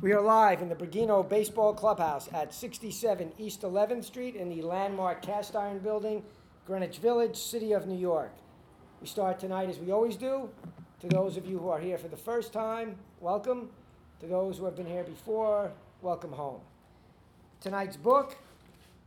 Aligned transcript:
We 0.00 0.12
are 0.12 0.20
live 0.20 0.62
in 0.62 0.68
the 0.68 0.76
Bergino 0.76 1.28
Baseball 1.28 1.74
Clubhouse 1.74 2.28
at 2.32 2.54
67 2.54 3.32
East 3.36 3.62
11th 3.62 4.04
Street 4.04 4.36
in 4.36 4.48
the 4.48 4.62
landmark 4.62 5.22
Cast 5.22 5.56
Iron 5.56 5.80
Building, 5.80 6.22
Greenwich 6.68 6.98
Village, 6.98 7.36
City 7.36 7.72
of 7.72 7.88
New 7.88 7.98
York. 7.98 8.30
We 9.00 9.08
start 9.08 9.40
tonight 9.40 9.68
as 9.68 9.80
we 9.80 9.90
always 9.90 10.14
do. 10.14 10.50
To 11.00 11.08
those 11.08 11.36
of 11.36 11.46
you 11.46 11.58
who 11.58 11.68
are 11.68 11.80
here 11.80 11.98
for 11.98 12.06
the 12.06 12.16
first 12.16 12.52
time, 12.52 12.94
welcome. 13.18 13.70
To 14.20 14.28
those 14.28 14.58
who 14.58 14.66
have 14.66 14.76
been 14.76 14.86
here 14.86 15.02
before, 15.02 15.72
welcome 16.00 16.30
home. 16.30 16.60
Tonight's 17.60 17.96
book 17.96 18.38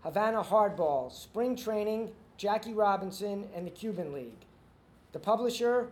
Havana 0.04 0.44
Hardball 0.44 1.10
Spring 1.10 1.56
Training, 1.56 2.12
Jackie 2.36 2.74
Robinson, 2.74 3.48
and 3.56 3.66
the 3.66 3.72
Cuban 3.72 4.12
League. 4.12 4.44
The 5.14 5.20
publisher, 5.20 5.88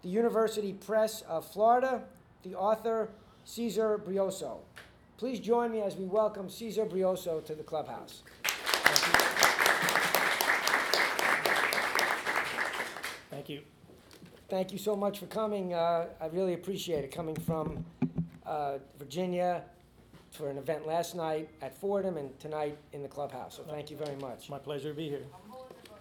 the 0.00 0.08
University 0.08 0.72
Press 0.72 1.20
of 1.28 1.46
Florida, 1.46 2.04
the 2.42 2.54
author, 2.54 3.10
Cesar 3.48 3.96
Brioso. 3.96 4.58
Please 5.16 5.40
join 5.40 5.72
me 5.72 5.80
as 5.80 5.96
we 5.96 6.04
welcome 6.04 6.50
Cesar 6.50 6.84
Brioso 6.84 7.40
to 7.40 7.54
the 7.54 7.62
clubhouse. 7.62 8.22
Thank 13.30 13.48
you. 13.48 13.62
Thank 14.50 14.70
you 14.70 14.76
so 14.76 14.94
much 14.94 15.18
for 15.18 15.24
coming. 15.28 15.72
Uh, 15.72 16.08
I 16.20 16.26
really 16.26 16.52
appreciate 16.52 17.04
it. 17.04 17.10
Coming 17.10 17.36
from 17.36 17.86
uh, 18.44 18.78
Virginia 18.98 19.62
for 20.30 20.50
an 20.50 20.58
event 20.58 20.86
last 20.86 21.16
night 21.16 21.48
at 21.62 21.74
Fordham 21.80 22.18
and 22.18 22.38
tonight 22.38 22.76
in 22.92 23.02
the 23.02 23.08
clubhouse. 23.08 23.56
So 23.56 23.62
thank 23.62 23.90
you 23.90 23.96
very 23.96 24.16
much. 24.16 24.50
My 24.50 24.58
pleasure 24.58 24.90
to 24.90 24.94
be 24.94 25.08
here. 25.08 25.24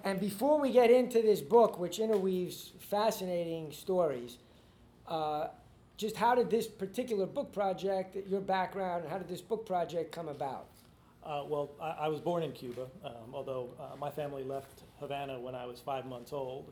And 0.03 0.19
before 0.19 0.59
we 0.59 0.73
get 0.73 0.91
into 0.91 1.21
this 1.21 1.39
book, 1.39 1.79
which 1.79 1.99
interweaves 1.99 2.73
fascinating 2.77 3.71
stories, 3.71 4.37
uh, 5.07 5.47
just 5.97 6.15
how 6.15 6.35
did 6.35 6.49
this 6.49 6.67
particular 6.67 7.25
book 7.25 7.51
project, 7.51 8.15
your 8.29 8.41
background, 8.41 9.05
how 9.09 9.17
did 9.17 9.27
this 9.27 9.41
book 9.41 9.65
project 9.65 10.11
come 10.11 10.27
about? 10.29 10.67
Uh, 11.23 11.43
well, 11.47 11.71
I, 11.81 12.05
I 12.05 12.07
was 12.07 12.21
born 12.21 12.43
in 12.43 12.51
Cuba, 12.51 12.87
um, 13.03 13.11
although 13.33 13.69
uh, 13.79 13.95
my 13.99 14.09
family 14.11 14.43
left 14.43 14.83
Havana 14.99 15.39
when 15.39 15.55
I 15.55 15.65
was 15.65 15.79
five 15.79 16.05
months 16.05 16.31
old, 16.31 16.65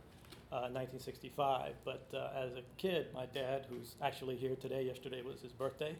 uh, 0.51 0.69
1965. 0.71 1.73
But 1.83 2.07
uh, 2.13 2.29
as 2.37 2.53
a 2.53 2.61
kid, 2.77 3.07
my 3.13 3.25
dad, 3.33 3.65
who's 3.69 3.95
actually 4.01 4.35
here 4.37 4.55
today, 4.55 4.83
yesterday 4.83 5.21
was 5.23 5.41
his 5.41 5.51
birthday, 5.51 5.95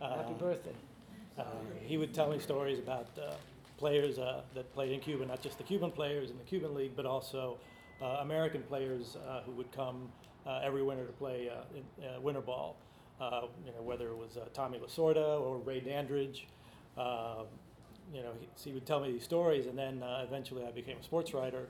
Uh, 0.00 0.16
happy 0.16 0.32
Uh, 0.34 0.38
birthday. 0.38 0.74
uh, 1.38 1.44
he 1.84 1.98
would 1.98 2.14
tell 2.14 2.30
me 2.30 2.38
stories 2.38 2.78
about 2.78 3.08
uh, 3.18 3.34
players 3.76 4.18
uh, 4.18 4.42
that 4.54 4.72
played 4.72 4.92
in 4.92 5.00
Cuba, 5.00 5.26
not 5.26 5.42
just 5.42 5.58
the 5.58 5.64
Cuban 5.64 5.90
players 5.90 6.30
in 6.30 6.38
the 6.38 6.44
Cuban 6.44 6.74
League, 6.74 6.92
but 6.94 7.04
also 7.04 7.58
uh, 8.00 8.18
American 8.20 8.62
players 8.62 9.16
uh, 9.16 9.40
who 9.42 9.52
would 9.52 9.70
come 9.72 10.08
every 10.62 10.82
winter 10.82 11.06
to 11.06 11.12
play 11.12 11.50
uh, 11.50 11.62
in, 11.76 12.04
uh, 12.04 12.20
winter 12.20 12.40
ball. 12.40 12.76
Uh, 13.20 13.42
you 13.66 13.72
know, 13.72 13.82
whether 13.82 14.08
it 14.08 14.16
was 14.16 14.38
uh, 14.38 14.46
Tommy 14.54 14.78
Lasorda 14.78 15.40
or 15.40 15.58
Ray 15.58 15.80
Dandridge. 15.80 16.46
Uh, 16.96 17.42
you 18.14 18.22
know, 18.22 18.32
he, 18.40 18.48
he 18.70 18.72
would 18.72 18.86
tell 18.86 19.00
me 19.00 19.12
these 19.12 19.24
stories, 19.24 19.66
and 19.66 19.78
then 19.78 20.02
uh, 20.02 20.24
eventually 20.26 20.64
I 20.64 20.70
became 20.70 20.96
a 20.98 21.02
sports 21.02 21.34
writer 21.34 21.68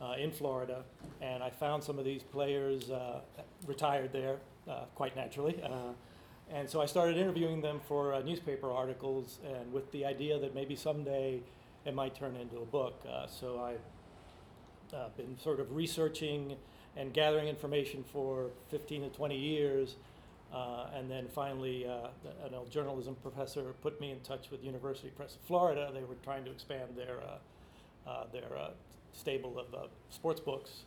uh, 0.00 0.14
in 0.18 0.30
Florida, 0.30 0.84
and 1.20 1.42
I 1.42 1.50
found 1.50 1.82
some 1.82 1.98
of 1.98 2.04
these 2.04 2.22
players 2.22 2.90
uh, 2.90 3.20
retired 3.66 4.12
there, 4.12 4.36
uh, 4.68 4.84
quite 4.94 5.16
naturally. 5.16 5.60
Uh, 5.62 5.92
and 6.52 6.68
so 6.68 6.80
I 6.80 6.86
started 6.86 7.16
interviewing 7.16 7.60
them 7.60 7.80
for 7.86 8.12
uh, 8.14 8.20
newspaper 8.22 8.70
articles, 8.70 9.38
and 9.44 9.72
with 9.72 9.90
the 9.92 10.04
idea 10.04 10.38
that 10.38 10.54
maybe 10.54 10.76
someday 10.76 11.40
it 11.84 11.94
might 11.94 12.14
turn 12.14 12.36
into 12.36 12.58
a 12.58 12.66
book. 12.66 13.00
Uh, 13.08 13.26
so 13.26 13.60
I've 13.60 14.94
uh, 14.94 15.08
been 15.16 15.38
sort 15.38 15.60
of 15.60 15.74
researching 15.74 16.56
and 16.96 17.12
gathering 17.12 17.48
information 17.48 18.04
for 18.12 18.50
15 18.70 19.02
to 19.02 19.08
20 19.10 19.36
years. 19.36 19.96
Uh, 20.52 20.86
and 20.94 21.08
then 21.08 21.28
finally, 21.28 21.86
uh, 21.86 22.08
an 22.44 22.54
old 22.54 22.70
journalism 22.70 23.16
professor 23.22 23.62
put 23.82 24.00
me 24.00 24.10
in 24.10 24.18
touch 24.20 24.50
with 24.50 24.64
University 24.64 25.08
Press 25.08 25.36
of 25.36 25.40
Florida. 25.42 25.90
They 25.94 26.02
were 26.02 26.16
trying 26.24 26.44
to 26.44 26.50
expand 26.50 26.96
their, 26.96 27.18
uh, 27.20 28.10
uh, 28.10 28.24
their 28.32 28.56
uh, 28.56 28.70
stable 29.12 29.58
of 29.60 29.72
uh, 29.72 29.86
sports 30.10 30.40
books. 30.40 30.82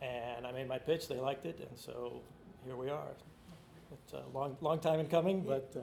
And 0.00 0.46
I 0.46 0.52
made 0.52 0.68
my 0.68 0.78
pitch, 0.78 1.08
they 1.08 1.16
liked 1.16 1.46
it, 1.46 1.58
and 1.60 1.78
so 1.78 2.20
here 2.64 2.76
we 2.76 2.90
are. 2.90 3.08
It's 3.92 4.12
a 4.12 4.22
long, 4.36 4.56
long 4.60 4.78
time 4.78 5.00
in 5.00 5.06
coming, 5.06 5.42
but, 5.42 5.72
uh, 5.76 5.80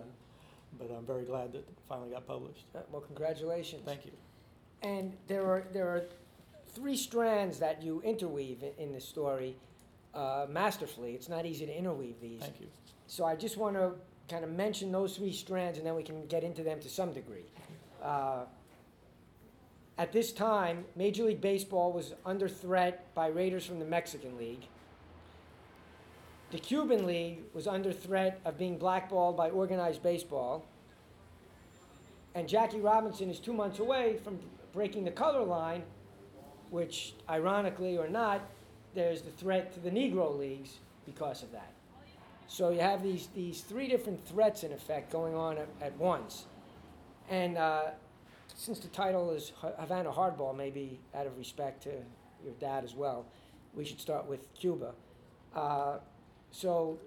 but 0.79 0.91
I'm 0.95 1.05
very 1.05 1.23
glad 1.23 1.53
that 1.53 1.59
it 1.59 1.77
finally 1.88 2.09
got 2.09 2.27
published. 2.27 2.66
Well, 2.91 3.01
congratulations. 3.01 3.83
Thank 3.85 4.05
you. 4.05 4.11
And 4.83 5.13
there 5.27 5.45
are 5.45 5.63
there 5.71 5.88
are 5.88 6.03
three 6.73 6.97
strands 6.97 7.59
that 7.59 7.81
you 7.81 8.01
interweave 8.03 8.63
in, 8.63 8.71
in 8.77 8.93
this 8.93 9.07
story 9.07 9.55
uh, 10.13 10.45
masterfully. 10.49 11.13
It's 11.13 11.29
not 11.29 11.45
easy 11.45 11.65
to 11.65 11.77
interweave 11.77 12.15
these. 12.21 12.41
Thank 12.41 12.61
you. 12.61 12.67
So 13.07 13.25
I 13.25 13.35
just 13.35 13.57
want 13.57 13.75
to 13.75 13.93
kind 14.29 14.43
of 14.43 14.51
mention 14.51 14.91
those 14.91 15.17
three 15.17 15.33
strands, 15.33 15.77
and 15.77 15.85
then 15.85 15.95
we 15.95 16.03
can 16.03 16.25
get 16.27 16.43
into 16.43 16.63
them 16.63 16.79
to 16.79 16.89
some 16.89 17.11
degree. 17.11 17.45
Uh, 18.01 18.45
at 19.97 20.11
this 20.11 20.31
time, 20.31 20.85
Major 20.95 21.25
League 21.25 21.41
Baseball 21.41 21.91
was 21.91 22.13
under 22.25 22.47
threat 22.47 23.13
by 23.13 23.27
raiders 23.27 23.65
from 23.65 23.79
the 23.79 23.85
Mexican 23.85 24.38
League. 24.38 24.65
The 26.51 26.59
Cuban 26.59 27.05
League 27.05 27.43
was 27.53 27.67
under 27.67 27.93
threat 27.93 28.39
of 28.43 28.57
being 28.57 28.77
blackballed 28.77 29.38
by 29.38 29.49
organized 29.49 30.01
baseball. 30.01 30.65
And 32.33 32.47
Jackie 32.47 32.79
Robinson 32.79 33.29
is 33.29 33.39
two 33.39 33.53
months 33.53 33.79
away 33.79 34.17
from 34.23 34.39
breaking 34.73 35.03
the 35.03 35.11
color 35.11 35.43
line, 35.43 35.83
which, 36.71 37.13
ironically 37.29 37.97
or 37.97 38.07
not, 38.07 38.41
there's 38.95 39.21
the 39.21 39.29
threat 39.31 39.73
to 39.73 39.79
the 39.79 39.91
Negro 39.91 40.37
Leagues 40.37 40.79
because 41.05 41.43
of 41.43 41.51
that. 41.51 41.71
So 42.47 42.69
you 42.69 42.79
have 42.79 43.03
these, 43.03 43.29
these 43.35 43.61
three 43.61 43.87
different 43.87 44.25
threats, 44.27 44.63
in 44.63 44.71
effect, 44.71 45.11
going 45.11 45.35
on 45.35 45.57
at, 45.57 45.67
at 45.81 45.97
once. 45.97 46.45
And 47.29 47.57
uh, 47.57 47.91
since 48.55 48.79
the 48.79 48.87
title 48.89 49.31
is 49.31 49.53
Havana 49.79 50.11
Hardball, 50.11 50.55
maybe 50.57 50.99
out 51.15 51.27
of 51.27 51.37
respect 51.37 51.83
to 51.83 51.91
your 52.43 52.53
dad 52.59 52.83
as 52.83 52.95
well, 52.95 53.25
we 53.73 53.85
should 53.85 54.01
start 54.01 54.27
with 54.27 54.53
Cuba. 54.53 54.93
Uh, 55.55 55.97
so 56.51 56.99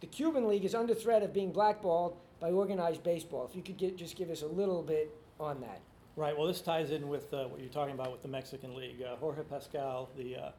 the 0.00 0.06
Cuban 0.06 0.46
League 0.46 0.64
is 0.64 0.74
under 0.74 0.94
threat 0.94 1.22
of 1.22 1.32
being 1.32 1.50
blackballed 1.50 2.16
by 2.40 2.50
organized 2.50 3.02
baseball. 3.02 3.46
If 3.48 3.56
you 3.56 3.62
could 3.62 3.76
get, 3.76 3.96
just 3.96 4.16
give 4.16 4.30
us 4.30 4.42
a 4.42 4.46
little 4.46 4.82
bit 4.82 5.12
on 5.40 5.60
that. 5.60 5.80
Right, 6.18 6.36
well, 6.36 6.48
this 6.48 6.60
ties 6.60 6.90
in 6.90 7.08
with 7.08 7.32
uh, 7.32 7.44
what 7.44 7.60
you're 7.60 7.68
talking 7.68 7.94
about 7.94 8.10
with 8.10 8.22
the 8.22 8.28
Mexican 8.28 8.74
League. 8.74 9.00
Uh, 9.00 9.14
Jorge 9.14 9.42
Pasquel, 9.42 10.08
the 10.16 10.34
uh, 10.34 10.50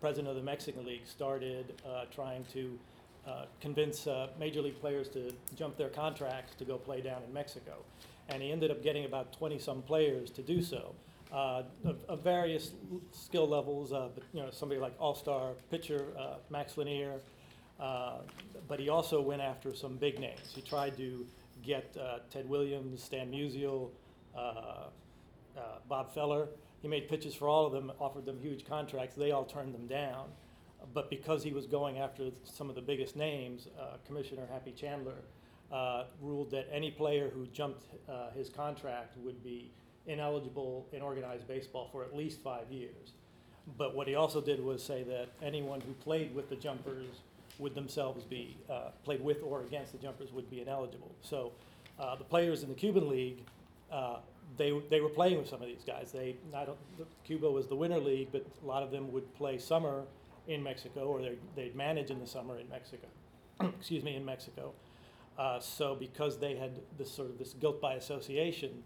president 0.00 0.28
of 0.28 0.36
the 0.36 0.42
Mexican 0.42 0.86
League, 0.86 1.04
started 1.04 1.74
uh, 1.84 2.04
trying 2.14 2.44
to 2.52 2.78
uh, 3.26 3.46
convince 3.60 4.06
uh, 4.06 4.28
major 4.38 4.62
league 4.62 4.80
players 4.80 5.08
to 5.08 5.34
jump 5.56 5.76
their 5.76 5.88
contracts 5.88 6.54
to 6.54 6.64
go 6.64 6.78
play 6.78 7.00
down 7.00 7.24
in 7.26 7.34
Mexico. 7.34 7.72
And 8.28 8.40
he 8.40 8.52
ended 8.52 8.70
up 8.70 8.84
getting 8.84 9.04
about 9.04 9.32
20 9.32 9.58
some 9.58 9.82
players 9.82 10.30
to 10.30 10.42
do 10.42 10.62
so. 10.62 10.94
Of, 11.32 11.66
of 12.08 12.22
various 12.22 12.72
skill 13.10 13.48
levels, 13.48 13.90
but 13.90 14.22
you 14.32 14.42
know 14.42 14.50
somebody 14.50 14.80
like 14.80 14.94
all-star 14.98 15.52
pitcher 15.70 16.06
Max 16.50 16.76
Lanier, 16.76 17.20
but 17.78 18.78
he 18.78 18.88
also 18.88 19.20
went 19.20 19.40
after 19.40 19.72
some 19.72 19.96
big 19.96 20.18
names. 20.18 20.52
He 20.52 20.60
tried 20.60 20.96
to 20.96 21.24
get 21.64 21.96
Ted 22.32 22.48
Williams, 22.48 23.04
Stan 23.04 23.30
Musial, 23.30 23.90
Bob 25.88 26.14
Feller. 26.14 26.48
He 26.82 26.88
made 26.88 27.08
pitches 27.08 27.34
for 27.34 27.48
all 27.48 27.66
of 27.66 27.72
them, 27.72 27.92
offered 28.00 28.24
them 28.24 28.38
huge 28.40 28.64
contracts. 28.64 29.14
They 29.14 29.32
all 29.32 29.44
turned 29.44 29.74
them 29.74 29.86
down. 29.86 30.28
But 30.94 31.10
because 31.10 31.42
he 31.42 31.52
was 31.52 31.66
going 31.66 31.98
after 31.98 32.30
some 32.44 32.68
of 32.68 32.74
the 32.74 32.80
biggest 32.80 33.16
names, 33.16 33.68
uh, 33.78 33.96
Commissioner 34.06 34.46
Happy 34.50 34.72
Chandler 34.72 35.16
uh, 35.70 36.04
ruled 36.20 36.50
that 36.52 36.68
any 36.72 36.90
player 36.90 37.30
who 37.32 37.46
jumped 37.48 37.84
uh, 38.08 38.30
his 38.30 38.48
contract 38.48 39.16
would 39.18 39.42
be 39.44 39.70
ineligible 40.06 40.86
in 40.92 41.02
organized 41.02 41.46
baseball 41.46 41.88
for 41.92 42.02
at 42.02 42.16
least 42.16 42.40
five 42.42 42.70
years. 42.70 43.12
But 43.76 43.94
what 43.94 44.08
he 44.08 44.14
also 44.14 44.40
did 44.40 44.64
was 44.64 44.82
say 44.82 45.02
that 45.04 45.28
anyone 45.42 45.80
who 45.80 45.92
played 45.92 46.34
with 46.34 46.48
the 46.48 46.56
jumpers 46.56 47.06
would 47.58 47.74
themselves 47.74 48.24
be, 48.24 48.56
uh, 48.70 48.88
played 49.04 49.22
with 49.22 49.42
or 49.42 49.62
against 49.62 49.92
the 49.92 49.98
jumpers 49.98 50.32
would 50.32 50.50
be 50.50 50.60
ineligible. 50.62 51.14
So 51.20 51.52
uh, 51.98 52.16
the 52.16 52.24
players 52.24 52.62
in 52.62 52.70
the 52.70 52.74
Cuban 52.74 53.08
League, 53.08 53.44
uh, 53.90 54.16
they, 54.56 54.78
they 54.90 55.00
were 55.00 55.08
playing 55.08 55.38
with 55.38 55.48
some 55.48 55.62
of 55.62 55.68
these 55.68 55.84
guys. 55.86 56.12
They, 56.12 56.36
not, 56.52 56.76
Cuba 57.24 57.50
was 57.50 57.66
the 57.66 57.76
winter 57.76 57.98
league, 57.98 58.28
but 58.32 58.44
a 58.62 58.66
lot 58.66 58.82
of 58.82 58.90
them 58.90 59.12
would 59.12 59.32
play 59.34 59.58
summer 59.58 60.04
in 60.48 60.62
Mexico 60.62 61.02
or 61.02 61.20
they'd, 61.20 61.38
they'd 61.54 61.76
manage 61.76 62.10
in 62.10 62.18
the 62.18 62.26
summer 62.26 62.58
in 62.58 62.68
Mexico. 62.68 63.06
Excuse 63.78 64.02
me, 64.02 64.16
in 64.16 64.24
Mexico. 64.24 64.72
Uh, 65.38 65.60
so 65.60 65.94
because 65.94 66.38
they 66.38 66.56
had 66.56 66.80
this 66.98 67.10
sort 67.10 67.30
of 67.30 67.38
this 67.38 67.54
guilt 67.54 67.80
by 67.80 67.94
association, 67.94 68.82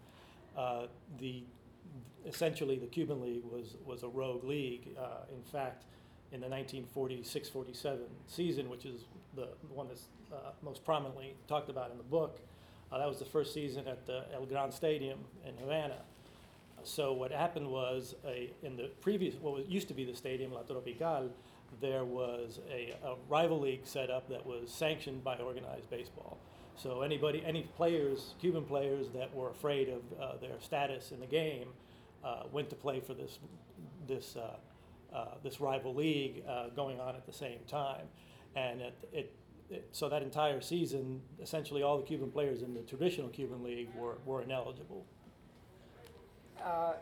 uh, 0.56 0.86
the 1.18 1.42
essentially 2.26 2.76
the 2.76 2.86
Cuban 2.86 3.20
League 3.20 3.44
was 3.44 3.76
was 3.84 4.02
a 4.02 4.08
rogue 4.08 4.44
league. 4.44 4.88
Uh, 4.96 5.24
in 5.34 5.42
fact, 5.42 5.84
in 6.32 6.40
the 6.40 6.46
1946-47 6.46 7.98
season, 8.26 8.68
which 8.68 8.84
is 8.84 9.04
the 9.36 9.48
one 9.72 9.88
that's 9.88 10.06
uh, 10.32 10.50
most 10.62 10.84
prominently 10.84 11.34
talked 11.48 11.70
about 11.70 11.90
in 11.90 11.96
the 11.96 12.04
book, 12.04 12.40
uh, 12.90 12.98
that 12.98 13.08
was 13.08 13.18
the 13.18 13.24
first 13.24 13.52
season 13.52 13.86
at 13.88 14.06
the 14.06 14.24
El 14.34 14.46
Gran 14.46 14.70
Stadium 14.70 15.18
in 15.46 15.56
Havana. 15.56 16.02
So 16.82 17.12
what 17.12 17.32
happened 17.32 17.68
was 17.68 18.14
a, 18.26 18.50
in 18.62 18.76
the 18.76 18.90
previous, 19.00 19.34
what 19.36 19.54
was, 19.54 19.64
used 19.66 19.88
to 19.88 19.94
be 19.94 20.04
the 20.04 20.14
stadium, 20.14 20.52
La 20.52 20.62
Tropical, 20.62 21.30
there 21.80 22.04
was 22.04 22.60
a, 22.70 22.94
a 23.04 23.16
rival 23.28 23.60
league 23.60 23.86
set 23.86 24.10
up 24.10 24.28
that 24.28 24.44
was 24.44 24.70
sanctioned 24.70 25.24
by 25.24 25.36
organized 25.36 25.88
baseball. 25.90 26.38
So 26.76 27.02
anybody, 27.02 27.42
any 27.46 27.62
players, 27.76 28.34
Cuban 28.40 28.64
players 28.64 29.08
that 29.14 29.34
were 29.34 29.50
afraid 29.50 29.88
of 29.88 30.02
uh, 30.20 30.36
their 30.40 30.60
status 30.60 31.12
in 31.12 31.20
the 31.20 31.26
game, 31.26 31.68
uh, 32.24 32.44
went 32.52 32.70
to 32.70 32.76
play 32.76 33.00
for 33.00 33.14
this 33.14 33.38
this 34.06 34.36
uh, 34.36 34.56
uh, 35.14 35.26
this 35.42 35.60
rival 35.60 35.94
league 35.94 36.42
uh, 36.48 36.68
going 36.70 37.00
on 37.00 37.14
at 37.14 37.26
the 37.26 37.32
same 37.32 37.58
time, 37.68 38.06
and 38.56 38.80
it, 38.80 38.94
it, 39.12 39.32
it 39.70 39.88
so 39.92 40.08
that 40.08 40.22
entire 40.22 40.60
season, 40.60 41.20
essentially 41.40 41.82
all 41.82 41.96
the 41.96 42.04
Cuban 42.04 42.30
players 42.30 42.62
in 42.62 42.74
the 42.74 42.80
traditional 42.80 43.28
Cuban 43.28 43.62
league 43.62 43.88
were, 43.96 44.18
were 44.24 44.42
ineligible. 44.42 45.04
Uh, 46.62 46.94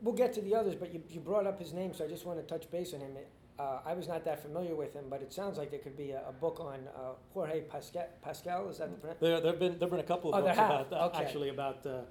We'll 0.00 0.14
get 0.14 0.32
to 0.34 0.40
the 0.40 0.54
others, 0.54 0.76
but 0.76 0.94
you, 0.94 1.02
you 1.10 1.18
brought 1.18 1.44
up 1.44 1.58
his 1.58 1.72
name, 1.72 1.92
so 1.92 2.04
I 2.04 2.06
just 2.08 2.24
want 2.24 2.38
to 2.38 2.44
touch 2.46 2.70
base 2.70 2.94
on 2.94 3.00
him. 3.00 3.16
Uh, 3.58 3.80
I 3.84 3.94
was 3.94 4.06
not 4.06 4.24
that 4.26 4.40
familiar 4.40 4.76
with 4.76 4.94
him, 4.94 5.06
but 5.10 5.22
it 5.22 5.32
sounds 5.32 5.58
like 5.58 5.72
there 5.72 5.80
could 5.80 5.96
be 5.96 6.12
a, 6.12 6.22
a 6.28 6.32
book 6.32 6.60
on 6.60 6.78
uh, 6.96 7.14
Jorge 7.34 7.62
Pasquel, 7.62 8.04
Pasquel, 8.24 8.70
is 8.70 8.78
that 8.78 8.90
the 8.92 8.96
pron- 8.96 9.16
There 9.18 9.40
there've 9.40 9.58
been 9.58 9.76
there've 9.76 9.90
been 9.90 9.98
a 9.98 10.04
couple 10.04 10.30
Oh, 10.32 10.38
of 10.38 10.44
there 10.44 10.54
books 10.54 10.86
about 10.88 10.92
uh, 10.92 11.06
Okay. 11.06 11.24
actually 11.24 11.48
about 11.48 11.84
uh, 11.84 12.02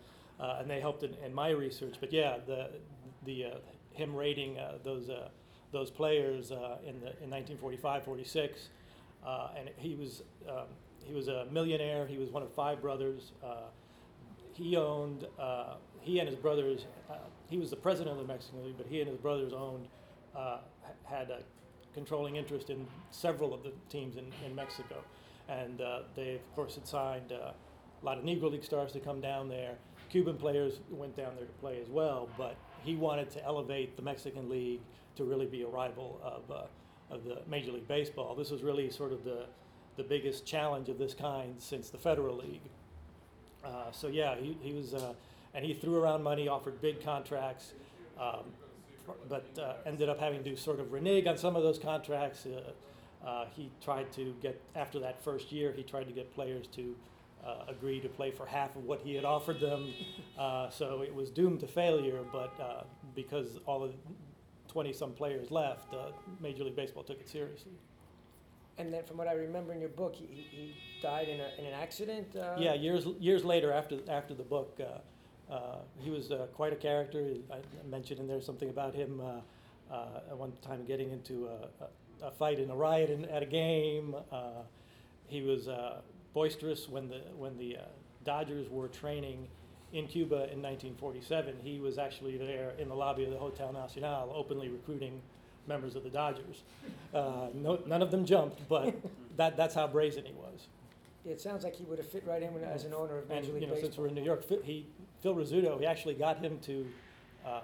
uh, 0.43 0.57
and 0.59 0.69
they 0.69 0.81
helped 0.81 1.03
in, 1.03 1.13
in 1.25 1.33
my 1.33 1.51
research. 1.51 1.95
But 2.01 2.11
yeah, 2.11 2.39
the 2.45 2.71
the 3.23 3.45
uh, 3.45 3.49
him 3.93 4.13
rating 4.13 4.59
uh, 4.59 4.79
those 4.83 5.09
uh, 5.09 5.29
those 5.71 5.89
players 5.89 6.51
uh, 6.51 6.79
in 6.85 6.99
the 6.99 7.11
in 7.23 7.29
1945, 7.31 8.03
46, 8.03 8.67
uh, 9.27 9.49
and 9.57 9.69
he 9.75 9.95
was 9.95 10.23
um, 10.47 10.67
he 11.03 11.13
was 11.13 11.27
a 11.27 11.45
millionaire. 11.51 12.07
He 12.07 12.17
was 12.17 12.29
one 12.29 12.43
of 12.43 12.51
five 12.53 12.81
brothers. 12.81 13.33
Uh, 13.43 13.67
he 14.53 14.77
owned 14.77 15.27
uh, 15.37 15.75
he 15.99 16.19
and 16.19 16.29
his 16.29 16.37
brothers. 16.37 16.85
Uh, 17.09 17.15
he 17.49 17.57
was 17.57 17.69
the 17.69 17.75
president 17.75 18.19
of 18.19 18.25
the 18.25 18.33
Mexican 18.33 18.63
League, 18.63 18.77
but 18.77 18.87
he 18.87 19.01
and 19.01 19.09
his 19.09 19.17
brothers 19.17 19.51
owned 19.51 19.87
uh, 20.35 20.59
had 21.03 21.29
a 21.29 21.41
controlling 21.93 22.37
interest 22.37 22.69
in 22.69 22.87
several 23.11 23.53
of 23.53 23.63
the 23.63 23.73
teams 23.89 24.15
in, 24.15 24.25
in 24.45 24.55
Mexico, 24.55 25.03
and 25.49 25.81
they 26.15 26.35
of 26.35 26.55
course 26.55 26.75
had 26.75 26.87
signed 26.87 27.31
a 27.31 27.53
lot 28.03 28.17
of 28.17 28.23
Negro 28.23 28.51
League 28.51 28.63
stars 28.63 28.93
to 28.93 28.99
come 28.99 29.19
down 29.19 29.49
there. 29.49 29.75
Cuban 30.09 30.37
players 30.37 30.79
went 30.89 31.17
down 31.17 31.35
there 31.35 31.45
to 31.45 31.53
play 31.53 31.81
as 31.81 31.89
well, 31.89 32.29
but 32.37 32.55
he 32.83 32.95
wanted 32.95 33.29
to 33.31 33.43
elevate 33.43 33.97
the 33.97 34.01
Mexican 34.01 34.47
League 34.47 34.79
to 35.15 35.25
really 35.25 35.47
be 35.47 35.63
a 35.63 35.67
rival 35.67 36.21
of 36.23 36.49
uh, 36.49 36.61
of 37.09 37.23
the 37.23 37.39
Major 37.47 37.71
League 37.71 37.87
Baseball. 37.87 38.35
This 38.35 38.51
was 38.51 38.63
really 38.63 38.89
sort 38.89 39.11
of 39.11 39.23
the 39.23 39.45
the 39.97 40.03
biggest 40.03 40.45
challenge 40.45 40.89
of 40.89 40.97
this 40.97 41.13
kind 41.13 41.55
since 41.57 41.89
the 41.89 41.97
Federal 41.97 42.37
League. 42.37 42.61
Uh, 43.65 43.91
so 43.91 44.07
yeah, 44.07 44.35
he, 44.35 44.57
he 44.61 44.71
was, 44.71 44.93
uh, 44.93 45.13
and 45.53 45.65
he 45.65 45.73
threw 45.73 45.97
around 46.01 46.23
money, 46.23 46.47
offered 46.47 46.79
big 46.79 47.03
contracts, 47.03 47.73
um, 48.19 48.45
but 49.27 49.45
uh, 49.59 49.73
ended 49.85 50.07
up 50.07 50.19
having 50.19 50.43
to 50.43 50.55
sort 50.55 50.79
of 50.79 50.93
renege 50.93 51.25
on 51.25 51.37
some 51.37 51.55
of 51.55 51.63
those 51.63 51.79
contracts. 51.79 52.45
Uh, 52.45 53.27
uh, 53.27 53.45
he 53.55 53.71
tried 53.83 54.11
to 54.13 54.35
get 54.41 54.61
after 54.75 54.99
that 54.99 55.21
first 55.21 55.51
year, 55.51 55.73
he 55.75 55.83
tried 55.83 56.05
to 56.05 56.13
get 56.13 56.33
players 56.33 56.67
to 56.67 56.95
uh, 57.45 57.65
agree 57.67 57.99
to 57.99 58.07
play 58.07 58.29
for 58.29 58.45
half 58.45 58.75
of 58.75 58.83
what 58.83 59.01
he 59.01 59.15
had 59.15 59.25
offered 59.25 59.59
them. 59.59 59.93
So 60.69 61.01
it 61.01 61.13
was 61.13 61.29
doomed 61.31 61.59
to 61.61 61.67
failure. 61.67 62.19
But 62.31 62.85
because 63.15 63.57
all 63.65 63.79
the 63.79 63.93
20 64.67 64.93
some 64.93 65.11
players 65.13 65.51
left, 65.51 65.93
uh, 65.93 66.11
Major 66.39 66.63
League 66.63 66.75
Baseball 66.75 67.03
took 67.03 67.19
it 67.19 67.29
seriously. 67.29 67.71
And 68.77 68.93
then 68.93 69.03
from 69.05 69.17
what 69.17 69.27
I 69.27 69.33
remember 69.33 69.73
in 69.73 69.79
your 69.79 69.89
book, 69.89 70.15
he, 70.15 70.25
he 70.25 70.75
died 71.01 71.29
in, 71.29 71.39
a, 71.39 71.49
in 71.57 71.65
an 71.65 71.73
accident? 71.73 72.35
Uh, 72.35 72.55
Yeah, 72.59 72.73
years 72.75 73.07
years 73.19 73.43
later, 73.43 73.71
after 73.73 73.97
after 74.07 74.35
the 74.35 74.43
book, 74.43 74.79
uh, 74.79 75.53
uh, 75.53 75.77
he 75.99 76.11
was 76.11 76.31
uh, 76.31 76.45
quite 76.53 76.73
a 76.73 76.75
character. 76.75 77.33
I 77.51 77.57
mentioned 77.89 78.19
in 78.19 78.27
there 78.27 78.41
something 78.41 78.69
about 78.69 78.93
him 78.93 79.19
uh, 79.19 79.93
uh, 79.93 80.29
at 80.29 80.37
one 80.37 80.51
time 80.61 80.85
getting 80.85 81.09
into 81.11 81.47
a, 81.47 81.85
a, 82.25 82.27
a 82.27 82.31
fight 82.31 82.59
in 82.59 82.69
a 82.69 82.75
riot 82.75 83.09
in, 83.09 83.25
at 83.25 83.41
a 83.41 83.47
game. 83.47 84.15
Uh, 84.31 84.61
he 85.27 85.41
was 85.41 85.67
uh, 85.67 86.01
boisterous 86.33 86.87
when 86.87 87.09
the 87.09 87.21
when 87.35 87.57
the 87.57 87.77
uh, 87.77 87.81
Dodgers 88.23 88.69
were 88.69 88.89
training 88.89 89.47
in 89.93 90.07
Cuba 90.07 90.51
in 90.51 90.61
1947. 90.61 91.55
He 91.63 91.79
was 91.79 91.97
actually 91.97 92.37
there 92.37 92.73
in 92.77 92.89
the 92.89 92.95
lobby 92.95 93.23
of 93.23 93.31
the 93.31 93.37
Hotel 93.37 93.71
Nacional, 93.71 94.31
openly 94.35 94.69
recruiting 94.69 95.21
members 95.67 95.95
of 95.95 96.03
the 96.03 96.09
Dodgers. 96.09 96.63
Uh, 97.13 97.47
no, 97.53 97.79
none 97.85 98.01
of 98.01 98.11
them 98.11 98.25
jumped, 98.25 98.67
but 98.67 98.95
that 99.37 99.57
that's 99.57 99.75
how 99.75 99.87
brazen 99.87 100.25
he 100.25 100.33
was. 100.33 100.67
It 101.25 101.41
sounds 101.41 101.63
like 101.63 101.75
he 101.75 101.83
would 101.85 101.97
have 101.97 102.07
fit 102.07 102.23
right 102.25 102.41
in 102.41 102.49
as 102.63 102.85
an 102.85 102.93
owner 102.93 103.17
of 103.17 103.29
And, 103.29 103.41
Major 103.41 103.53
League 103.53 103.63
you 103.63 103.67
know, 103.67 103.75
since 103.75 103.97
we're 103.97 104.07
in 104.07 104.15
New 104.15 104.23
York, 104.23 104.43
Phil- 104.43 104.61
he, 104.63 104.85
Phil 105.21 105.35
Rizzuto, 105.35 105.77
he 105.77 105.85
actually 105.85 106.13
got 106.13 106.37
him 106.37 106.57
to, 106.59 106.87
uh, 107.45 107.59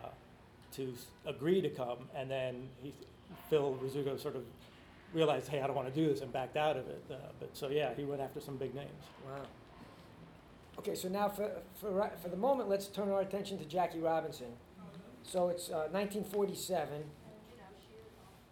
to 0.73 0.93
agree 1.25 1.61
to 1.61 1.69
come, 1.69 2.09
and 2.13 2.29
then 2.29 2.67
he, 2.81 2.93
Phil 3.49 3.77
Rizzuto 3.81 4.19
sort 4.19 4.35
of 4.35 4.43
realized, 5.13 5.47
hey, 5.47 5.61
I 5.61 5.67
don't 5.67 5.75
want 5.77 5.87
to 5.87 5.93
do 5.93 6.09
this, 6.09 6.21
and 6.21 6.33
backed 6.33 6.57
out 6.57 6.75
of 6.75 6.87
it. 6.89 7.03
Uh, 7.09 7.15
But, 7.39 7.55
so 7.55 7.69
yeah, 7.69 7.93
he 7.95 8.03
went 8.03 8.21
after 8.21 8.41
some 8.41 8.57
big 8.57 8.75
names. 8.75 8.89
Wow. 9.25 9.45
Okay, 10.79 10.95
so 10.95 11.07
now 11.07 11.29
for, 11.29 11.49
for, 11.79 12.11
for 12.21 12.29
the 12.29 12.37
moment, 12.37 12.69
let's 12.69 12.87
turn 12.87 13.09
our 13.09 13.21
attention 13.21 13.57
to 13.59 13.65
Jackie 13.65 13.99
Robinson. 13.99 14.47
So 15.23 15.49
it's 15.49 15.69
uh, 15.69 15.87
1947. 15.91 17.03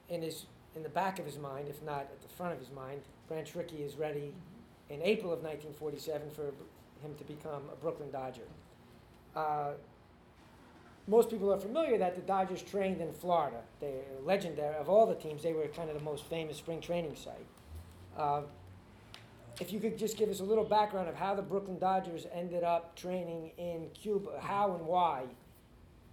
In 0.10 0.22
his, 0.22 0.46
in 0.76 0.84
the 0.84 0.90
back 0.90 1.20
of 1.20 1.26
his 1.26 1.38
mind, 1.38 1.68
if 1.70 1.82
not 1.84 2.02
at 2.02 2.22
the 2.22 2.28
front 2.28 2.54
of 2.54 2.60
his 2.60 2.70
mind, 2.70 3.02
Branch 3.28 3.56
Rickey 3.56 3.78
is 3.78 3.96
ready 3.96 4.34
in 4.90 5.02
April 5.02 5.32
of 5.32 5.40
1947 5.40 6.30
for 6.32 6.46
him 7.06 7.16
to 7.18 7.24
become 7.24 7.64
a 7.72 7.76
Brooklyn 7.76 8.12
Dodger. 8.12 8.42
Uh, 9.36 9.72
most 11.08 11.30
people 11.30 11.52
are 11.52 11.60
familiar 11.60 11.98
that 11.98 12.16
the 12.16 12.22
Dodgers 12.22 12.62
trained 12.62 13.02
in 13.02 13.12
Florida. 13.14 13.62
They're 13.80 14.04
legendary. 14.24 14.76
Of 14.76 14.90
all 14.90 15.08
the 15.08 15.16
teams, 15.16 15.44
they 15.44 15.54
were 15.54 15.66
kind 15.68 15.90
of 15.90 15.98
the 15.98 16.04
most 16.04 16.26
famous 16.26 16.58
spring 16.58 16.82
training 16.82 17.16
site. 17.16 17.48
Uh, 18.18 18.42
if 19.60 19.72
you 19.72 19.80
could 19.80 19.98
just 19.98 20.18
give 20.18 20.30
us 20.30 20.40
a 20.40 20.44
little 20.44 20.64
background 20.64 21.10
of 21.10 21.16
how 21.16 21.36
the 21.36 21.42
Brooklyn 21.42 21.78
Dodgers 21.78 22.26
ended 22.34 22.64
up 22.64 22.96
training 22.96 23.52
in 23.58 23.90
Cuba, 23.94 24.40
how 24.40 24.76
and 24.76 24.86
why 24.86 25.24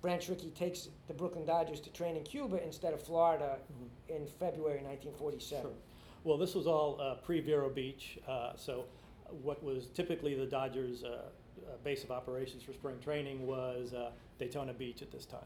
Branch 0.00 0.28
Rickey 0.28 0.50
takes 0.50 0.88
the 1.06 1.14
Brooklyn 1.14 1.44
Dodgers 1.44 1.80
to 1.80 1.90
train 1.90 2.16
in 2.16 2.22
Cuba 2.22 2.62
instead 2.62 2.92
of 2.92 3.02
Florida 3.02 3.58
in 4.08 4.26
February 4.26 4.82
1947. 4.82 5.62
Sure. 5.62 5.70
Well, 6.24 6.36
this 6.36 6.54
was 6.54 6.66
all 6.66 7.00
uh, 7.00 7.14
pre-Vero 7.14 7.70
Beach, 7.70 8.18
uh, 8.28 8.52
so 8.56 8.84
what 9.42 9.62
was 9.62 9.86
typically 9.86 10.34
the 10.34 10.46
Dodgers' 10.46 11.04
uh, 11.04 11.08
uh, 11.08 11.76
base 11.84 12.04
of 12.04 12.10
operations 12.10 12.62
for 12.62 12.72
spring 12.72 12.96
training 13.02 13.46
was 13.46 13.92
uh, 13.92 14.10
Daytona 14.38 14.72
Beach 14.72 15.02
at 15.02 15.10
this 15.10 15.26
time. 15.26 15.40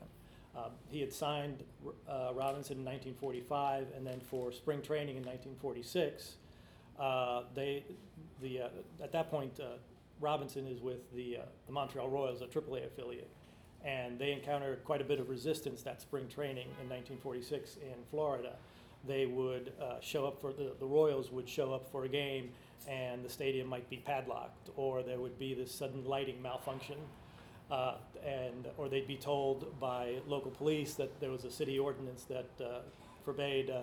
Um, 0.56 0.72
he 0.90 1.00
had 1.00 1.12
signed 1.12 1.62
uh, 2.08 2.30
Robinson 2.34 2.78
in 2.78 2.84
1945, 2.84 3.86
and 3.96 4.06
then 4.06 4.20
for 4.20 4.52
spring 4.52 4.82
training 4.82 5.16
in 5.16 5.24
1946, 5.24 6.36
uh, 6.98 7.42
they, 7.54 7.84
the, 8.40 8.62
uh, 8.62 8.68
at 9.02 9.12
that 9.12 9.30
point, 9.30 9.58
uh, 9.60 9.78
Robinson 10.20 10.66
is 10.66 10.80
with 10.80 11.12
the, 11.14 11.38
uh, 11.38 11.40
the 11.66 11.72
Montreal 11.72 12.08
Royals, 12.08 12.42
a 12.42 12.46
AAA 12.46 12.86
affiliate, 12.86 13.30
and 13.84 14.18
they 14.18 14.32
encounter 14.32 14.76
quite 14.84 15.00
a 15.00 15.04
bit 15.04 15.18
of 15.18 15.28
resistance 15.28 15.82
that 15.82 16.00
spring 16.00 16.28
training 16.28 16.68
in 16.80 16.88
1946 16.88 17.76
in 17.76 18.04
Florida. 18.10 18.52
They 19.06 19.26
would 19.26 19.72
uh, 19.80 20.00
show 20.00 20.26
up 20.26 20.40
for 20.40 20.52
the, 20.52 20.72
the 20.78 20.86
Royals 20.86 21.32
would 21.32 21.48
show 21.48 21.72
up 21.72 21.90
for 21.90 22.04
a 22.04 22.08
game, 22.08 22.50
and 22.88 23.24
the 23.24 23.28
stadium 23.28 23.66
might 23.66 23.88
be 23.90 23.96
padlocked, 23.96 24.70
or 24.76 25.02
there 25.02 25.18
would 25.18 25.38
be 25.38 25.54
this 25.54 25.74
sudden 25.74 26.04
lighting 26.04 26.40
malfunction, 26.40 26.98
uh, 27.70 27.94
and 28.24 28.68
or 28.76 28.88
they'd 28.88 29.08
be 29.08 29.16
told 29.16 29.78
by 29.80 30.16
local 30.28 30.50
police 30.52 30.94
that 30.94 31.18
there 31.20 31.30
was 31.30 31.44
a 31.44 31.50
city 31.50 31.78
ordinance 31.78 32.24
that 32.24 32.50
uh, 32.64 32.80
forbade 33.24 33.70
uh, 33.70 33.80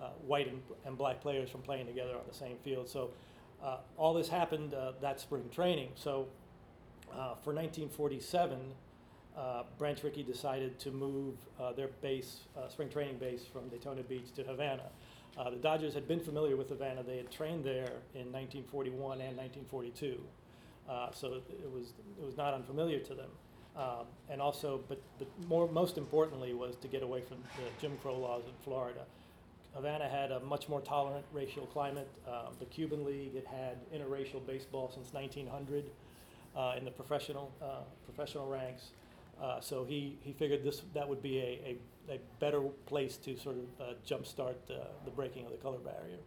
uh, 0.00 0.08
white 0.26 0.48
and, 0.48 0.62
and 0.84 0.96
black 0.96 1.20
players 1.20 1.50
from 1.50 1.62
playing 1.62 1.86
together 1.86 2.12
on 2.14 2.22
the 2.28 2.34
same 2.34 2.56
field. 2.62 2.88
So 2.88 3.10
uh, 3.62 3.78
all 3.96 4.14
this 4.14 4.28
happened 4.28 4.74
uh, 4.74 4.92
that 5.00 5.20
spring 5.20 5.48
training. 5.52 5.90
So 5.94 6.28
uh, 7.10 7.34
for 7.42 7.52
1947, 7.52 8.58
uh, 9.36 9.62
Branch 9.78 10.02
Rickey 10.02 10.22
decided 10.22 10.78
to 10.80 10.90
move 10.90 11.36
their 11.76 11.88
base, 12.02 12.40
spring 12.68 12.88
training 12.88 13.18
base, 13.18 13.44
from 13.44 13.68
Daytona 13.68 14.02
Beach 14.02 14.32
to 14.34 14.42
Havana. 14.42 14.84
The 15.36 15.56
Dodgers 15.56 15.94
had 15.94 16.08
been 16.08 16.18
familiar 16.18 16.56
with 16.56 16.68
Havana. 16.68 17.04
They 17.04 17.18
had 17.18 17.30
trained 17.30 17.64
there 17.64 17.92
in 18.14 18.32
1941 18.32 19.20
and 19.20 19.36
1942, 19.36 20.20
uh, 20.88 21.12
so 21.12 21.34
it 21.34 21.72
was 21.72 21.92
it 22.18 22.24
was 22.24 22.36
not 22.36 22.54
unfamiliar 22.54 22.98
to 22.98 23.14
them. 23.14 23.30
Um, 23.76 24.06
and 24.28 24.42
also, 24.42 24.80
but, 24.88 25.00
but 25.20 25.28
more 25.46 25.70
most 25.70 25.98
importantly 25.98 26.52
was 26.52 26.74
to 26.76 26.88
get 26.88 27.04
away 27.04 27.20
from 27.20 27.36
the 27.56 27.62
Jim 27.80 27.96
Crow 28.02 28.18
laws 28.18 28.42
in 28.44 28.54
Florida. 28.64 29.02
Havana 29.78 30.08
had 30.08 30.32
a 30.32 30.40
much 30.40 30.68
more 30.68 30.80
tolerant 30.80 31.24
racial 31.32 31.64
climate. 31.66 32.08
Um, 32.26 32.52
the 32.58 32.64
Cuban 32.64 33.04
League 33.04 33.36
had 33.36 33.44
had 33.44 33.76
interracial 33.92 34.44
baseball 34.44 34.90
since 34.92 35.12
1900 35.12 35.84
uh, 36.56 36.74
in 36.76 36.84
the 36.84 36.90
professional 36.90 37.52
uh, 37.62 37.82
professional 38.04 38.48
ranks. 38.48 38.90
Uh, 39.40 39.60
so 39.60 39.84
he, 39.84 40.18
he 40.20 40.32
figured 40.32 40.64
this 40.64 40.82
that 40.94 41.08
would 41.08 41.22
be 41.22 41.38
a, 41.38 41.76
a, 42.10 42.14
a 42.14 42.18
better 42.40 42.60
place 42.86 43.16
to 43.18 43.36
sort 43.38 43.54
of 43.56 43.80
uh, 43.80 43.92
jumpstart 44.04 44.56
uh, 44.68 44.86
the 45.04 45.12
breaking 45.12 45.44
of 45.44 45.52
the 45.52 45.58
color 45.58 45.78
barrier. 45.78 46.18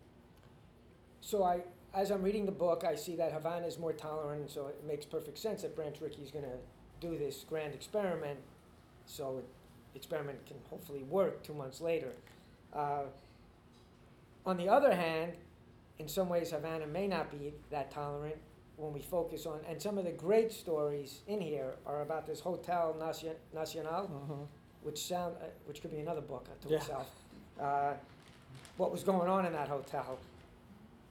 So 1.20 1.44
I, 1.44 1.60
as 1.94 2.10
I'm 2.10 2.22
reading 2.24 2.46
the 2.46 2.54
book, 2.54 2.86
I 2.86 2.96
see 2.96 3.18
that 3.18 3.34
Havana 3.34 3.68
is 3.68 3.78
more 3.78 3.92
tolerant, 3.92 4.50
so 4.50 4.68
it 4.68 4.82
makes 4.88 5.06
perfect 5.06 5.38
sense 5.38 5.64
that 5.64 5.76
Branch 5.76 6.00
Rickey 6.00 6.22
is 6.22 6.32
going 6.32 6.46
to 6.46 6.58
do 7.02 7.18
this 7.18 7.44
grand 7.50 7.74
experiment, 7.74 8.40
so 9.06 9.40
it, 9.40 9.46
experiment 9.94 10.46
can 10.46 10.56
hopefully 10.70 11.04
work 11.04 11.44
two 11.44 11.54
months 11.54 11.82
later. 11.82 12.14
On 14.46 14.58
the 14.58 14.68
other 14.70 14.94
hand, 14.94 15.34
in 16.00 16.08
some 16.08 16.30
ways, 16.30 16.52
Havana 16.52 16.88
may 16.88 17.08
not 17.08 17.30
be 17.32 17.54
that 17.70 17.92
tolerant 17.92 18.36
when 18.78 18.92
we 18.94 19.02
focus 19.02 19.46
on, 19.46 19.60
and 19.68 19.80
some 19.80 19.98
of 20.00 20.06
the 20.06 20.12
great 20.12 20.52
stories 20.52 21.22
in 21.28 21.40
here 21.40 21.76
are 21.86 22.02
about 22.02 22.26
this 22.26 22.40
Hotel 22.40 22.96
Nacion- 23.00 23.36
Nacional, 23.54 24.48
which 24.82 25.06
sound, 25.06 25.36
uh, 25.40 25.46
which 25.66 25.82
could 25.82 25.92
be 25.92 26.00
another 26.00 26.22
book 26.22 26.48
unto 26.52 26.70
Yeah. 26.70 26.78
itself. 26.78 27.16
Uh, 27.60 27.94
what 28.78 28.92
was 28.92 29.04
going 29.04 29.30
on 29.30 29.46
in 29.46 29.54
that 29.54 29.68
hotel, 29.68 30.18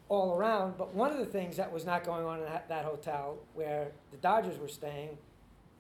all 0.08 0.34
around. 0.34 0.76
But 0.76 0.92
one 0.92 1.12
of 1.12 1.18
the 1.18 1.26
things 1.26 1.56
that 1.56 1.70
was 1.70 1.84
not 1.86 2.02
going 2.02 2.24
on 2.26 2.38
in 2.40 2.44
that, 2.46 2.66
that 2.68 2.84
hotel, 2.84 3.38
where 3.54 3.92
the 4.10 4.16
Dodgers 4.16 4.58
were 4.58 4.66
staying, 4.66 5.16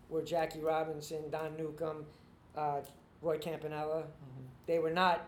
were 0.08 0.22
Jackie 0.22 0.60
Robinson, 0.60 1.28
Don 1.30 1.56
Newcombe, 1.56 2.06
uh, 2.56 2.82
Roy 3.22 3.38
Campanella. 3.38 4.02
Mhm. 4.02 4.44
They 4.66 4.78
were 4.78 4.90
not 4.90 5.22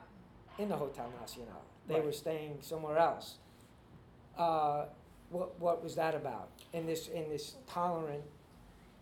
in 0.58 0.68
the 0.68 0.76
Hotel 0.76 1.10
Nacional. 1.20 1.62
They 1.88 1.94
Right. 1.94 2.04
were 2.04 2.12
staying 2.12 2.58
somewhere 2.60 2.98
else. 2.98 3.36
Uh, 4.38 4.86
what, 5.30 5.58
what 5.60 5.82
was 5.82 5.94
that 5.96 6.14
about 6.14 6.48
in 6.72 6.86
this 6.86 7.08
in 7.08 7.28
this 7.28 7.56
tolerant 7.68 8.22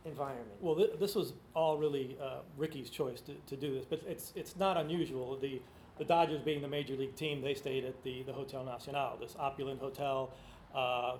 environment? 0.04 0.48
Well, 0.60 0.74
thi- 0.76 0.96
this 0.98 1.14
was 1.14 1.32
all 1.54 1.76
really 1.78 2.16
uh, 2.22 2.38
Rickey's 2.56 2.90
choice 2.90 3.20
to, 3.22 3.34
to 3.46 3.56
do 3.56 3.74
this, 3.74 3.84
but 3.84 4.00
it's, 4.06 4.32
it's 4.34 4.56
not 4.56 4.76
unusual. 4.76 5.36
The, 5.38 5.60
the 5.98 6.04
Dodgers 6.04 6.40
being 6.40 6.62
the 6.62 6.68
major 6.68 6.94
league 6.96 7.14
team, 7.16 7.42
they 7.42 7.54
stayed 7.54 7.84
at 7.84 8.02
the, 8.02 8.22
the 8.22 8.32
Hotel 8.32 8.64
Nacional, 8.64 9.16
this 9.20 9.36
opulent 9.38 9.80
hotel, 9.80 10.30
uh, 10.74 10.78
uh, 10.78 11.16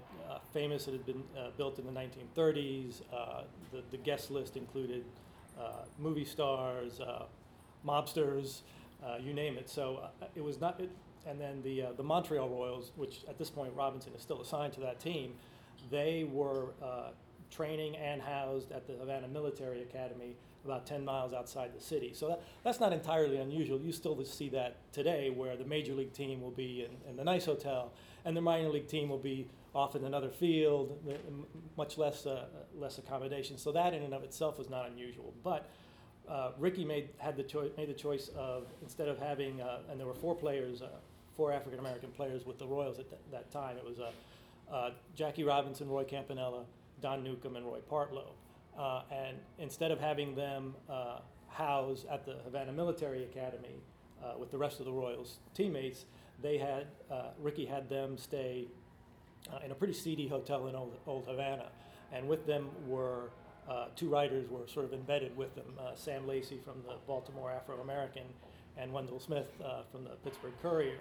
famous. 0.52 0.88
It 0.88 0.93
had 0.93 1.07
been 1.07 1.23
uh, 1.38 1.50
built 1.57 1.79
in 1.79 1.85
the 1.87 1.93
1930s. 1.93 3.02
Uh, 3.12 3.43
the, 3.73 3.83
the 3.90 3.99
guest 3.99 4.31
list 4.31 4.57
included 4.57 5.05
uh, 5.61 5.73
movie 5.99 6.25
stars, 6.25 7.00
uh, 7.00 7.25
mobsters, 7.87 8.62
uh, 9.05 9.17
you 9.21 9.35
name 9.35 9.57
it. 9.59 9.69
So 9.69 10.00
uh, 10.23 10.26
it 10.35 10.43
was 10.43 10.61
not. 10.61 10.81
It, 10.81 10.90
and 11.27 11.41
then 11.41 11.62
the 11.62 11.83
uh, 11.83 11.93
the 11.97 12.03
Montreal 12.03 12.49
Royals, 12.49 12.93
which 12.97 13.25
at 13.29 13.39
this 13.39 13.50
point 13.50 13.73
Robinson 13.75 14.12
is 14.15 14.23
still 14.23 14.41
assigned 14.41 14.73
to 14.75 14.81
that 14.81 15.00
team, 15.00 15.35
they 15.91 16.25
were 16.25 16.71
uh, 16.83 17.11
training 17.50 17.97
and 17.97 18.23
housed 18.23 18.73
at 18.73 18.87
the 18.87 18.95
Havana 18.95 19.29
Military 19.29 19.83
Academy, 19.83 20.37
about 20.65 20.87
10 20.87 21.05
miles 21.05 21.33
outside 21.33 21.73
the 21.77 21.81
city. 21.81 22.12
So 22.15 22.29
that, 22.29 22.43
that's 22.65 22.81
not 22.81 22.93
entirely 22.93 23.39
unusual. 23.39 23.81
You 23.81 23.93
still 23.93 24.23
see 24.25 24.49
that 24.50 24.77
today, 24.93 25.31
where 25.31 25.57
the 25.57 25.65
major 25.65 25.95
league 25.95 26.12
team 26.12 26.41
will 26.41 26.50
be 26.50 26.85
in, 26.85 27.11
in 27.11 27.17
the 27.17 27.25
nice 27.25 27.47
hotel, 27.47 27.93
and 28.25 28.37
the 28.37 28.41
minor 28.41 28.69
league 28.69 28.89
team 28.89 29.09
will 29.09 29.19
be 29.19 29.47
off 29.75 29.95
in 29.95 30.05
another 30.05 30.29
field, 30.29 30.99
much 31.77 31.97
less 31.97 32.27
uh, 32.27 32.47
less 32.77 32.99
accommodation. 32.99 33.57
So 33.57 33.73
that 33.73 33.95
in 33.95 34.03
and 34.03 34.12
of 34.12 34.25
itself 34.25 34.59
was 34.59 34.69
not 34.69 34.89
unusual. 34.89 35.33
But 35.45 35.71
uh, 36.29 36.53
Rickey 36.59 36.85
made 36.85 37.11
had 37.19 37.37
the 37.37 37.43
choice 37.43 37.71
made 37.77 37.89
the 37.89 37.95
choice 37.95 38.31
of 38.37 38.67
instead 38.83 39.09
of 39.09 39.19
having 39.19 39.61
uh, 39.61 39.79
and 39.91 39.99
there 39.99 40.07
were 40.07 40.15
four 40.15 40.35
players, 40.35 40.83
uh, 40.83 40.89
four 41.37 41.52
African 41.52 41.78
American 41.78 42.10
players 42.10 42.44
with 42.46 42.58
the 42.58 42.66
Royals 42.66 42.99
at 42.99 43.08
th- 43.08 43.22
that 43.32 43.50
time. 43.50 43.76
It 43.76 43.84
was 43.84 43.99
uh, 43.99 44.10
uh, 44.72 44.90
Jackie 45.14 45.44
Robinson, 45.44 45.88
Roy 45.88 46.04
Campanella, 46.04 46.64
Don 47.00 47.22
Newcombe, 47.22 47.56
and 47.56 47.66
Roy 47.66 47.80
Partlow. 47.90 48.32
Uh, 48.78 49.02
and 49.10 49.37
instead 49.58 49.90
of 49.90 50.00
having 50.00 50.34
them 50.34 50.75
uh, 50.88 51.18
housed 51.49 52.06
at 52.08 52.25
the 52.25 52.37
Havana 52.44 52.72
Military 52.72 53.25
Academy 53.25 53.82
with 54.38 54.50
the 54.50 54.58
rest 54.58 54.80
of 54.80 54.87
the 54.87 54.92
Royals 54.92 55.38
teammates, 55.54 56.04
they 56.42 56.58
had 56.58 56.87
Rickey 57.38 57.64
had 57.64 57.88
them 57.88 58.18
stay 58.18 58.68
in 59.64 59.70
a 59.70 59.75
pretty 59.75 59.94
seedy 59.94 60.28
hotel 60.28 60.66
in 60.68 60.76
Old, 60.76 60.96
Old 61.06 61.26
Havana, 61.26 61.66
and 62.12 62.28
with 62.28 62.46
them 62.46 62.68
were 62.87 63.30
uh, 63.68 63.87
two 63.94 64.08
writers 64.08 64.49
were 64.50 64.66
sort 64.66 64.84
of 64.84 64.92
embedded 64.92 65.37
with 65.37 65.54
them: 65.54 65.66
uh, 65.78 65.94
Sam 65.94 66.26
Lacy 66.26 66.58
from 66.64 66.82
the 66.87 66.94
Baltimore 67.06 67.50
Afro 67.50 67.80
American, 67.80 68.25
and 68.76 68.92
Wendell 68.92 69.20
Smith 69.20 69.49
uh, 69.64 69.82
from 69.92 70.04
the 70.04 70.10
Pittsburgh 70.25 70.52
Courier. 70.60 70.99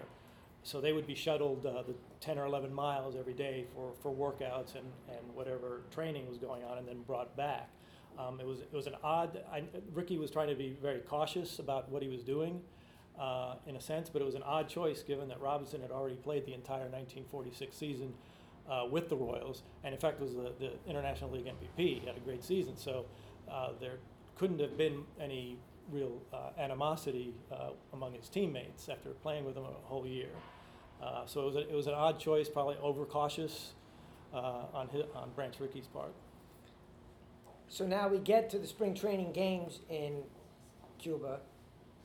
So 0.62 0.80
they 0.80 0.92
would 0.92 1.06
be 1.06 1.14
shuttled 1.14 1.64
uh, 1.64 1.82
the 1.82 1.94
10 2.20 2.38
or 2.38 2.44
11 2.44 2.72
miles 2.72 3.16
every 3.16 3.32
day 3.32 3.64
for, 3.74 3.92
for 4.02 4.12
workouts 4.12 4.74
and, 4.74 4.84
and 5.08 5.34
whatever 5.34 5.82
training 5.90 6.28
was 6.28 6.38
going 6.38 6.62
on, 6.64 6.78
and 6.78 6.86
then 6.86 7.02
brought 7.06 7.36
back. 7.36 7.70
Um, 8.18 8.38
it 8.40 8.46
was 8.46 8.60
it 8.60 8.72
was 8.72 8.86
an 8.86 8.96
odd. 9.02 9.42
I, 9.50 9.62
Rickey 9.94 10.18
was 10.18 10.30
trying 10.30 10.48
to 10.48 10.54
be 10.54 10.76
very 10.82 11.00
cautious 11.00 11.58
about 11.58 11.90
what 11.90 12.02
he 12.02 12.08
was 12.08 12.22
doing, 12.22 12.60
uh, 13.18 13.54
in 13.66 13.76
a 13.76 13.80
sense, 13.80 14.10
but 14.10 14.20
it 14.20 14.24
was 14.24 14.34
an 14.34 14.42
odd 14.42 14.68
choice 14.68 15.02
given 15.02 15.28
that 15.28 15.40
Robinson 15.40 15.80
had 15.80 15.90
already 15.90 16.16
played 16.16 16.44
the 16.44 16.54
entire 16.54 16.88
1946 16.88 17.76
season 17.76 18.12
uh, 18.68 18.86
with 18.90 19.08
the 19.08 19.16
Royals, 19.16 19.62
and 19.84 19.94
in 19.94 20.00
fact 20.00 20.20
was 20.20 20.34
the, 20.34 20.52
the 20.58 20.72
International 20.88 21.30
League 21.30 21.46
MVP. 21.46 22.00
He 22.00 22.06
had 22.06 22.16
a 22.16 22.20
great 22.20 22.44
season, 22.44 22.76
so 22.76 23.06
uh, 23.50 23.70
there 23.80 23.98
couldn't 24.36 24.60
have 24.60 24.76
been 24.76 25.04
any 25.20 25.58
real 25.90 26.20
uh, 26.32 26.50
animosity 26.58 27.34
uh, 27.52 27.70
among 27.92 28.14
his 28.14 28.28
teammates 28.28 28.88
after 28.88 29.10
playing 29.10 29.44
with 29.44 29.56
him 29.56 29.64
a 29.64 29.86
whole 29.86 30.06
year. 30.06 30.28
Uh, 31.02 31.24
so 31.26 31.42
it 31.42 31.46
was, 31.46 31.56
a, 31.56 31.60
it 31.60 31.74
was 31.74 31.86
an 31.86 31.94
odd 31.94 32.18
choice, 32.18 32.48
probably 32.48 32.76
overcautious 32.82 33.72
uh, 34.34 34.64
on 34.74 34.88
his, 34.88 35.04
on 35.14 35.30
Branch 35.34 35.54
Rickey's 35.58 35.86
part. 35.86 36.12
So 37.68 37.86
now 37.86 38.08
we 38.08 38.18
get 38.18 38.50
to 38.50 38.58
the 38.58 38.66
spring 38.66 38.94
training 38.94 39.32
games 39.32 39.80
in 39.88 40.22
Cuba, 40.98 41.40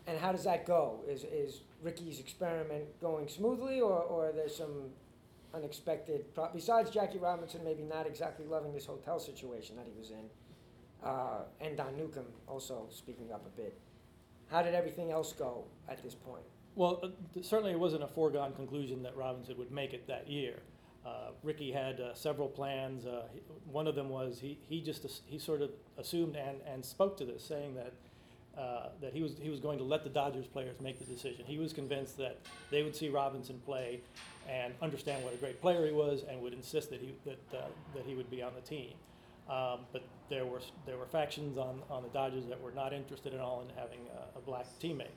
and 0.07 0.17
how 0.17 0.31
does 0.31 0.43
that 0.43 0.65
go? 0.65 0.99
Is, 1.09 1.23
is 1.23 1.61
Rickey's 1.81 2.19
experiment 2.19 2.85
going 3.01 3.27
smoothly, 3.27 3.81
or, 3.81 3.99
or 3.99 4.31
there's 4.31 4.55
some 4.55 4.91
unexpected, 5.53 6.33
pro- 6.35 6.51
besides 6.53 6.89
Jackie 6.91 7.17
Robinson 7.17 7.63
maybe 7.63 7.83
not 7.83 8.05
exactly 8.05 8.45
loving 8.45 8.73
this 8.73 8.85
hotel 8.85 9.19
situation 9.19 9.75
that 9.75 9.85
he 9.85 9.97
was 9.97 10.11
in, 10.11 10.29
uh, 11.05 11.43
and 11.61 11.77
Don 11.77 11.95
Newcombe 11.95 12.25
also 12.47 12.87
speaking 12.89 13.31
up 13.31 13.45
a 13.45 13.61
bit. 13.61 13.77
How 14.49 14.61
did 14.61 14.73
everything 14.73 15.11
else 15.11 15.33
go 15.33 15.63
at 15.87 16.03
this 16.03 16.15
point? 16.15 16.43
Well, 16.75 16.99
uh, 17.03 17.41
certainly 17.41 17.71
it 17.71 17.79
wasn't 17.79 18.03
a 18.03 18.07
foregone 18.07 18.53
conclusion 18.53 19.03
that 19.03 19.15
Robinson 19.15 19.57
would 19.57 19.71
make 19.71 19.93
it 19.93 20.07
that 20.07 20.29
year. 20.29 20.59
Uh, 21.05 21.29
Rickey 21.43 21.71
had 21.71 22.01
uh, 22.01 22.13
several 22.15 22.47
plans. 22.47 23.05
Uh, 23.05 23.23
one 23.71 23.87
of 23.87 23.95
them 23.95 24.09
was 24.09 24.39
he, 24.39 24.57
he 24.67 24.81
just 24.81 25.05
he 25.27 25.37
sort 25.37 25.61
of 25.61 25.69
assumed 25.97 26.35
and, 26.35 26.57
and 26.67 26.83
spoke 26.83 27.15
to 27.17 27.25
this, 27.25 27.43
saying 27.43 27.75
that 27.75 27.93
uh, 28.59 28.89
that 29.01 29.13
he 29.13 29.21
was 29.21 29.35
he 29.39 29.49
was 29.49 29.59
going 29.59 29.77
to 29.77 29.83
let 29.83 30.03
the 30.03 30.09
Dodgers 30.09 30.47
players 30.47 30.81
make 30.81 30.97
the 30.97 31.05
decision. 31.05 31.45
He 31.45 31.59
was 31.59 31.73
convinced 31.73 32.17
that 32.17 32.39
they 32.71 32.81
would 32.81 32.95
see 32.95 33.09
Robinson 33.09 33.61
play 33.65 34.01
and 34.49 34.73
understand 34.81 35.23
what 35.23 35.33
a 35.33 35.37
great 35.37 35.61
player 35.61 35.85
he 35.85 35.91
was, 35.91 36.23
and 36.27 36.41
would 36.41 36.53
insist 36.53 36.89
that 36.89 37.01
he 37.01 37.13
that 37.25 37.57
uh, 37.57 37.67
that 37.93 38.03
he 38.05 38.15
would 38.15 38.31
be 38.31 38.41
on 38.41 38.53
the 38.55 38.61
team. 38.61 38.93
Um, 39.49 39.81
but 39.91 40.03
there 40.29 40.45
were 40.45 40.61
there 40.87 40.97
were 40.97 41.05
factions 41.05 41.57
on, 41.57 41.81
on 41.89 42.01
the 42.01 42.09
Dodgers 42.09 42.45
that 42.47 42.59
were 42.59 42.71
not 42.71 42.93
interested 42.93 43.33
at 43.33 43.39
all 43.39 43.61
in 43.61 43.75
having 43.75 43.99
a, 44.09 44.39
a 44.39 44.41
black 44.41 44.65
teammate. 44.81 45.13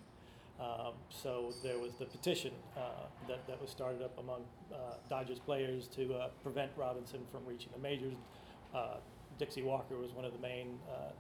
Um, 0.61 0.94
so 1.08 1.52
there 1.62 1.78
was 1.78 1.94
the 1.94 2.04
petition 2.04 2.52
uh, 2.76 3.06
that, 3.28 3.47
that 3.47 3.61
was 3.61 3.70
started 3.70 4.02
up 4.02 4.18
among 4.18 4.42
uh, 4.73 4.76
Dodgers 5.08 5.38
players 5.38 5.87
to 5.88 6.14
uh, 6.14 6.28
prevent 6.42 6.73
Robinson 6.76 7.20
from 7.30 7.47
reaching 7.47 7.70
the 7.73 7.78
majors. 7.78 8.16
Uh, 8.75 8.97
Dixie 9.38 9.62
Walker 9.62 9.97
was 9.97 10.11
one 10.11 10.25
of 10.25 10.32
the 10.32 10.40
main 10.40 10.78
uh, 10.90 11.12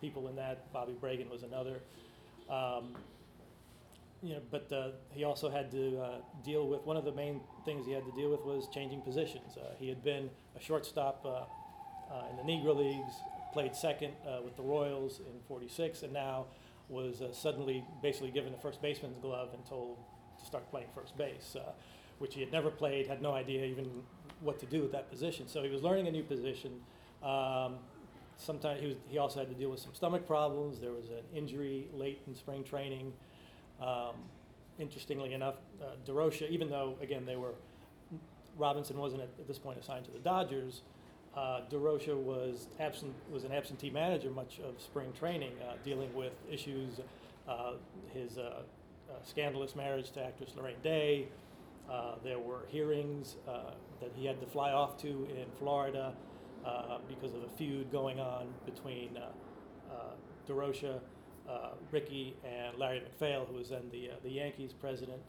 people 0.00 0.28
in 0.28 0.36
that. 0.36 0.70
Bobby 0.74 0.94
Bragan 1.00 1.30
was 1.30 1.42
another. 1.42 1.80
Um, 2.50 2.94
you 4.22 4.34
know, 4.34 4.40
but 4.50 4.70
uh, 4.70 4.90
he 5.10 5.24
also 5.24 5.50
had 5.50 5.70
to 5.70 5.98
uh, 5.98 6.08
deal 6.44 6.68
with 6.68 6.82
one 6.82 6.98
of 6.98 7.04
the 7.04 7.12
main 7.12 7.40
things 7.64 7.86
he 7.86 7.92
had 7.92 8.04
to 8.04 8.12
deal 8.12 8.30
with 8.30 8.44
was 8.44 8.68
changing 8.72 9.00
positions. 9.00 9.56
Uh, 9.56 9.70
he 9.78 9.88
had 9.88 10.04
been 10.04 10.28
a 10.54 10.60
shortstop 10.60 11.24
uh, 12.12 12.24
in 12.30 12.36
the 12.36 12.42
Negro 12.42 12.76
Leagues, 12.76 13.14
played 13.52 13.74
second 13.74 14.12
uh, 14.26 14.42
with 14.42 14.56
the 14.56 14.62
Royals 14.62 15.20
in 15.20 15.40
'46, 15.48 16.02
and 16.02 16.12
now 16.12 16.46
was 16.88 17.22
uh, 17.22 17.32
suddenly 17.32 17.84
basically 18.02 18.30
given 18.30 18.52
the 18.52 18.58
first 18.58 18.82
baseman's 18.82 19.18
glove 19.18 19.50
and 19.54 19.64
told 19.66 19.98
to 20.38 20.44
start 20.44 20.68
playing 20.70 20.88
first 20.94 21.16
base, 21.16 21.56
uh, 21.56 21.72
which 22.18 22.34
he 22.34 22.40
had 22.40 22.52
never 22.52 22.70
played, 22.70 23.06
had 23.06 23.22
no 23.22 23.32
idea 23.32 23.64
even 23.64 23.88
what 24.40 24.58
to 24.60 24.66
do 24.66 24.82
with 24.82 24.92
that 24.92 25.10
position. 25.10 25.48
So 25.48 25.62
he 25.62 25.70
was 25.70 25.82
learning 25.82 26.08
a 26.08 26.10
new 26.10 26.22
position. 26.22 26.72
Um, 27.22 27.76
sometimes 28.36 28.80
he 28.80 28.86
was. 28.88 28.96
He 29.08 29.18
also 29.18 29.40
had 29.40 29.48
to 29.48 29.54
deal 29.54 29.70
with 29.70 29.80
some 29.80 29.94
stomach 29.94 30.26
problems. 30.26 30.80
There 30.80 30.92
was 30.92 31.08
an 31.08 31.24
injury 31.34 31.88
late 31.94 32.20
in 32.26 32.34
spring 32.34 32.64
training. 32.64 33.12
Um, 33.80 34.14
interestingly 34.78 35.32
enough, 35.34 35.56
uh, 35.80 36.46
even 36.48 36.68
though 36.70 36.96
again 37.00 37.24
they 37.26 37.36
were 37.36 37.54
Robinson 38.56 38.98
wasn't 38.98 39.22
at, 39.22 39.28
at 39.38 39.48
this 39.48 39.58
point 39.58 39.78
assigned 39.78 40.04
to 40.06 40.10
the 40.10 40.18
Dodgers, 40.18 40.82
uh, 41.36 41.60
was 41.70 42.68
absent 42.78 43.14
was 43.32 43.44
an 43.44 43.52
absentee 43.52 43.90
manager 43.90 44.30
much 44.30 44.60
of 44.60 44.80
spring 44.80 45.12
training, 45.18 45.52
uh, 45.62 45.74
dealing 45.84 46.12
with 46.14 46.32
issues, 46.50 47.00
uh, 47.48 47.72
his 48.12 48.38
uh, 48.38 48.62
uh, 49.10 49.14
scandalous 49.24 49.74
marriage 49.74 50.10
to 50.10 50.22
actress 50.22 50.50
Laraine 50.56 50.80
Day. 50.82 51.28
Uh, 51.90 52.14
there 52.22 52.38
were 52.38 52.66
hearings 52.68 53.36
that 53.46 54.10
he 54.14 54.24
had 54.26 54.40
to 54.40 54.46
fly 54.46 54.72
off 54.72 54.96
to 55.02 55.08
in 55.08 55.46
Florida 55.58 56.12
because 57.08 57.34
of 57.34 57.42
a 57.42 57.48
feud 57.56 57.90
going 57.90 58.20
on 58.20 58.46
between 58.64 59.18
Durocher, 60.48 61.00
Rickey, 61.90 62.36
and 62.44 62.78
Larry 62.78 63.00
MacPhail, 63.00 63.46
who 63.50 63.56
was 63.56 63.70
then 63.70 63.82
the, 63.90 64.10
the 64.22 64.30
Yankees 64.30 64.72
president. 64.72 65.20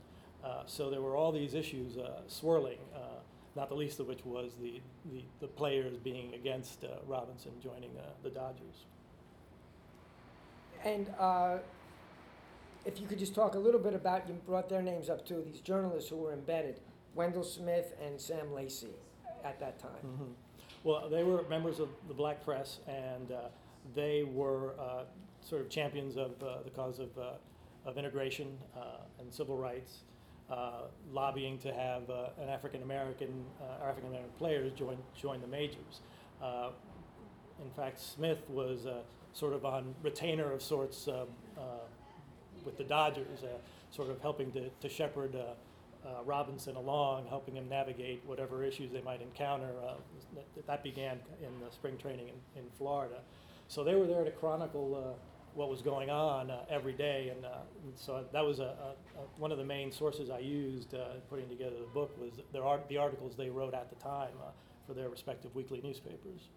So 0.68 0.90
there 0.90 1.02
were 1.02 1.16
all 1.16 1.32
these 1.32 1.54
issues 1.54 1.98
swirling, 2.28 2.78
not 3.56 3.70
the 3.70 3.76
least 3.76 4.00
of 4.00 4.08
which 4.08 4.26
was 4.26 4.54
the, 4.62 4.82
the, 5.12 5.24
the 5.42 5.48
players 5.48 5.98
being 5.98 6.34
against 6.34 6.84
uh, 6.84 6.88
Robinson 7.08 7.52
joining 7.62 7.92
uh, 7.98 8.04
the 8.24 8.30
Dodgers. 8.30 8.86
And 10.84 11.10
uh, 11.20 11.58
if 12.86 13.00
you 13.00 13.08
could 13.08 13.20
just 13.20 13.36
talk 13.36 13.56
a 13.56 13.60
little 13.60 13.80
bit 13.80 13.94
about, 13.94 14.28
you 14.28 14.34
brought 14.46 14.70
their 14.70 14.82
names 14.82 15.10
up 15.10 15.26
too, 15.26 15.44
these 15.46 15.62
journalists 15.62 16.10
who 16.10 16.18
were 16.18 16.34
embedded. 16.34 16.80
Wendell 17.16 17.44
Smith 17.44 17.94
and 18.04 18.20
Sam 18.20 18.54
Lacy 18.54 18.88
at 19.46 19.60
that 19.60 19.78
time. 19.80 19.92
Mhm. 20.04 20.34
Well, 20.84 21.10
they 21.10 21.24
were 21.24 21.44
members 21.44 21.80
of 21.80 21.90
the 22.08 22.14
Black 22.14 22.44
Press, 22.44 22.80
and 22.88 23.32
uh, 23.32 23.42
they 23.96 24.24
were 24.24 24.74
uh, 24.80 25.04
sort 25.42 25.62
of 25.62 25.70
champions 25.70 26.18
of 26.18 26.32
uh, 26.44 26.64
the 26.64 26.72
cause 26.72 27.00
of, 27.00 27.16
uh, 27.18 27.34
of 27.86 27.98
integration 27.98 28.58
uh, 28.76 28.98
and 29.20 29.32
civil 29.32 29.56
rights, 29.58 30.00
uh, 30.50 30.84
lobbying 31.12 31.58
to 31.60 31.74
have 31.74 32.10
uh, 32.10 32.30
an 32.42 32.50
African 32.50 32.82
American, 32.84 33.46
uh, 33.62 33.88
African 33.88 34.10
American 34.10 34.32
players 34.38 34.74
join 34.74 34.98
join 35.20 35.42
the 35.42 35.48
majors. 35.48 36.02
Uh, 36.42 36.70
in 37.64 37.70
fact, 37.72 38.00
Smith 38.00 38.42
was 38.50 38.86
uh, 38.86 39.02
sort 39.34 39.54
of 39.54 39.66
on 39.66 39.96
retainer 40.04 40.52
of 40.52 40.62
sorts 40.62 41.08
um, 41.08 41.28
uh, 41.58 41.62
with 42.66 42.78
the 42.78 42.84
Dodgers, 42.84 43.44
sort 43.92 44.10
of 44.10 44.20
helping 44.22 44.52
to, 44.52 44.70
to 44.82 44.90
shepherd 44.90 45.36
Robinson 46.26 46.76
along, 46.76 47.28
helping 47.28 47.56
him 47.56 47.68
navigate 47.70 48.22
whatever 48.26 48.64
issues 48.64 48.92
they 48.92 49.02
might 49.02 49.22
encounter. 49.22 49.68
That, 50.68 50.84
began 50.84 51.20
in 51.42 51.60
the 51.60 51.72
spring 51.72 51.98
training 51.98 52.30
in, 52.30 52.62
in 52.62 52.70
Florida. 52.78 53.20
So 53.68 53.84
they 53.84 53.96
were 53.96 54.08
there 54.08 54.24
to 54.24 54.32
chronicle 54.32 55.18
what 55.56 55.70
was 55.70 55.82
going 55.82 56.10
on 56.10 56.50
uh, 56.50 56.66
every 56.70 56.94
day, 56.94 57.30
and, 57.36 57.46
uh, 57.46 57.50
and 57.84 57.94
so 57.98 58.26
that 58.34 58.44
was 58.44 58.60
a, 58.60 58.64
a, 58.64 58.68
a, 58.68 59.24
one 59.38 59.52
of 59.52 59.58
the 59.58 59.64
main 59.64 59.92
sources 59.92 60.30
I 60.30 60.40
used 60.40 60.94
uh, 60.96 61.00
putting 61.30 61.48
together 61.50 61.76
the 61.80 61.94
book 61.94 62.16
was 62.20 62.32
their 62.52 62.64
art, 62.66 62.88
the 62.90 62.98
articles 62.98 63.36
they 63.36 63.50
wrote 63.50 63.74
at 63.74 63.90
the 63.90 63.96
time 63.98 64.32
uh, 64.42 64.50
for 64.88 64.94
their 64.94 65.10
respective 65.10 65.54
weekly 65.56 65.80
newspapers. 65.84 66.50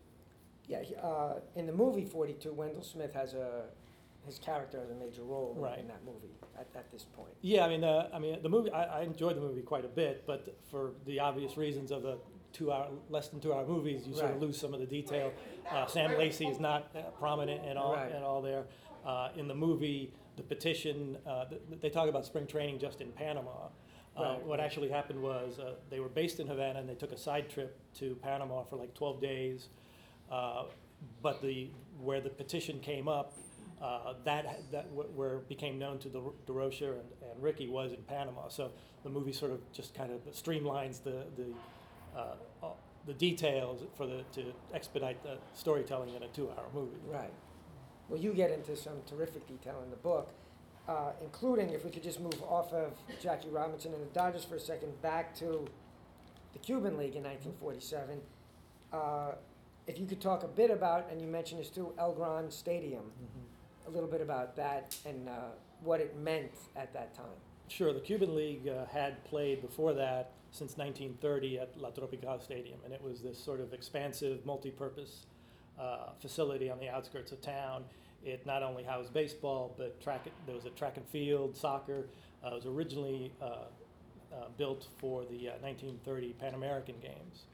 Yeah, 0.66 0.78
uh, 1.02 1.34
in 1.54 1.66
the 1.66 1.72
movie 1.72 2.04
42, 2.04 2.52
Wendell 2.52 2.82
Smith 2.82 3.12
has 3.14 3.34
a, 3.34 3.64
his 4.24 4.38
character 4.38 4.80
has 4.80 4.90
a 4.90 4.94
major 4.94 5.22
role 5.22 5.52
in- 5.56 5.62
Right. 5.62 5.78
in 5.78 5.86
that 5.88 6.04
movie 6.04 6.34
at, 6.58 6.66
at 6.74 6.90
this 6.90 7.04
point. 7.16 7.32
Yeah, 7.42 7.64
I 7.64 7.68
mean, 7.68 7.84
uh, 7.84 8.08
I 8.12 8.18
mean, 8.18 8.42
the 8.42 8.48
movie. 8.48 8.70
I, 8.72 9.00
I 9.00 9.02
enjoyed 9.02 9.36
the 9.36 9.40
movie 9.40 9.60
quite 9.62 9.84
a 9.84 9.88
bit, 9.88 10.24
but 10.26 10.56
for 10.70 10.92
the 11.06 11.20
obvious 11.20 11.56
reasons 11.56 11.92
of 11.92 12.04
a 12.04 12.16
two-hour, 12.52 12.88
less 13.10 13.28
than 13.28 13.38
two-hour 13.38 13.66
movies, 13.66 14.06
you 14.08 14.14
sort 14.16 14.30
of 14.30 14.40
lose 14.40 14.58
some 14.58 14.72
of 14.74 14.80
the 14.80 14.86
detail. 14.86 15.30
Uh, 15.70 15.86
Sam 15.86 16.16
Lacy 16.18 16.46
is 16.46 16.58
not 16.58 16.90
uh, 16.96 17.02
prominent 17.18 17.64
at 17.66 17.76
all, 17.76 17.94
Right. 17.94 18.10
at 18.10 18.22
all 18.22 18.40
there. 18.40 18.64
Uh, 19.06 19.28
in 19.36 19.46
the 19.46 19.54
movie, 19.54 20.12
the 20.36 20.42
petition. 20.42 21.16
Uh, 21.26 21.44
th- 21.46 21.62
they 21.80 21.88
talk 21.90 22.08
about 22.08 22.26
spring 22.26 22.46
training 22.46 22.78
just 22.80 23.00
in 23.00 23.12
Panama. 23.12 23.50
Uh, 24.16 24.22
Right. 24.22 24.46
What 24.46 24.60
actually 24.60 24.88
happened 24.88 25.22
was 25.22 25.58
uh, 25.60 25.74
they 25.90 26.00
were 26.00 26.08
based 26.08 26.40
in 26.40 26.46
Havana 26.46 26.80
and 26.80 26.88
they 26.88 26.94
took 26.94 27.12
a 27.12 27.18
side 27.18 27.48
trip 27.50 27.78
to 27.98 28.16
Panama 28.22 28.64
for 28.64 28.76
like 28.76 28.94
12 28.94 29.20
days. 29.20 29.68
Uh, 30.30 30.64
but 31.22 31.40
the 31.42 31.70
where 32.00 32.20
the 32.22 32.30
petition 32.30 32.80
came 32.80 33.06
up, 33.08 33.34
uh, 33.82 34.14
that 34.24 34.44
that 34.72 34.86
wh- 34.86 35.14
where 35.16 35.34
it 35.36 35.48
became 35.48 35.78
known 35.78 35.98
to 35.98 36.08
the 36.08 36.20
Durocher 36.48 36.92
and, 37.00 37.08
and 37.30 37.42
Rickey 37.42 37.68
was 37.68 37.92
in 37.92 38.02
Panama. 38.04 38.48
So 38.48 38.72
the 39.04 39.10
movie 39.10 39.32
sort 39.32 39.52
of 39.52 39.60
just 39.72 39.94
kind 39.94 40.10
of 40.10 40.20
streamlines 40.32 41.02
the 41.02 41.26
the 41.36 41.48
uh, 42.18 42.34
uh, 42.62 42.68
the 43.06 43.12
details 43.14 43.82
for 43.96 44.06
the 44.06 44.24
to 44.32 44.42
expedite 44.74 45.22
the 45.22 45.36
storytelling 45.54 46.14
in 46.14 46.22
a 46.22 46.28
two-hour 46.28 46.64
movie. 46.74 46.96
Right. 47.06 47.32
Well, 48.08 48.20
you 48.20 48.32
get 48.32 48.50
into 48.50 48.76
some 48.76 48.94
terrific 49.08 49.46
detail 49.48 49.80
in 49.84 49.90
the 49.90 49.96
book, 49.96 50.30
uh, 50.88 51.10
including 51.22 51.70
if 51.70 51.84
we 51.84 51.90
could 51.90 52.02
just 52.02 52.20
move 52.20 52.40
off 52.48 52.72
of 52.72 52.92
Jackie 53.20 53.48
Robinson 53.48 53.92
and 53.92 54.02
the 54.02 54.14
Dodgers 54.14 54.44
for 54.44 54.54
a 54.54 54.60
second 54.60 55.00
back 55.02 55.34
to 55.36 55.66
the 56.52 56.58
Cuban 56.60 56.96
League 56.96 57.16
in 57.16 57.24
1947. 57.24 58.20
Uh, 58.92 59.32
if 59.86 59.98
you 59.98 60.06
could 60.06 60.20
talk 60.20 60.44
a 60.44 60.48
bit 60.48 60.70
about, 60.70 61.08
and 61.10 61.20
you 61.20 61.26
mentioned 61.26 61.60
this 61.60 61.70
too, 61.70 61.92
El 61.98 62.12
Gran 62.12 62.50
Stadium, 62.50 63.04
a 63.86 63.90
little 63.90 64.08
bit 64.08 64.20
about 64.20 64.56
that 64.56 64.96
and 65.04 65.28
uh, 65.28 65.32
what 65.82 66.00
it 66.00 66.16
meant 66.18 66.52
at 66.76 66.92
that 66.92 67.14
time. 67.14 67.26
Sure, 67.68 67.92
the 67.92 68.00
Cuban 68.00 68.34
League 68.36 68.68
uh, 68.68 68.86
had 68.86 69.22
played 69.24 69.60
before 69.60 69.92
that 69.94 70.30
since 70.52 70.76
1930 70.76 71.58
at 71.58 71.76
La 71.80 71.90
Tropical 71.90 72.38
Stadium, 72.40 72.78
and 72.84 72.94
it 72.94 73.02
was 73.02 73.20
this 73.20 73.38
sort 73.38 73.60
of 73.60 73.72
expansive, 73.72 74.44
multi-purpose 74.46 75.26
uh, 75.78 76.10
facility 76.20 76.70
on 76.70 76.78
the 76.78 76.88
outskirts 76.88 77.32
of 77.32 77.40
town. 77.40 77.84
It 78.24 78.44
not 78.46 78.62
only 78.62 78.82
housed 78.82 79.12
baseball, 79.12 79.74
but 79.78 80.00
track. 80.00 80.26
There 80.46 80.54
was 80.54 80.64
a 80.64 80.70
track 80.70 80.96
and 80.96 81.06
field, 81.06 81.56
soccer. 81.56 82.06
Uh, 82.44 82.48
it 82.48 82.54
was 82.54 82.66
originally 82.66 83.32
uh, 83.40 83.44
uh, 83.44 84.36
built 84.56 84.88
for 84.98 85.22
the 85.24 85.48
uh, 85.48 85.58
1930 85.60 86.32
Pan 86.34 86.54
American 86.54 86.96
Games. 87.00 87.44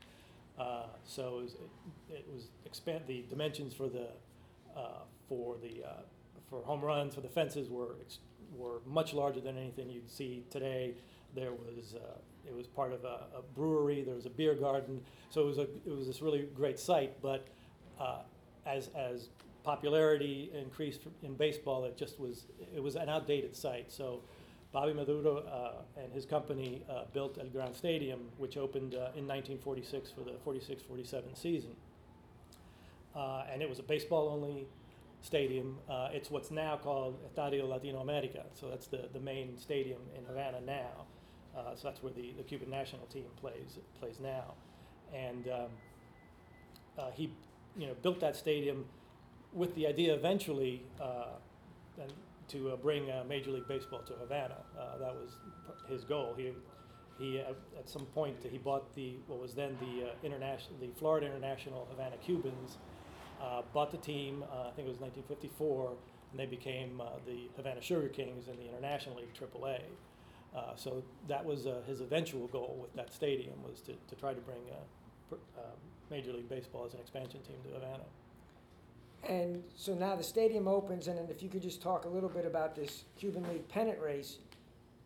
So 1.04 1.40
it 1.40 1.42
was, 1.42 1.54
it 2.10 2.26
was 2.32 2.48
expand 2.64 3.02
the 3.06 3.24
dimensions 3.28 3.74
for 3.74 3.88
the 3.88 4.08
for 5.28 5.56
the 5.62 5.82
for 6.48 6.62
home 6.62 6.80
runs 6.80 7.14
for 7.14 7.20
the 7.22 7.28
fences 7.28 7.68
were 7.68 7.96
were 8.56 8.80
much 8.86 9.14
larger 9.14 9.40
than 9.40 9.56
anything 9.56 9.90
you'd 9.90 10.10
see 10.10 10.44
today. 10.50 10.94
There 11.34 11.52
was 11.52 11.94
uh, 11.94 12.18
it 12.46 12.54
was 12.54 12.66
part 12.66 12.92
of 12.92 13.04
a, 13.04 13.38
a 13.38 13.42
brewery. 13.54 14.02
There 14.02 14.14
was 14.14 14.26
a 14.26 14.30
beer 14.30 14.54
garden. 14.54 15.00
So 15.30 15.42
it 15.42 15.46
was 15.46 15.58
a 15.58 15.62
it 15.86 15.96
was 15.96 16.06
this 16.06 16.22
really 16.22 16.46
great 16.54 16.78
site. 16.78 17.20
But 17.22 17.48
uh, 18.02 18.22
as 18.66 18.88
as 18.96 19.28
popularity 19.64 20.50
increased 20.54 21.02
in 21.22 21.34
baseball, 21.34 21.84
it 21.84 21.96
just 21.96 22.18
was 22.18 22.46
it 22.74 22.82
was 22.82 22.96
an 22.96 23.08
outdated 23.08 23.54
site. 23.54 23.92
So 23.92 24.20
Bobby 24.72 24.94
Maduro 24.94 25.38
uh, 25.38 26.00
and 26.02 26.12
his 26.12 26.24
company 26.24 26.82
uh, 26.88 27.04
built 27.12 27.38
El 27.38 27.48
Gran 27.48 27.74
Stadium, 27.74 28.20
which 28.38 28.56
opened 28.56 28.94
uh, 28.94 29.12
in 29.14 29.28
1946 29.28 30.10
for 30.10 30.24
the 30.24 30.32
46-47 30.46 31.36
season. 31.36 31.70
Uh, 33.14 33.44
and 33.52 33.60
it 33.60 33.68
was 33.68 33.78
a 33.78 33.82
baseball-only 33.82 34.66
stadium. 35.20 35.76
Uh, 35.90 36.08
it's 36.12 36.30
what's 36.30 36.50
now 36.50 36.78
called 36.82 37.18
Estadio 37.30 37.68
Latinoamerica, 37.68 38.44
so 38.54 38.70
that's 38.70 38.86
the, 38.86 39.10
the 39.12 39.20
main 39.20 39.58
stadium 39.58 40.00
in 40.16 40.24
Havana 40.24 40.62
now. 40.62 41.04
Uh, 41.54 41.76
so 41.76 41.88
that's 41.88 42.02
where 42.02 42.14
the, 42.14 42.32
the 42.38 42.42
Cuban 42.42 42.70
national 42.70 43.04
team 43.06 43.26
plays 43.38 43.78
plays 44.00 44.18
now. 44.20 44.54
And 45.14 45.48
um, 45.48 45.70
uh, 46.98 47.10
he, 47.12 47.30
you 47.76 47.86
know, 47.86 47.94
built 48.02 48.20
that 48.20 48.36
stadium 48.36 48.84
with 49.52 49.74
the 49.74 49.86
idea 49.86 50.14
eventually 50.14 50.82
uh, 51.00 51.26
to 52.48 52.70
uh, 52.70 52.76
bring 52.76 53.10
uh, 53.10 53.24
Major 53.28 53.50
League 53.50 53.68
Baseball 53.68 54.00
to 54.00 54.12
Havana. 54.14 54.56
Uh, 54.78 54.98
that 54.98 55.14
was 55.14 55.36
his 55.88 56.04
goal. 56.04 56.34
He, 56.36 56.52
he 57.18 57.40
uh, 57.40 57.52
at 57.78 57.88
some 57.88 58.06
point 58.06 58.36
he 58.50 58.58
bought 58.58 58.94
the 58.94 59.14
what 59.26 59.40
was 59.40 59.54
then 59.54 59.76
the 59.80 60.08
uh, 60.08 60.12
international, 60.22 60.76
the 60.80 60.88
Florida 60.98 61.26
International 61.26 61.86
Havana 61.90 62.16
Cubans, 62.24 62.78
bought 63.72 63.90
the 63.90 63.96
team. 63.98 64.44
I 64.52 64.70
think 64.76 64.86
it 64.86 64.90
was 64.90 65.00
1954, 65.00 65.92
and 66.30 66.40
they 66.40 66.46
became 66.46 67.00
the 67.26 67.48
Havana 67.56 67.80
Sugar 67.80 68.08
Kings 68.08 68.48
in 68.48 68.56
the 68.56 68.68
International 68.68 69.16
League 69.16 69.34
AAA. 69.34 69.80
Uh, 70.54 70.76
so 70.76 71.02
that 71.28 71.42
was 71.44 71.66
his 71.86 72.02
eventual 72.02 72.46
goal 72.48 72.78
with 72.80 72.94
that 72.94 73.12
stadium 73.12 73.54
was 73.66 73.80
to, 73.80 73.92
to 74.08 74.14
try 74.14 74.34
to 74.34 74.40
bring 74.42 74.58
pr- 75.30 75.36
uh, 75.56 75.60
Major 76.12 76.32
League 76.32 76.48
Baseball 76.48 76.84
as 76.86 76.92
an 76.94 77.00
expansion 77.00 77.40
team 77.40 77.56
to 77.64 77.70
Havana. 77.70 78.04
And 79.28 79.64
so 79.76 79.94
now 79.94 80.14
the 80.14 80.22
stadium 80.22 80.68
opens, 80.68 81.08
and 81.08 81.16
then 81.18 81.26
if 81.30 81.42
you 81.42 81.48
could 81.48 81.62
just 81.62 81.80
talk 81.80 82.04
a 82.04 82.08
little 82.08 82.28
bit 82.28 82.44
about 82.44 82.76
this 82.76 83.04
Cuban 83.18 83.44
League 83.48 83.66
pennant 83.68 83.98
race, 84.00 84.38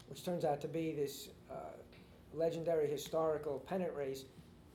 which 0.09 0.25
turns 0.25 0.45
out 0.45 0.61
to 0.63 0.69
be 0.69 0.93
this 0.93 1.29
uh, 1.51 1.55
legendary 2.35 2.89
historical 2.89 3.63
pennant 3.69 3.95
race. 3.95 4.25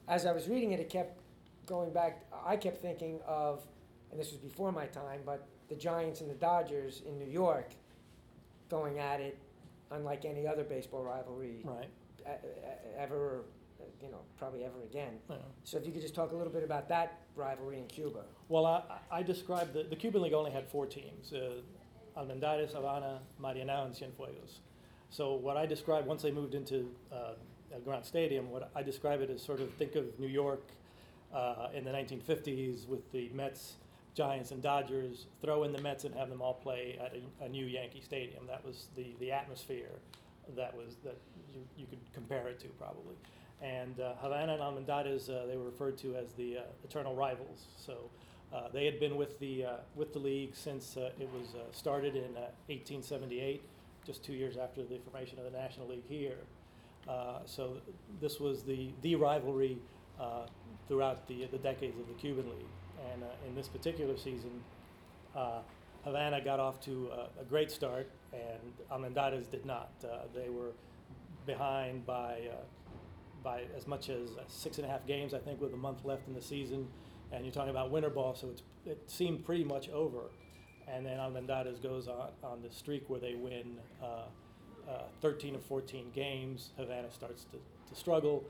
As 0.07 0.25
I 0.25 0.31
was 0.31 0.47
reading 0.47 0.71
it, 0.71 0.79
it 0.79 0.89
kept 0.89 1.19
going 1.65 1.91
back. 1.91 2.23
I 2.45 2.55
kept 2.55 2.81
thinking 2.81 3.19
of, 3.27 3.61
and 4.11 4.19
this 4.19 4.31
was 4.31 4.39
before 4.39 4.71
my 4.71 4.85
time, 4.85 5.21
but 5.25 5.45
the 5.69 5.75
Giants 5.75 6.21
and 6.21 6.29
the 6.29 6.35
Dodgers 6.35 7.01
in 7.05 7.17
New 7.19 7.29
York 7.29 7.71
going 8.69 8.99
at 8.99 9.19
it, 9.19 9.37
unlike 9.91 10.23
any 10.23 10.47
other 10.47 10.63
baseball 10.63 11.03
rivalry 11.03 11.63
Right. 11.65 11.89
ever, 12.97 13.41
uh, 13.81 14.05
you 14.05 14.11
know, 14.11 14.19
probably 14.37 14.63
ever 14.63 14.83
again. 14.83 15.13
Yeah. 15.29 15.37
So 15.63 15.77
if 15.77 15.85
you 15.85 15.91
could 15.91 16.01
just 16.01 16.15
talk 16.15 16.31
a 16.31 16.35
little 16.35 16.53
bit 16.53 16.63
about 16.63 16.87
that 16.89 17.21
rivalry 17.35 17.77
in 17.79 17.87
Cuba. 17.87 18.23
Well, 18.49 18.65
I, 18.65 18.83
I 19.11 19.23
described 19.23 19.73
the, 19.73 19.83
the 19.83 19.95
Cuban 19.95 20.21
League 20.21 20.33
only 20.33 20.51
had 20.51 20.67
four 20.67 20.85
teams 20.85 21.33
uh, 21.33 21.61
Almendares, 22.17 22.73
Havana, 22.73 23.19
Marianao, 23.41 23.85
and 23.85 23.95
Cienfuegos. 23.95 24.59
So, 25.09 25.33
what 25.33 25.57
I 25.57 25.65
described 25.65 26.07
once 26.07 26.21
they 26.21 26.31
moved 26.31 26.55
into 26.55 26.89
uh, 27.11 27.33
El 27.73 27.79
Gran 27.81 28.03
Stadium, 28.03 28.49
what 28.49 28.69
I 28.75 28.83
describe 28.83 29.21
it 29.21 29.29
as 29.29 29.41
sort 29.41 29.61
of 29.61 29.73
think 29.73 29.95
of 29.95 30.19
New 30.19 30.27
York 30.27 30.63
uh, 31.33 31.67
in 31.73 31.83
the 31.83 31.91
1950s 31.91 32.87
with 32.87 33.09
the 33.11 33.29
Mets, 33.33 33.75
Giants, 34.13 34.51
and 34.51 34.61
Dodgers, 34.61 35.27
throw 35.41 35.63
in 35.63 35.71
the 35.71 35.81
Mets 35.81 36.03
and 36.03 36.13
have 36.15 36.29
them 36.29 36.41
all 36.41 36.53
play 36.53 36.99
at 36.99 37.13
a, 37.13 37.45
a 37.45 37.49
new 37.49 37.65
Yankee 37.65 38.01
Stadium. 38.01 38.45
That 38.47 38.65
was 38.65 38.87
the, 38.95 39.15
the 39.19 39.31
atmosphere 39.31 39.99
that 40.55 40.75
was 40.75 40.95
that 41.03 41.17
you, 41.53 41.61
you 41.77 41.85
could 41.85 41.99
compare 42.13 42.47
it 42.47 42.59
to 42.59 42.67
probably. 42.69 43.15
And 43.61 43.99
uh, 43.99 44.13
Havana 44.21 44.53
and 44.53 44.61
Almendares, 44.61 45.29
uh, 45.29 45.45
they 45.45 45.55
were 45.55 45.65
referred 45.65 45.97
to 45.99 46.15
as 46.15 46.31
the 46.33 46.57
uh, 46.57 46.61
eternal 46.83 47.15
rivals. 47.15 47.65
So 47.77 48.09
they 48.73 48.85
had 48.85 48.99
been 48.99 49.15
with 49.15 49.39
the 49.39 49.65
with 49.95 50.11
the 50.13 50.19
league 50.19 50.55
since 50.55 50.97
it 50.97 51.29
was 51.33 51.55
started 51.71 52.15
in 52.15 52.35
uh, 52.35 52.51
1878, 52.67 53.61
just 54.05 54.23
two 54.23 54.33
years 54.33 54.57
after 54.57 54.83
the 54.83 54.99
formation 54.99 55.37
of 55.37 55.45
the 55.45 55.57
National 55.57 55.87
League 55.87 56.07
here. 56.07 56.37
So 57.45 57.77
this 58.19 58.39
was 58.39 58.63
the 58.63 58.89
the 59.01 59.15
rivalry 59.15 59.77
throughout 60.87 61.27
the 61.27 61.45
the 61.45 61.59
decades 61.59 61.97
of 61.99 62.07
the 62.07 62.13
Cuban 62.15 62.49
League. 62.49 62.75
And 63.13 63.23
in 63.47 63.55
this 63.55 63.67
particular 63.67 64.17
season, 64.17 64.51
Havana 66.03 66.41
got 66.41 66.59
off 66.59 66.79
to 66.81 67.09
a, 67.13 67.41
a 67.41 67.43
great 67.45 67.71
start, 67.71 68.09
and 68.33 68.73
Almendares 68.91 69.49
did 69.49 69.65
not. 69.65 69.91
Uh, 70.03 70.19
they 70.33 70.49
were 70.49 70.71
behind 71.45 72.05
by 72.05 72.41
uh, 72.51 72.55
by 73.43 73.63
as 73.75 73.87
much 73.87 74.09
as 74.09 74.29
six 74.47 74.77
and 74.77 74.85
a 74.85 74.89
half 74.89 75.05
games, 75.05 75.33
I 75.33 75.39
think, 75.39 75.61
with 75.61 75.73
a 75.73 75.77
month 75.77 76.05
left 76.05 76.27
in 76.27 76.33
the 76.33 76.41
season. 76.41 76.87
And 77.31 77.45
you're 77.45 77.53
talking 77.53 77.69
about 77.69 77.91
winter 77.91 78.09
ball, 78.09 78.35
so 78.35 78.49
it 78.85 78.99
seemed 79.07 79.45
pretty 79.45 79.63
much 79.63 79.89
over. 79.89 80.31
And 80.87 81.05
then 81.05 81.17
Almendares 81.17 81.81
goes 81.81 82.07
on, 82.07 82.29
on 82.43 82.61
the 82.61 82.69
streak 82.69 83.09
where 83.09 83.19
they 83.19 83.35
win 83.35 83.77
uh, 84.01 84.23
uh, 84.89 85.03
13 85.21 85.55
or 85.55 85.59
14 85.59 86.11
games. 86.13 86.71
Havana 86.77 87.11
starts 87.11 87.45
to, 87.45 87.57
to 87.89 87.99
struggle, 87.99 88.43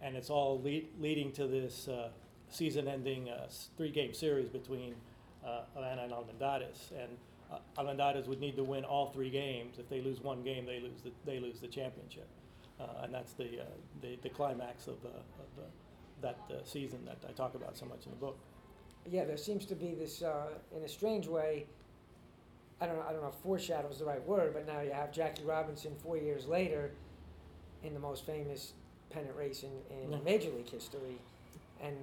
and 0.00 0.16
it's 0.16 0.30
all 0.30 0.60
lead, 0.60 0.88
leading 1.00 1.32
to 1.32 1.46
this 1.46 1.88
uh, 1.88 2.10
season-ending 2.50 3.28
uh, 3.28 3.48
three-game 3.76 4.14
series 4.14 4.48
between 4.48 4.94
uh, 5.44 5.62
Havana 5.74 6.02
and 6.02 6.12
Almendares. 6.12 6.92
And 6.92 7.16
uh, 7.50 7.58
Almendares 7.82 8.28
would 8.28 8.40
need 8.40 8.56
to 8.56 8.64
win 8.64 8.84
all 8.84 9.06
three 9.06 9.30
games. 9.30 9.78
If 9.78 9.88
they 9.88 10.00
lose 10.00 10.20
one 10.20 10.42
game, 10.42 10.66
they 10.66 10.80
lose 10.80 11.00
the, 11.02 11.10
they 11.24 11.40
lose 11.40 11.60
the 11.60 11.68
championship. 11.68 12.28
Uh, 12.80 12.84
and 13.02 13.12
that's 13.14 13.32
the, 13.32 13.60
uh, 13.60 13.64
the, 14.02 14.16
the 14.22 14.28
climax 14.28 14.86
of, 14.86 14.96
uh, 15.04 15.08
of 15.08 15.64
uh, 15.64 15.66
that 16.22 16.38
uh, 16.50 16.62
season 16.64 17.04
that 17.04 17.18
I 17.28 17.32
talk 17.32 17.54
about 17.54 17.76
so 17.76 17.86
much 17.86 18.04
in 18.06 18.10
the 18.12 18.16
book. 18.16 18.38
Yeah, 19.10 19.24
there 19.24 19.36
seems 19.36 19.64
to 19.66 19.74
be 19.74 19.94
this, 19.94 20.22
uh, 20.22 20.48
in 20.76 20.82
a 20.84 20.88
strange 20.88 21.26
way, 21.26 21.66
I 22.80 22.86
don't 22.86 22.96
know, 22.96 23.04
I 23.08 23.12
don't 23.12 23.22
know 23.22 23.28
if 23.28 23.34
foreshadow 23.42 23.88
is 23.88 23.98
the 23.98 24.04
right 24.04 24.24
word, 24.24 24.54
but 24.54 24.66
now 24.66 24.80
you 24.80 24.92
have 24.92 25.10
Jackie 25.12 25.44
Robinson 25.44 25.92
four 26.02 26.16
years 26.16 26.46
later 26.46 26.92
in 27.82 27.94
the 27.94 28.00
most 28.00 28.24
famous 28.26 28.74
pennant 29.10 29.34
race 29.36 29.64
in, 29.64 29.70
in 30.02 30.12
Yeah. 30.12 30.18
Major 30.24 30.50
League 30.50 30.68
history. 30.70 31.18
And 31.82 31.96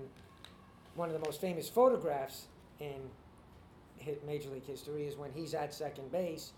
one 0.95 1.09
of 1.09 1.13
the 1.13 1.25
most 1.25 1.39
famous 1.39 1.69
photographs 1.69 2.47
in 2.79 2.95
Major 4.25 4.49
League 4.49 4.65
history 4.65 5.07
is 5.07 5.15
when 5.15 5.31
he's 5.31 5.53
at 5.53 5.73
second 5.73 6.11
base 6.11 6.51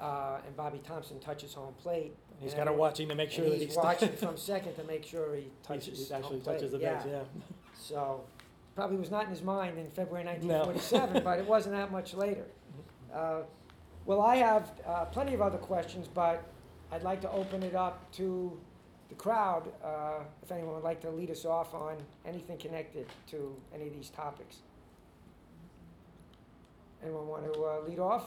uh, 0.00 0.38
and 0.46 0.56
Bobby 0.56 0.80
Thomson 0.86 1.18
touches 1.20 1.54
home 1.54 1.74
plate. 1.74 2.14
He's 2.40 2.52
and 2.52 2.58
got 2.58 2.64
to 2.64 2.70
every- 2.70 2.80
watching 2.80 3.08
to 3.08 3.14
make 3.14 3.30
sure 3.30 3.44
and 3.44 3.52
that 3.54 3.58
he's 3.58 3.68
he's 3.68 3.76
watching 3.76 4.12
from 4.12 4.36
second 4.52 4.74
to 4.74 4.84
make 4.84 5.04
sure 5.04 5.34
he 5.34 5.42
He 5.42 5.50
touches 5.62 6.08
he 6.08 6.14
actually 6.14 6.40
touches 6.40 6.72
the 6.72 6.78
yeah. 6.78 6.94
base, 7.02 7.06
yeah. 7.10 7.22
So, 7.78 8.24
probably 8.74 8.96
was 8.96 9.10
not 9.10 9.24
in 9.24 9.30
his 9.30 9.42
mind 9.42 9.78
in 9.78 9.88
February 9.90 10.24
No. 10.24 10.30
1947, 10.66 11.22
but 11.22 11.38
it 11.38 11.46
wasn't 11.46 11.74
that 11.76 11.90
much 11.92 12.14
later. 12.14 12.44
Uh, 13.14 13.42
Well, 14.04 14.20
I 14.20 14.36
have 14.36 14.70
uh, 14.86 15.04
plenty 15.06 15.32
of 15.34 15.40
other 15.40 15.58
questions, 15.58 16.06
but 16.08 16.44
I'd 16.92 17.02
like 17.02 17.20
to 17.22 17.30
open 17.30 17.62
it 17.62 17.74
up 17.74 18.10
to 18.12 18.58
the 19.08 19.14
crowd, 19.14 19.72
uh, 19.82 20.18
if 20.42 20.52
anyone 20.52 20.74
would 20.74 20.84
like 20.84 21.00
to 21.00 21.10
lead 21.10 21.30
us 21.30 21.44
off 21.44 21.72
on 21.74 21.96
anything 22.26 22.58
connected 22.58 23.06
to 23.30 23.56
any 23.74 23.86
of 23.86 23.94
these 23.94 24.10
topics. 24.10 24.56
Anyone 27.02 27.26
want 27.28 27.52
to 27.52 27.64
uh, 27.64 27.80
lead 27.88 27.98
off? 27.98 28.24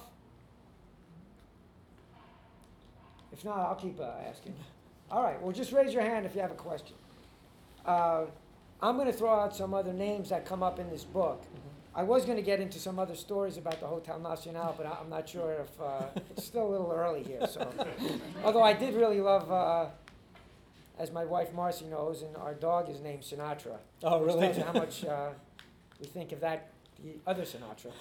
If 3.32 3.46
not, 3.46 3.58
I'll 3.60 3.76
keep 3.76 4.00
uh, 4.00 4.12
asking. 4.28 4.54
All 5.12 5.24
right, 5.24 5.42
well, 5.42 5.52
just 5.52 5.72
raise 5.72 5.94
your 5.94 6.04
hand 6.04 6.26
if 6.26 6.36
you 6.36 6.42
have 6.42 6.52
a 6.52 6.56
question. 6.56 6.96
Uh, 7.86 8.26
I'm 8.82 8.96
going 8.96 9.08
to 9.08 9.14
throw 9.14 9.34
out 9.34 9.56
some 9.56 9.74
other 9.74 9.94
names 9.94 10.30
that 10.30 10.46
come 10.46 10.64
up 10.64 10.80
in 10.80 10.90
this 10.90 11.04
book. 11.04 11.44
I 11.96 12.04
was 12.04 12.24
going 12.24 12.38
to 12.38 12.44
get 12.44 12.60
into 12.60 12.80
some 12.80 13.00
other 13.00 13.16
stories 13.16 13.58
about 13.58 13.80
the 13.80 13.88
Hotel 13.88 14.20
Nacional, 14.20 14.74
but 14.78 14.86
I- 14.86 14.98
I'm 15.02 15.10
not 15.10 15.28
sure 15.28 15.52
if 15.64 15.82
uh, 15.82 16.04
it's 16.30 16.46
still 16.46 16.68
a 16.68 16.70
little 16.70 16.92
early 16.92 17.24
here. 17.24 17.46
So, 17.48 17.70
although 18.44 18.62
I 18.62 18.74
did 18.74 18.94
really 18.94 19.20
love, 19.20 19.52
uh, 19.52 19.88
as 21.00 21.12
my 21.12 21.26
wife 21.26 21.52
Marcy 21.54 21.86
knows, 21.86 22.22
and 22.22 22.36
our 22.38 22.54
dog 22.54 22.90
is 22.90 23.02
named 23.02 23.24
Sinatra. 23.24 23.78
Oh, 24.04 24.20
which 24.20 24.28
really? 24.28 24.42
tells 24.42 24.58
you 24.58 24.64
how 24.64 24.74
much 24.74 25.04
uh, 25.06 25.30
we 26.00 26.06
think 26.06 26.32
of 26.32 26.40
that, 26.42 26.72
the 27.04 27.16
other 27.26 27.44
Sinatra. 27.44 27.92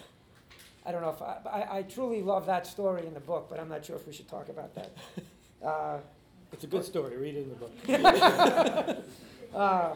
I 0.87 0.93
don't 0.93 1.03
know 1.03 1.11
if 1.11 1.21
I, 1.23 1.39
I, 1.47 1.79
I 1.79 1.83
truly 1.83 2.23
love 2.23 2.47
that 2.47 2.67
story 2.67 3.07
in 3.07 3.15
the 3.15 3.21
book, 3.21 3.49
but 3.51 3.61
I'm 3.61 3.69
not 3.69 3.85
sure 3.85 3.97
if 3.97 4.07
we 4.07 4.13
should 4.13 4.29
talk 4.29 4.49
about 4.49 4.75
that. 4.75 4.91
Uh, 5.61 5.99
It's 6.53 6.63
a 6.63 6.69
good 6.69 6.85
story, 6.85 7.17
read 7.17 7.35
it 7.35 7.43
in 7.43 7.49
the 7.49 7.57
book. 7.57 9.05
Uh, 9.55 9.93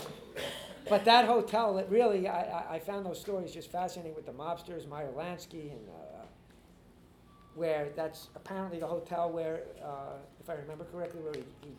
But 0.88 1.04
that 1.04 1.26
hotel, 1.26 1.78
it 1.78 1.86
really, 1.88 2.26
I, 2.26 2.74
I, 2.74 2.78
found 2.78 3.06
those 3.06 3.20
stories 3.20 3.52
just 3.52 3.70
fascinating 3.70 4.14
with 4.14 4.26
the 4.26 4.32
mobsters, 4.32 4.88
Meyer 4.88 5.10
Lansky, 5.16 5.70
and, 5.70 5.88
uh, 5.88 6.24
where 7.54 7.90
that's 7.94 8.28
apparently 8.34 8.80
the 8.80 8.86
hotel 8.86 9.30
where, 9.30 9.62
uh, 9.84 10.16
if 10.40 10.50
I 10.50 10.54
remember 10.54 10.84
correctly, 10.84 11.20
where 11.20 11.34
he, 11.34 11.44
he, 11.60 11.72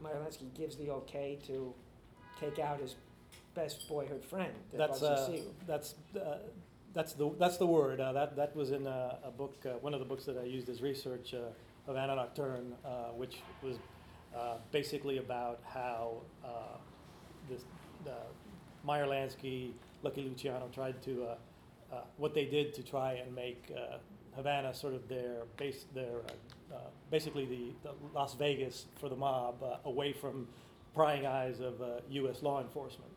Meyer 0.00 0.16
Lansky 0.16 0.52
gives 0.56 0.76
the 0.76 0.90
okay 0.90 1.38
to 1.46 1.72
take 2.40 2.58
out 2.58 2.80
his 2.80 2.96
best 3.54 3.88
boyhood 3.88 4.24
friend, 4.24 4.52
that 4.72 4.78
That's, 4.78 5.02
uh, 5.02 5.38
that's, 5.66 5.94
uh, 6.16 6.38
that's 6.92 7.12
the, 7.12 7.30
that's 7.38 7.56
the 7.56 7.66
word. 7.66 8.00
Uh, 8.00 8.12
That, 8.12 8.36
that 8.36 8.56
was 8.56 8.72
in 8.72 8.86
a, 8.86 9.18
a 9.24 9.30
book, 9.30 9.56
uh, 9.64 9.70
one 9.80 9.94
of 9.94 10.00
the 10.00 10.06
books 10.06 10.24
that 10.24 10.36
I 10.38 10.44
used 10.44 10.68
as 10.68 10.82
research 10.82 11.34
uh, 11.34 11.50
Havana 11.86 12.16
Nocturne, 12.16 12.74
uh, 12.84 12.88
which 13.16 13.36
was 13.62 13.76
uh, 14.36 14.56
basically 14.72 15.18
about 15.18 15.60
how 15.64 16.18
uh, 16.44 16.78
this, 17.48 17.62
Meyer 18.84 19.06
Lansky, 19.06 19.72
Lucky 20.02 20.22
Luciano 20.22 20.68
tried 20.72 21.02
to, 21.02 21.26
what 22.16 22.34
they 22.34 22.46
did 22.46 22.72
to 22.74 22.82
try 22.82 23.14
and 23.14 23.34
make 23.34 23.70
Havana 24.34 24.72
sort 24.72 24.94
of 24.94 25.06
their 25.08 25.42
base, 25.58 25.84
their, 25.94 26.22
basically 27.10 27.44
the, 27.44 27.88
the 27.88 27.94
Las 28.14 28.34
Vegas 28.34 28.86
for 28.98 29.10
the 29.10 29.16
mob, 29.16 29.62
away 29.84 30.12
from 30.14 30.48
prying 30.94 31.26
eyes 31.26 31.60
of 31.60 31.74
U.S. 32.08 32.42
law 32.42 32.62
enforcement. 32.62 33.09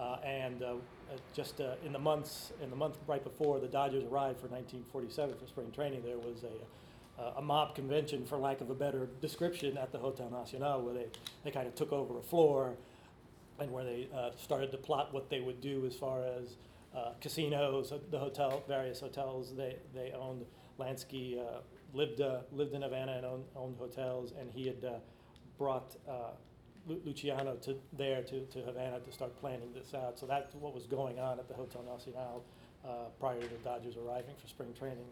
Uh, 0.00 0.16
and 0.24 0.62
uh, 0.62 0.68
uh, 0.68 1.16
just 1.34 1.60
uh, 1.60 1.74
in 1.84 1.92
the 1.92 1.98
months, 1.98 2.52
in 2.62 2.70
the 2.70 2.76
month 2.76 2.96
right 3.06 3.22
before 3.22 3.60
the 3.60 3.66
Dodgers 3.66 4.02
arrived 4.04 4.40
for 4.40 4.46
1947 4.46 5.34
for 5.38 5.46
spring 5.46 5.70
training, 5.72 6.02
there 6.02 6.16
was 6.16 6.42
a, 6.42 7.22
uh, 7.22 7.34
a 7.36 7.42
mob 7.42 7.74
convention, 7.74 8.24
for 8.24 8.38
lack 8.38 8.62
of 8.62 8.70
a 8.70 8.74
better 8.74 9.08
description, 9.20 9.76
at 9.76 9.92
the 9.92 9.98
Hotel 9.98 10.30
Nacional, 10.30 10.80
where 10.80 10.94
they, 10.94 11.06
they 11.44 11.50
kind 11.50 11.66
of 11.66 11.74
took 11.74 11.92
over 11.92 12.18
a 12.18 12.22
floor 12.22 12.76
and 13.58 13.70
where 13.70 13.84
they 13.84 14.08
uh, 14.16 14.30
started 14.38 14.70
to 14.70 14.78
plot 14.78 15.12
what 15.12 15.28
they 15.28 15.40
would 15.40 15.60
do 15.60 15.84
as 15.84 15.94
far 15.94 16.22
as 16.24 16.56
casinos, 17.20 17.92
the 18.10 18.18
hotel, 18.18 18.64
various 18.66 19.00
hotels 19.00 19.54
they, 19.54 19.76
they 19.94 20.12
owned. 20.12 20.46
Lansky 20.78 21.38
lived, 21.92 22.22
lived 22.52 22.72
in 22.72 22.80
Havana 22.80 23.12
and 23.12 23.26
owned, 23.26 23.44
owned 23.54 23.76
hotels, 23.76 24.32
and 24.40 24.50
he 24.50 24.66
had 24.66 25.02
brought 25.58 25.94
Lu- 26.86 27.00
Luciano 27.04 27.54
to 27.56 27.76
there 27.96 28.22
to, 28.22 28.40
to 28.46 28.58
Havana 28.60 29.00
to 29.00 29.12
start 29.12 29.38
planning 29.40 29.72
this 29.74 29.94
out. 29.94 30.18
So 30.18 30.26
that's 30.26 30.54
what 30.54 30.74
was 30.74 30.86
going 30.86 31.18
on 31.18 31.38
at 31.38 31.48
the 31.48 31.54
Hotel 31.54 31.82
Nacional 31.90 32.44
uh, 32.84 32.88
prior 33.18 33.40
to 33.40 33.48
the 33.48 33.56
Dodgers 33.64 33.96
arriving 33.96 34.34
for 34.40 34.48
spring 34.48 34.72
training. 34.78 35.04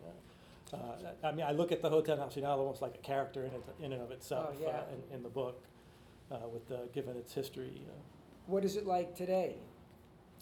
Uh, 0.73 0.77
uh, 0.77 0.79
I 1.25 1.33
mean, 1.33 1.47
I 1.47 1.53
look 1.53 1.73
at 1.73 1.81
the 1.83 1.89
Hotel 1.91 2.17
Nacional 2.17 2.59
almost 2.61 2.83
like 2.83 2.95
a 2.95 2.99
character 2.99 3.41
in, 3.45 3.53
it, 3.53 3.63
in 3.81 3.93
and 3.93 4.03
of 4.03 4.11
itself 4.11 4.55
Oh, 4.59 4.63
yeah. 4.63 4.69
uh, 4.69 4.83
in, 5.11 5.17
in 5.17 5.23
the 5.23 5.29
book, 5.31 5.63
uh, 6.31 6.37
with 6.53 6.71
uh, 6.71 6.87
given 6.93 7.17
its 7.17 7.33
history. 7.33 7.83
Uh, 7.89 7.93
What 8.47 8.65
is 8.65 8.77
it 8.77 8.87
like 8.87 9.15
today? 9.15 9.57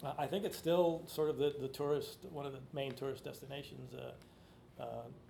uh, 0.03 0.13
I 0.17 0.27
think 0.27 0.43
it's 0.45 0.57
still 0.57 1.03
sort 1.07 1.29
of 1.29 1.37
the, 1.37 1.53
the 1.59 1.67
tourist, 1.69 2.19
one 2.31 2.45
of 2.45 2.51
the 2.53 2.59
main 2.73 2.91
tourist 2.93 3.23
destinations 3.23 3.93
uh, 3.93 4.81
uh, 4.83 4.85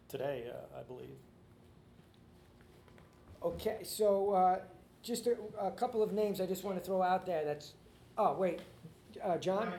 today, 0.10 0.46
uh, 0.52 0.80
I 0.80 0.84
believe. 0.84 1.18
Okay, 3.44 3.80
so, 3.84 4.32
uh, 4.32 4.60
just 5.08 5.26
a, 5.26 5.40
a 5.60 5.72
couple 5.72 6.04
of 6.04 6.12
names 6.12 6.42
I 6.42 6.46
just 6.46 6.68
want 6.68 6.78
to 6.78 6.84
throw 6.84 7.02
out 7.02 7.26
there 7.26 7.46
that's, 7.46 7.74
oh, 8.18 8.36
wait, 8.36 8.60
uh, 9.24 9.38
John? 9.38 9.72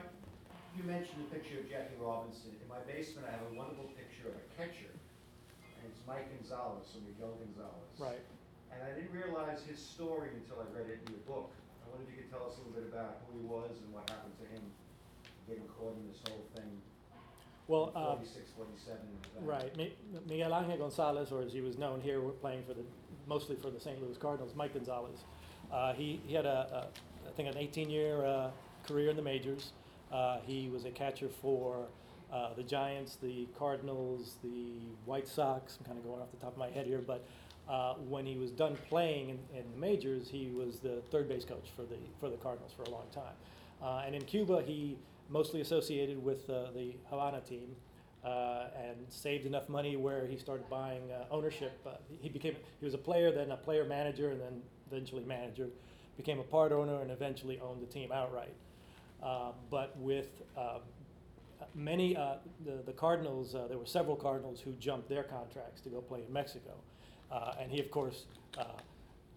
You 0.75 0.83
mentioned 0.83 1.21
the 1.29 1.37
picture 1.37 1.61
of 1.61 1.69
Jackie 1.69 1.93
Robinson. 2.01 2.57
In 2.57 2.67
my 2.67 2.81
basement, 2.89 3.29
I 3.29 3.37
have 3.37 3.45
a 3.45 3.53
wonderful 3.53 3.93
picture 3.93 4.33
of 4.33 4.35
a 4.35 4.45
catcher, 4.57 4.89
and 4.89 5.85
it's 5.85 6.01
Mike 6.09 6.25
Gonzalez, 6.33 6.89
or 6.97 7.05
Miguel 7.05 7.37
Gonzalez. 7.37 7.93
Right. 8.01 8.25
And 8.73 8.81
I 8.81 8.89
didn't 8.97 9.13
realize 9.13 9.61
his 9.69 9.77
story 9.77 10.33
until 10.33 10.65
I 10.65 10.67
read 10.73 10.89
it 10.89 11.05
in 11.05 11.13
your 11.13 11.23
book. 11.29 11.53
I 11.85 11.93
wonder 11.93 12.09
if 12.09 12.17
you 12.17 12.25
could 12.25 12.33
tell 12.33 12.49
us 12.49 12.57
a 12.57 12.65
little 12.65 12.73
bit 12.73 12.89
about 12.89 13.21
who 13.29 13.37
he 13.37 13.45
was 13.45 13.77
and 13.85 13.93
what 13.93 14.09
happened 14.09 14.33
to 14.41 14.47
him, 14.49 14.65
getting 15.45 15.69
caught 15.77 15.93
in 15.93 16.09
this 16.09 16.21
whole 16.25 16.45
thing. 16.57 16.69
Well, 17.69 17.93
uh, 17.93 18.17
Forty-six, 18.17 18.49
forty-seven. 18.57 19.05
Right, 19.45 19.69
Miguel 20.25 20.53
Angel 20.57 20.77
Gonzalez, 20.77 21.29
or 21.29 21.45
as 21.45 21.53
he 21.53 21.61
was 21.61 21.77
known 21.77 22.01
here, 22.01 22.17
playing 22.41 22.65
for 22.65 22.73
the, 22.73 22.81
mostly 23.29 23.55
for 23.55 23.69
the 23.69 23.79
St. 23.79 24.01
Louis 24.01 24.17
Cardinals, 24.17 24.53
Mike 24.55 24.73
Gonzalez. 24.73 25.19
Uh, 25.71 25.93
he, 25.93 26.19
he 26.25 26.33
had 26.33 26.47
a, 26.47 26.49
a, 26.49 27.27
I 27.29 27.31
think 27.37 27.47
an 27.47 27.57
eighteen-year, 27.57 28.25
uh, 28.25 28.49
career 28.87 29.11
in 29.11 29.15
the 29.15 29.21
majors. 29.21 29.71
Uh, 30.11 30.39
he 30.45 30.67
was 30.73 30.85
a 30.85 30.89
catcher 30.89 31.29
for, 31.29 31.85
uh, 32.33 32.53
the 32.55 32.63
Giants, 32.63 33.17
the 33.21 33.47
Cardinals, 33.57 34.37
the 34.43 34.81
White 35.05 35.27
Sox, 35.27 35.77
I'm 35.79 35.85
kinda 35.85 36.01
going 36.01 36.21
off 36.21 36.31
the 36.31 36.37
top 36.37 36.53
of 36.53 36.57
my 36.57 36.71
head 36.71 36.87
here, 36.87 37.03
but, 37.05 37.23
uh, 37.69 37.93
when 38.09 38.25
he 38.25 38.35
was 38.35 38.49
done 38.49 38.75
playing 38.89 39.29
in, 39.29 39.39
in 39.59 39.71
the 39.71 39.77
majors, 39.77 40.27
he 40.27 40.49
was 40.49 40.79
the 40.79 41.03
third 41.11 41.29
base 41.29 41.45
coach 41.45 41.69
for 41.75 41.83
the, 41.83 41.97
for 42.19 42.29
the 42.29 42.37
Cardinals 42.37 42.71
for 42.75 42.83
a 42.83 42.89
long 42.89 43.05
time. 43.13 43.35
Uh, 43.83 44.03
and 44.05 44.15
in 44.15 44.23
Cuba, 44.23 44.63
he 44.65 44.97
mostly 45.29 45.61
associated 45.61 46.17
with, 46.23 46.47
the 46.47 46.95
Havana 47.11 47.41
team 47.41 47.75
uh, 48.23 48.65
and 48.77 48.97
saved 49.09 49.45
enough 49.45 49.69
money 49.69 49.95
where 49.95 50.25
he 50.27 50.37
started 50.37 50.69
buying 50.69 51.11
uh, 51.11 51.25
ownership. 51.31 51.79
Uh, 51.85 51.91
he 52.21 52.29
became 52.29 52.55
he 52.79 52.85
was 52.85 52.93
a 52.93 52.97
player, 52.97 53.31
then 53.31 53.51
a 53.51 53.57
player 53.57 53.85
manager, 53.85 54.31
and 54.31 54.41
then 54.41 54.61
eventually 54.91 55.23
manager. 55.23 55.67
Became 56.17 56.39
a 56.39 56.43
part 56.43 56.73
owner 56.73 57.01
and 57.01 57.11
eventually 57.11 57.61
owned 57.61 57.81
the 57.81 57.85
team 57.85 58.11
outright. 58.11 58.53
Uh, 59.23 59.51
but 59.69 59.97
with 59.97 60.27
uh, 60.57 60.79
many 61.73 62.17
uh, 62.17 62.35
the 62.65 62.83
the 62.85 62.91
Cardinals, 62.91 63.55
uh, 63.55 63.67
there 63.67 63.77
were 63.77 63.85
several 63.85 64.17
Cardinals 64.17 64.59
who 64.59 64.73
jumped 64.73 65.07
their 65.07 65.23
contracts 65.23 65.79
to 65.81 65.89
go 65.89 66.01
play 66.01 66.23
in 66.27 66.33
Mexico, 66.33 66.71
and 67.59 67.71
he 67.71 67.79
of 67.79 67.91
course. 67.91 68.25
Uh, 68.57 68.63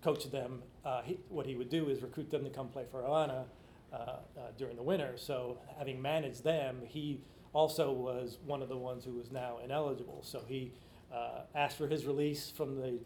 coach 0.03 0.29
them, 0.33 0.61
he, 1.05 1.17
what 1.29 1.47
he 1.47 1.55
would 1.55 1.71
do 1.71 1.89
is 1.89 2.03
recruit 2.03 2.29
them 2.29 2.43
to 2.43 2.51
come 2.51 2.67
play 2.67 2.83
for 2.91 3.07
uh, 3.07 4.17
during 4.59 4.75
the 4.75 4.83
winter. 4.83 5.13
So 5.17 5.59
having 5.79 6.03
managed 6.03 6.43
them, 6.43 6.81
he 6.85 7.21
also 7.53 7.93
was 7.93 8.39
one 8.47 8.63
of 8.63 8.69
the 8.69 8.77
ones 8.77 9.05
who 9.05 9.13
was 9.13 9.31
now 9.31 9.59
ineligible. 9.65 10.21
So 10.23 10.43
he 10.47 10.73
uh, 11.13 11.43
asked 11.55 11.77
for 11.79 11.87
his 11.87 12.07
release 12.07 12.51
from 12.51 12.77
the 12.77 12.99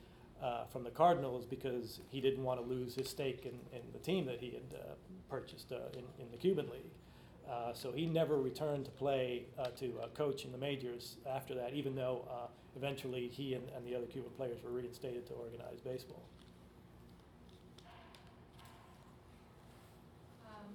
uh, 0.42 0.64
from 0.66 0.84
the 0.84 0.90
Cardinals 0.90 1.46
because 1.46 2.00
he 2.10 2.20
didn't 2.20 2.44
want 2.44 2.60
to 2.60 2.66
lose 2.66 2.94
his 2.94 3.08
stake 3.08 3.46
in, 3.46 3.58
in 3.74 3.82
the 3.94 3.98
team 3.98 4.26
that 4.26 4.38
he 4.38 4.50
had 4.50 4.78
uh, 4.78 4.82
purchased 5.30 5.72
uh, 5.72 5.76
in, 5.94 6.04
in 6.22 6.30
the 6.30 6.36
Cuban 6.36 6.66
League. 6.66 6.92
Uh, 7.50 7.72
so 7.72 7.90
he 7.90 8.04
never 8.06 8.36
returned 8.36 8.84
to 8.84 8.90
play 8.90 9.44
uh, 9.58 9.68
to 9.68 9.94
coach 10.14 10.44
in 10.44 10.52
the 10.52 10.58
majors 10.58 11.16
after 11.26 11.54
that, 11.54 11.72
even 11.72 11.94
though 11.94 12.28
eventually 12.76 13.28
he 13.28 13.54
and, 13.54 13.64
and 13.74 13.86
the 13.86 13.94
other 13.94 14.06
Cuban 14.06 14.30
players 14.36 14.62
were 14.62 14.70
reinstated 14.70 15.26
to 15.26 15.32
organize 15.34 15.80
baseball. 15.80 16.22
Um, 20.44 20.68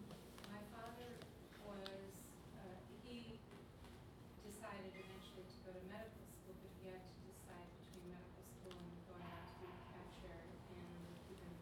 my 0.51 0.62
father 0.73 1.12
was, 1.65 2.12
uh, 2.57 2.75
he 3.05 3.38
decided 4.45 4.91
eventually 4.95 5.45
to 5.47 5.57
go 5.65 5.71
to 5.75 5.84
medical 5.89 6.23
school, 6.27 6.55
but 6.62 6.71
he 6.79 6.88
had 6.89 7.01
to 7.03 7.13
decide 7.29 7.67
between 7.86 8.05
medical 8.15 8.43
school 8.47 8.75
and 8.75 8.91
going 9.10 9.25
on 9.27 9.41
to 9.43 9.53
be 9.62 9.67
a 9.69 9.77
catcher 9.91 10.38
in 10.71 10.86
the 11.05 11.15
Cuban 11.27 11.53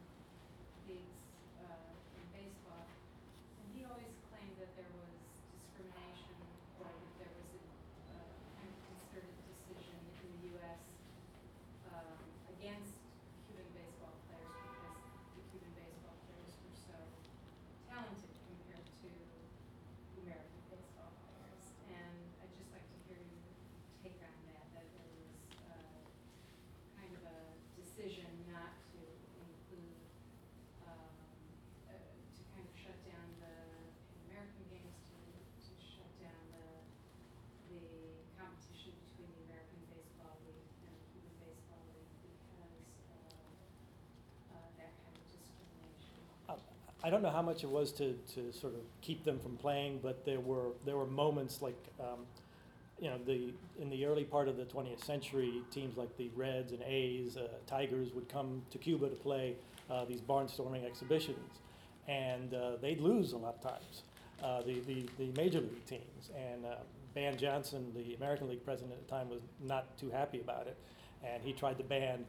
leagues, 0.88 1.20
uh, 1.64 2.20
in 2.20 2.26
baseball. 2.34 2.86
And 2.86 3.68
he 3.76 3.82
always 3.88 4.14
claimed 4.30 4.56
that 4.62 4.72
there 4.78 4.92
was 4.96 5.14
discrimination 5.56 6.36
or 6.82 6.90
that 6.90 7.14
there 7.22 7.32
was 7.34 7.50
a, 7.56 7.62
uh, 8.16 8.28
kind 8.60 8.70
of 8.70 8.78
concerted 8.88 9.36
decision 9.48 9.98
in 10.22 10.28
the 10.30 10.42
US, 10.60 10.82
um, 11.94 12.18
against 12.58 12.96
Cuban 13.48 13.68
baseball 13.76 14.16
players 14.28 14.54
because 14.56 14.96
the 15.38 15.44
Cuban 15.52 15.72
baseball 15.78 16.16
players 16.30 16.54
were 16.64 16.78
so 16.78 16.98
talented 17.90 18.34
compared 18.48 18.86
to 18.86 19.10
American 20.24 20.62
baseball 20.70 21.12
players. 21.30 21.66
And 21.90 22.16
I'd 22.44 22.54
just 22.58 22.72
like 22.74 22.86
to 22.86 22.98
hear 23.08 23.20
your 23.20 23.46
take 24.04 24.18
on 24.22 24.36
that, 24.52 24.66
that 24.76 24.88
there 24.94 25.10
was 25.14 25.32
uh, 25.68 26.04
kind 27.00 27.12
of 27.16 27.24
a 27.26 27.40
decision 27.78 28.30
not 28.52 28.74
to 28.96 29.02
include, 29.42 29.98
um, 30.86 31.12
uh, 31.90 31.96
to 31.98 32.42
kind 32.56 32.66
of 32.66 32.74
shut 32.78 32.98
down 33.08 33.28
the 33.42 33.56
American 34.30 34.66
games, 34.72 34.96
to, 35.12 35.18
to 35.18 35.74
shut 35.80 36.12
down 36.22 36.40
the, 36.54 36.68
the 37.74 37.82
competition 38.40 38.94
between 39.12 39.30
the 39.36 39.42
American 39.52 39.82
Baseball 39.92 40.36
League 40.48 40.70
and 40.86 40.94
the 40.96 41.06
Cuban 41.14 41.36
Baseball 41.44 41.84
League 41.94 42.14
because 42.24 42.86
of 43.14 43.34
uh, 44.54 44.70
that 44.80 44.94
kind 45.04 45.16
of 45.16 45.26
discrimination. 45.28 46.24
I- 47.10 47.12
don't 47.12 47.24
know 47.24 47.32
how 47.32 47.42
much 47.42 47.64
it 47.64 47.70
was 47.70 47.92
to, 47.94 48.14
to 48.36 48.52
sort 48.54 48.76
of 48.76 48.82
keep 49.02 49.24
them 49.24 49.40
from 49.40 49.58
playing, 49.58 50.00
but 50.04 50.26
there 50.26 50.40
were 50.40 50.74
there 50.86 50.96
were 50.96 51.08
moments 51.08 51.62
like, 51.62 51.78
um, 52.00 52.20
you 53.00 53.10
know, 53.10 53.18
the 53.26 53.52
in 53.80 53.90
the 53.90 54.06
early 54.06 54.24
part 54.24 54.48
of 54.48 54.58
the 54.58 54.66
20th 54.66 55.04
century, 55.04 55.64
teams 55.72 55.98
like 55.98 56.16
the 56.18 56.30
Reds 56.36 56.72
and 56.72 56.84
A's, 56.84 57.36
uh, 57.38 57.48
Tigers 57.66 58.14
would 58.14 58.30
come 58.30 58.62
to 58.70 58.78
Cuba 58.78 59.10
to 59.10 59.16
play 59.16 59.56
uh, 59.90 60.06
these 60.06 60.22
barnstorming 60.22 60.86
exhibitions, 60.86 61.60
and 62.08 62.54
uh, 62.54 62.78
they'd 62.82 63.02
lose 63.02 63.32
a 63.34 63.38
lot 63.38 63.56
of 63.56 63.62
times. 63.62 64.04
Uh, 64.44 64.62
the, 64.62 64.80
the 64.82 65.06
the 65.18 65.32
major 65.36 65.60
league 65.62 65.86
teams 65.86 66.30
and 66.38 66.66
uh, 66.66 66.76
Ban 67.16 67.38
Johnson, 67.38 67.92
the 67.96 68.14
American 68.16 68.48
League 68.50 68.64
president 68.64 68.94
at 68.94 69.08
the 69.08 69.12
time, 69.12 69.30
was 69.30 69.42
not 69.62 69.98
too 69.98 70.12
happy 70.12 70.42
about 70.42 70.68
it, 70.68 70.78
and 71.26 71.42
he 71.44 71.54
tried 71.54 71.78
to 71.80 71.84
ban. 71.84 72.26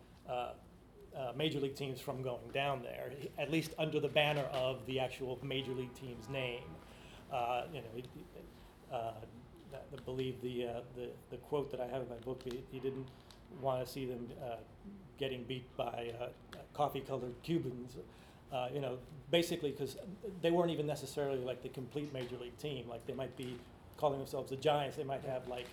Uh, 1.16 1.32
major 1.36 1.58
league 1.58 1.74
teams 1.74 2.00
from 2.00 2.22
going 2.22 2.48
down 2.54 2.82
there, 2.82 3.10
at 3.36 3.50
least 3.50 3.74
under 3.78 3.98
the 3.98 4.08
banner 4.08 4.44
of 4.52 4.86
the 4.86 5.00
actual 5.00 5.38
major 5.42 5.72
league 5.72 5.92
team's 5.94 6.28
name. 6.28 6.62
Uh, 7.32 7.62
you 7.74 7.80
know, 7.80 7.86
he, 7.96 8.04
uh, 8.92 9.10
believe 10.04 10.40
the, 10.40 10.66
uh, 10.66 10.80
the 10.94 11.08
the 11.30 11.36
quote 11.38 11.68
that 11.72 11.80
I 11.80 11.86
have 11.86 12.02
in 12.02 12.08
my 12.08 12.16
book. 12.24 12.42
He, 12.44 12.62
he 12.70 12.78
didn't 12.78 13.08
want 13.60 13.84
to 13.84 13.90
see 13.90 14.06
them 14.06 14.28
uh, 14.40 14.56
getting 15.18 15.42
beat 15.44 15.64
by 15.76 16.12
uh, 16.20 16.28
coffee-colored 16.74 17.34
Cubans. 17.42 17.96
You 18.72 18.80
know, 18.80 18.98
basically 19.30 19.72
because 19.72 19.96
they 20.42 20.52
weren't 20.52 20.70
even 20.70 20.86
necessarily 20.86 21.38
like 21.44 21.62
the 21.62 21.70
complete 21.70 22.12
major 22.12 22.36
league 22.40 22.56
team. 22.58 22.88
Like 22.88 23.04
they 23.06 23.14
might 23.14 23.36
be 23.36 23.56
calling 23.96 24.18
themselves 24.18 24.50
the 24.50 24.56
Giants. 24.56 24.96
They 24.96 25.04
might 25.04 25.24
have 25.24 25.48
like 25.48 25.66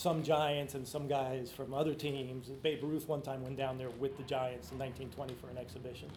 some 0.00 0.22
Giants 0.22 0.74
and 0.74 0.88
some 0.88 1.06
guys 1.06 1.52
from 1.52 1.74
other 1.74 1.92
teams. 1.92 2.46
Babe 2.48 2.82
Ruth 2.82 3.06
one 3.06 3.20
time 3.20 3.42
went 3.42 3.58
down 3.58 3.76
there 3.76 3.90
with 3.90 4.16
the 4.16 4.22
Giants 4.22 4.72
in 4.72 4.78
1920 4.78 5.34
for 5.34 5.50
an 5.50 5.58
exhibition. 5.58 6.08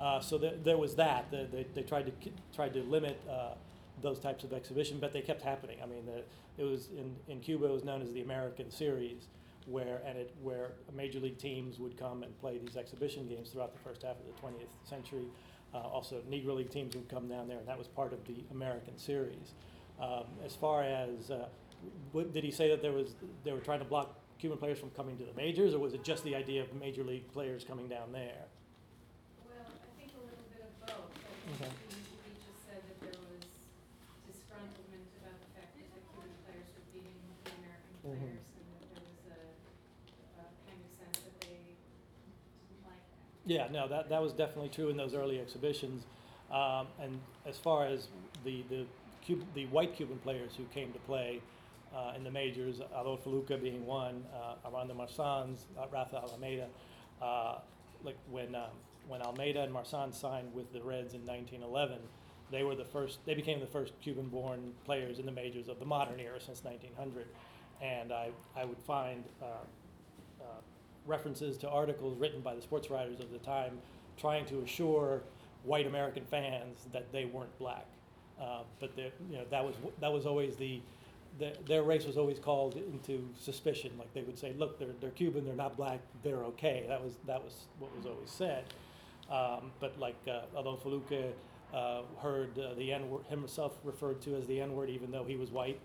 Uh, 0.00 0.18
so 0.18 0.36
there, 0.36 0.54
there 0.64 0.76
was 0.76 0.96
that. 0.96 1.30
The, 1.30 1.46
they, 1.52 1.64
they 1.72 1.82
tried 1.82 2.06
to 2.06 2.30
tried 2.52 2.74
to 2.74 2.82
limit 2.82 3.20
uh, 3.30 3.54
those 4.02 4.18
types 4.18 4.42
of 4.42 4.52
exhibition, 4.52 4.98
but 5.00 5.12
they 5.12 5.20
kept 5.20 5.42
happening. 5.42 5.76
I 5.80 5.86
mean, 5.86 6.06
the, 6.06 6.24
it 6.60 6.66
was 6.66 6.88
in, 6.88 7.14
in 7.28 7.38
Cuba. 7.38 7.66
It 7.66 7.72
was 7.72 7.84
known 7.84 8.02
as 8.02 8.12
the 8.12 8.22
American 8.22 8.68
Series, 8.68 9.28
where 9.66 10.00
and 10.04 10.18
it 10.18 10.34
where 10.42 10.72
major 10.92 11.20
league 11.20 11.38
teams 11.38 11.78
would 11.78 11.96
come 11.96 12.24
and 12.24 12.36
play 12.40 12.58
these 12.58 12.76
exhibition 12.76 13.28
games 13.28 13.50
throughout 13.50 13.72
the 13.72 13.88
first 13.88 14.02
half 14.02 14.16
of 14.16 14.26
the 14.26 14.42
20th 14.42 14.88
century. 14.88 15.26
Uh, 15.72 15.78
also, 15.78 16.20
Negro 16.28 16.56
League 16.56 16.70
teams 16.70 16.96
would 16.96 17.08
come 17.08 17.28
down 17.28 17.46
there, 17.46 17.58
and 17.58 17.68
that 17.68 17.78
was 17.78 17.86
part 17.86 18.12
of 18.12 18.26
the 18.26 18.42
American 18.50 18.98
Series. 18.98 19.54
Um, 20.00 20.24
as 20.44 20.56
far 20.56 20.82
as 20.82 21.30
uh, 21.30 21.46
what, 22.12 22.32
did 22.32 22.44
he 22.44 22.50
say 22.50 22.68
that 22.70 22.82
there 22.82 22.92
was 22.92 23.14
they 23.44 23.52
were 23.52 23.60
trying 23.60 23.78
to 23.80 23.84
block 23.84 24.14
Cuban 24.38 24.58
players 24.58 24.78
from 24.78 24.90
coming 24.90 25.16
to 25.18 25.24
the 25.24 25.34
majors, 25.34 25.74
or 25.74 25.78
was 25.78 25.92
it 25.94 26.02
just 26.02 26.24
the 26.24 26.34
idea 26.34 26.62
of 26.62 26.72
major 26.74 27.04
league 27.04 27.30
players 27.32 27.64
coming 27.64 27.88
down 27.88 28.12
there? 28.12 28.44
Well, 29.44 29.54
I 29.68 30.00
think 30.00 30.12
a 30.16 30.20
little 30.24 30.44
bit 30.52 30.64
of 30.64 30.72
both. 30.86 31.12
Okay. 31.60 31.70
he, 31.90 31.96
he 32.24 32.32
just 32.40 32.60
said 32.66 32.80
that 32.88 32.98
there 33.04 33.16
was 33.20 33.44
disgruntlement 34.28 35.06
about 35.20 35.36
the 35.44 35.50
fact 35.58 35.70
that 35.76 35.86
the 35.92 36.00
Cuban 36.08 36.32
players 36.46 36.68
were 36.72 36.86
beating 36.92 37.16
the 37.44 37.50
American 37.60 37.94
Mhm. 38.00 38.16
players 38.16 38.48
and 38.56 38.66
that 38.70 38.86
there 38.88 39.02
was 39.04 39.20
a, 39.28 39.40
a 40.40 40.46
kind 40.66 40.80
of 40.80 40.90
sense 40.96 41.18
that 41.24 41.36
they 41.44 41.60
didn't 41.60 42.84
like 42.88 43.04
that. 43.12 43.44
Yeah, 43.44 43.68
no, 43.72 43.88
that, 43.88 44.08
that 44.08 44.22
was 44.22 44.32
definitely 44.32 44.70
true 44.70 44.88
in 44.88 44.96
those 44.96 45.14
early 45.14 45.40
exhibitions. 45.40 46.04
Um, 46.50 46.88
and 47.00 47.20
as 47.46 47.58
far 47.58 47.86
as 47.86 48.08
the, 48.44 48.64
the, 48.70 48.86
Cub- 49.26 49.46
the 49.54 49.66
white 49.66 49.94
Cuban 49.94 50.18
players 50.18 50.52
who 50.56 50.64
came 50.74 50.92
to 50.92 50.98
play 51.00 51.40
uh, 51.94 52.12
in 52.16 52.24
the 52.24 52.30
majors, 52.30 52.80
Adolfo 52.98 53.30
Luque 53.30 53.60
being 53.60 53.84
one, 53.84 54.24
uh, 54.34 54.66
Armando 54.66 54.94
Marsans, 54.94 55.64
uh, 55.78 55.86
Rafael 55.90 56.30
Almeida, 56.32 56.66
uh, 57.20 57.58
like 58.04 58.16
when, 58.30 58.54
um, 58.54 58.70
when 59.08 59.20
Almeida 59.22 59.62
and 59.62 59.74
Marsan 59.74 60.14
signed 60.14 60.52
with 60.54 60.72
the 60.72 60.80
Reds 60.82 61.14
in 61.14 61.26
1911, 61.26 61.98
they 62.50 62.62
were 62.62 62.74
the 62.74 62.84
first, 62.84 63.18
they 63.26 63.34
became 63.34 63.60
the 63.60 63.66
first 63.66 63.92
Cuban-born 64.02 64.72
players 64.84 65.18
in 65.18 65.26
the 65.26 65.32
majors 65.32 65.68
of 65.68 65.78
the 65.78 65.84
modern 65.84 66.20
era 66.20 66.40
since 66.40 66.64
1900. 66.64 67.26
And 67.80 68.12
I, 68.12 68.30
I 68.56 68.64
would 68.64 68.78
find 68.78 69.24
uh, 69.40 69.46
uh, 70.40 70.44
references 71.06 71.56
to 71.58 71.68
articles 71.68 72.18
written 72.18 72.40
by 72.40 72.54
the 72.54 72.62
sports 72.62 72.90
writers 72.90 73.20
of 73.20 73.30
the 73.30 73.38
time 73.38 73.78
trying 74.16 74.44
to 74.46 74.60
assure 74.60 75.22
white 75.64 75.86
American 75.86 76.24
fans 76.24 76.86
that 76.92 77.10
they 77.12 77.24
weren't 77.24 77.56
black. 77.58 77.86
Uh, 78.40 78.62
but 78.80 78.90
you 78.96 79.36
know, 79.36 79.44
that 79.50 79.64
was, 79.64 79.74
that 80.00 80.12
was 80.12 80.26
always 80.26 80.56
the, 80.56 80.80
the, 81.38 81.52
their 81.66 81.82
race 81.82 82.04
was 82.06 82.16
always 82.16 82.38
called 82.38 82.76
into 82.76 83.28
suspicion. 83.38 83.92
Like 83.98 84.12
they 84.14 84.22
would 84.22 84.38
say, 84.38 84.54
look, 84.58 84.78
they're, 84.78 84.94
they're 85.00 85.10
Cuban, 85.10 85.44
they're 85.44 85.54
not 85.54 85.76
black, 85.76 86.00
they're 86.22 86.44
okay. 86.44 86.84
That 86.88 87.02
was, 87.02 87.14
that 87.26 87.42
was 87.42 87.66
what 87.78 87.94
was 87.96 88.06
always 88.06 88.30
said. 88.30 88.64
Um, 89.30 89.70
but 89.78 89.98
like 89.98 90.16
uh, 90.28 90.42
Adolfo 90.58 90.90
Luque 90.90 91.32
uh, 91.72 92.02
heard 92.20 92.58
uh, 92.58 92.74
the 92.74 92.92
N 92.92 93.08
word 93.08 93.24
himself 93.28 93.78
referred 93.84 94.20
to 94.22 94.34
as 94.34 94.46
the 94.46 94.60
N 94.60 94.74
word, 94.74 94.90
even 94.90 95.10
though 95.10 95.24
he 95.24 95.36
was 95.36 95.50
white. 95.50 95.78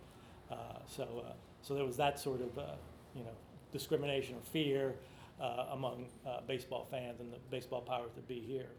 Uh, 0.52 0.56
so, 0.88 1.24
uh, 1.28 1.34
so 1.62 1.74
there 1.76 1.86
was 1.86 1.98
that 1.98 2.20
sort 2.20 2.42
of, 2.42 2.58
uh, 2.58 2.74
you 3.16 3.24
know, 3.24 3.32
discrimination 3.72 4.36
or 4.36 4.42
fear 4.52 4.96
uh, 5.40 5.66
among 5.72 6.06
uh, 6.26 6.40
baseball 6.48 6.88
fans 6.90 7.20
and 7.20 7.32
the 7.32 7.38
baseball 7.52 7.82
powers 7.82 8.12
that 8.16 8.28
be 8.28 8.40
here. 8.40 8.70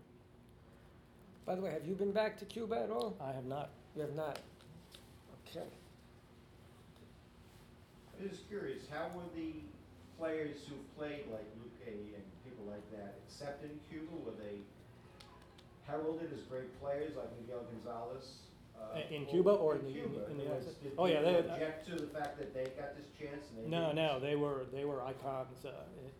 By 1.44 1.54
the 1.54 1.62
way, 1.62 1.70
have 1.70 1.86
you 1.86 1.94
been 1.94 2.12
back 2.12 2.36
to 2.38 2.44
Cuba 2.44 2.76
at 2.82 2.90
all? 2.90 3.16
I 3.20 3.32
have 3.32 3.44
not. 3.44 3.70
You 3.94 4.02
have 4.02 4.14
not? 4.14 4.40
Okay. 5.48 5.66
I'm 8.20 8.28
just 8.28 8.48
curious, 8.48 8.82
how 8.90 9.08
were 9.14 9.28
the 9.34 9.52
players 10.18 10.58
who 10.68 10.74
played 10.96 11.24
like 11.30 11.44
Luque 11.60 11.86
and 11.92 12.24
people 12.44 12.64
like 12.70 12.84
that 12.92 13.14
accepted 13.26 13.70
in 13.70 13.78
Cuba? 13.90 14.12
Were 14.24 14.32
they 14.42 14.60
heralded 15.86 16.32
as 16.32 16.40
great 16.48 16.72
players 16.80 17.12
like 17.16 17.28
Miguel 17.40 17.64
Gonzalez? 17.70 18.38
uh, 18.78 19.00
In- 19.10 19.24
Cuba 19.24 19.50
or 19.52 19.76
in 19.76 19.86
the- 19.86 19.92
Cuba? 19.92 20.26
in 20.30 20.36
the 20.36 20.44
In 20.44 20.50
other 20.50 20.60
words, 20.60 20.66
United- 20.66 20.82
Did 20.82 20.92
Oh, 20.98 21.06
yeah, 21.06 21.18
people 21.20 21.32
they- 21.32 21.48
object 21.48 21.86
to 21.88 21.96
the 21.96 22.06
fact 22.08 22.38
that 22.38 22.52
they 22.52 22.64
got 22.76 22.94
this 22.96 23.06
chance 23.18 23.46
and 23.50 23.64
they 23.64 23.68
No, 23.70 23.86
didn't? 23.86 23.96
no, 23.96 24.20
they 24.20 24.36
were 24.36 24.64
they 24.70 24.84
were 24.84 25.00
icons 25.02 25.64
uh, 25.64 25.70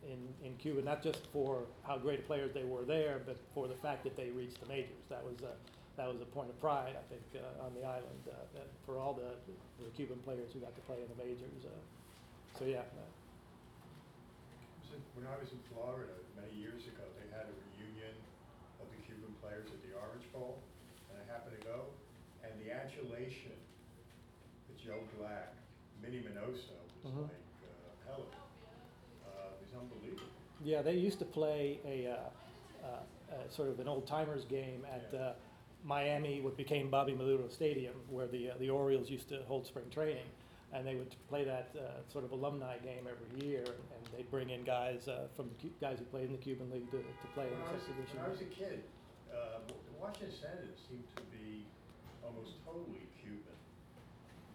in 0.07 0.35
in 0.43 0.57
Cuba, 0.57 0.81
not 0.83 1.03
just 1.03 1.27
for 1.35 1.67
how 1.83 1.99
great 1.99 2.27
players 2.27 2.55
they 2.55 2.65
were 2.65 2.85
there, 2.85 3.21
but 3.27 3.37
for 3.55 3.69
the 3.69 3.75
fact 3.77 4.05
that 4.05 4.17
they 4.17 4.31
reached 4.31 4.59
the 4.61 4.67
majors. 4.69 5.05
That 5.11 5.23
was 5.25 5.43
uh, 5.43 5.49
that 5.97 6.07
was 6.09 6.21
a 6.21 6.29
point 6.29 6.51
of 6.51 6.61
pride, 6.61 6.93
I 6.93 7.05
think, 7.09 7.25
uh, 7.35 7.65
on 7.65 7.73
the 7.73 7.85
island 7.87 8.21
uh, 8.29 8.37
that 8.55 8.69
for 8.85 8.99
all 9.01 9.15
the, 9.17 9.33
the 9.81 9.89
Cuban 9.97 10.19
players 10.25 10.53
who 10.53 10.61
got 10.61 10.75
to 10.77 10.83
play 10.85 11.01
in 11.01 11.09
the 11.09 11.17
majors. 11.17 11.65
Uh, 11.65 11.73
so 12.59 12.65
yeah, 12.65 12.85
uh, 12.97 13.09
When 15.17 15.25
I 15.27 15.37
was 15.41 15.49
in 15.53 15.61
Florida 15.73 16.13
many 16.37 16.53
years 16.61 16.85
ago, 16.89 17.05
they 17.17 17.29
had 17.33 17.49
a 17.49 17.55
reunion 17.73 18.13
of 18.81 18.87
the 18.93 19.01
Cuban 19.09 19.33
players 19.41 19.69
at 19.73 19.81
the 19.85 19.97
Orange 19.97 20.25
Bowl, 20.33 20.61
and 21.09 21.17
I 21.21 21.25
happened 21.33 21.57
to 21.57 21.65
go, 21.65 21.89
and 22.45 22.53
the 22.61 22.73
adulation 22.73 23.57
that 24.69 24.77
Joe 24.77 25.01
Black, 25.19 25.53
Minnie 26.05 26.21
Minoso 26.21 26.77
was 27.05 27.13
Mhm. 27.13 27.23
like, 27.25 27.49
uh, 27.65 28.09
hell. 28.09 28.25
Uh, 29.25 29.57
it 29.57 29.65
was 29.65 29.73
unbelievable. 29.81 30.29
Yeah, 30.63 30.83
they 30.83 30.95
used 30.97 31.19
to 31.21 31.25
play 31.25 31.81
a, 31.85 32.07
uh, 32.13 32.17
uh, 32.85 32.87
uh, 33.33 33.49
sort 33.49 33.69
of 33.69 33.81
an 33.81 33.89
old 33.89 34.07
timers 34.07 34.45
game 34.45 34.85
at 34.85 35.09
Yeah. 35.13 35.19
uh, 35.21 35.35
Miami, 35.87 36.41
what 36.41 36.57
became 36.57 36.91
Bobby 36.91 37.15
Maduro 37.15 37.49
Stadium, 37.49 37.95
where 38.11 38.27
the 38.27 38.51
uh, 38.51 38.55
the 38.59 38.69
Orioles 38.71 39.09
used 39.09 39.29
to 39.29 39.39
hold 39.47 39.67
spring 39.67 39.85
training, 39.91 40.27
and 40.73 40.85
they 40.87 40.97
would 40.97 41.15
play 41.29 41.45
that 41.45 41.71
uh, 41.79 41.83
sort 42.13 42.25
of 42.25 42.33
alumni 42.33 42.77
game 42.79 43.07
every 43.09 43.47
year, 43.47 43.63
and 43.65 44.03
they'd 44.17 44.31
bring 44.31 44.51
in 44.51 44.65
guys 44.65 45.07
uh, 45.09 45.29
from 45.37 45.49
the 45.49 45.69
Cu- 45.69 45.75
guys 45.81 45.99
who 46.01 46.05
played 46.07 46.27
in 46.27 46.33
the 46.33 46.39
Cuban 46.39 46.69
League 46.73 46.91
to, 46.91 46.99
to 46.99 47.27
play 47.35 47.45
in 47.47 47.53
When 47.53 47.61
I 47.69 47.73
this 47.73 47.83
was, 47.83 47.91
exhibition. 47.91 48.17
when 48.19 48.27
I 48.27 48.31
was 48.31 48.41
a 48.41 48.45
kid, 48.45 48.83
uh, 49.33 49.59
the 49.69 49.75
Washington 50.01 50.33
Senators 50.35 50.79
seemed 50.89 51.05
to 51.17 51.23
be 51.31 51.65
almost 52.25 52.55
totally 52.67 53.07
Cuban 53.23 53.55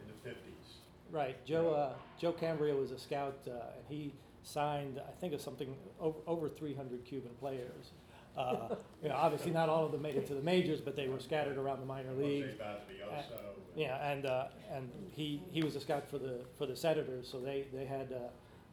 in 0.02 0.08
the 0.08 0.18
fifties. 0.30 0.82
Right, 1.12 1.44
Joe 1.46 1.72
uh, 1.74 1.94
Joe 2.20 2.34
Cambria 2.34 2.76
was 2.76 2.92
a 2.92 3.00
scout, 3.00 3.38
uh, 3.48 3.52
and 3.52 3.86
he 3.88 4.14
signed, 4.44 5.00
I 5.00 5.12
think, 5.22 5.34
of 5.34 5.40
something 5.42 5.76
over, 6.02 6.18
over 6.28 6.50
300 6.50 7.06
Cuban 7.06 7.32
players. 7.40 7.92
Uh, 8.38 8.76
you 9.04 9.10
know, 9.10 9.16
obviously, 9.16 9.52
not 9.52 9.68
all 9.70 9.86
of 9.86 9.92
them 9.92 10.02
made 10.02 10.16
it 10.16 10.26
to 10.28 10.34
the 10.34 10.42
majors, 10.42 10.80
but 10.82 10.96
they 10.96 11.08
were 11.10 11.20
scattered 11.20 11.58
around 11.58 11.80
the 11.80 11.86
minor 11.86 12.14
leagues. 12.14 12.58
Jose 12.60 12.64
Basilioso. 12.64 13.40
Yeah, 13.76 14.12
and 14.12 14.26
uh, 14.26 14.46
and 14.72 14.90
he, 15.12 15.42
he 15.52 15.64
was 15.64 15.76
a 15.76 15.80
scout 15.82 16.08
for 16.10 16.18
the 16.18 16.40
for 16.58 16.66
the 16.66 16.76
Senators, 16.76 17.28
so 17.30 17.40
they 17.40 17.66
they 17.74 17.86
had 17.86 18.14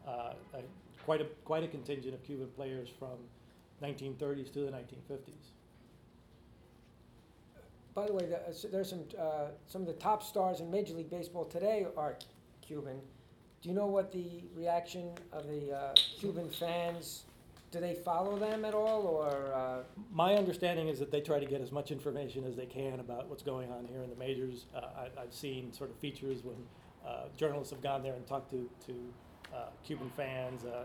uh, 0.07 0.09
uh, 0.11 0.33
a, 0.55 0.61
quite 1.05 1.21
a 1.21 1.27
quite 1.45 1.65
a 1.65 1.69
contingent 1.69 2.15
of 2.15 2.23
Cuban 2.25 2.49
players 2.57 2.89
from 2.99 3.19
1930s 3.83 4.53
to 4.53 4.61
the 4.61 4.71
1950s. 4.71 5.53
By 7.95 8.07
the 8.07 8.13
way, 8.13 8.27
the- 8.27 8.39
uh, 8.49 8.53
so 8.53 8.69
there's 8.69 8.91
some, 8.91 9.05
uh, 9.19 9.47
some 9.67 9.83
of 9.83 9.87
the 9.89 9.95
top 9.95 10.23
stars 10.23 10.61
in 10.61 10.71
Major 10.71 10.95
League 10.95 11.11
Baseball 11.11 11.45
today 11.45 11.87
are 11.97 12.17
Cuban. 12.63 13.01
Do 13.61 13.69
you 13.69 13.75
know 13.75 13.87
what 13.87 14.13
the 14.13 14.45
reaction 14.55 15.11
of 15.33 15.49
the 15.49 15.73
uh, 15.77 15.95
Cuban 16.19 16.49
fans, 16.49 17.25
do 17.71 17.81
they 17.81 17.95
follow 17.95 18.39
them 18.39 18.65
at 18.65 18.75
all, 18.75 19.03
or, 19.03 19.53
uh, 19.55 19.83
My 20.13 20.35
understanding 20.35 20.89
is 20.89 20.99
that 21.01 21.11
they 21.11 21.21
try 21.21 21.39
to 21.39 21.47
get 21.47 21.61
as 21.61 21.71
much 21.71 21.91
information 21.91 22.45
as 22.45 22.57
they 22.57 22.67
can 22.67 23.01
about 23.01 23.29
what's 23.29 23.43
going 23.43 23.71
on 23.71 23.87
here 23.87 24.03
in 24.03 24.11
the 24.11 24.17
majors. 24.17 24.67
Uh, 24.75 24.81
I, 24.97 25.23
I've 25.23 25.35
seen 25.35 25.73
sort 25.73 25.91
of 25.91 25.97
features 25.97 26.43
when 26.43 26.57
uh, 27.07 27.25
journalists 27.37 27.73
have 27.73 27.83
gone 27.83 28.03
there 28.03 28.15
and 28.15 28.27
talked 28.27 28.51
to, 28.51 28.69
to 28.87 28.95
uh, 29.55 29.67
Cuban 29.85 30.11
fans, 30.17 30.65
uh, 30.65 30.85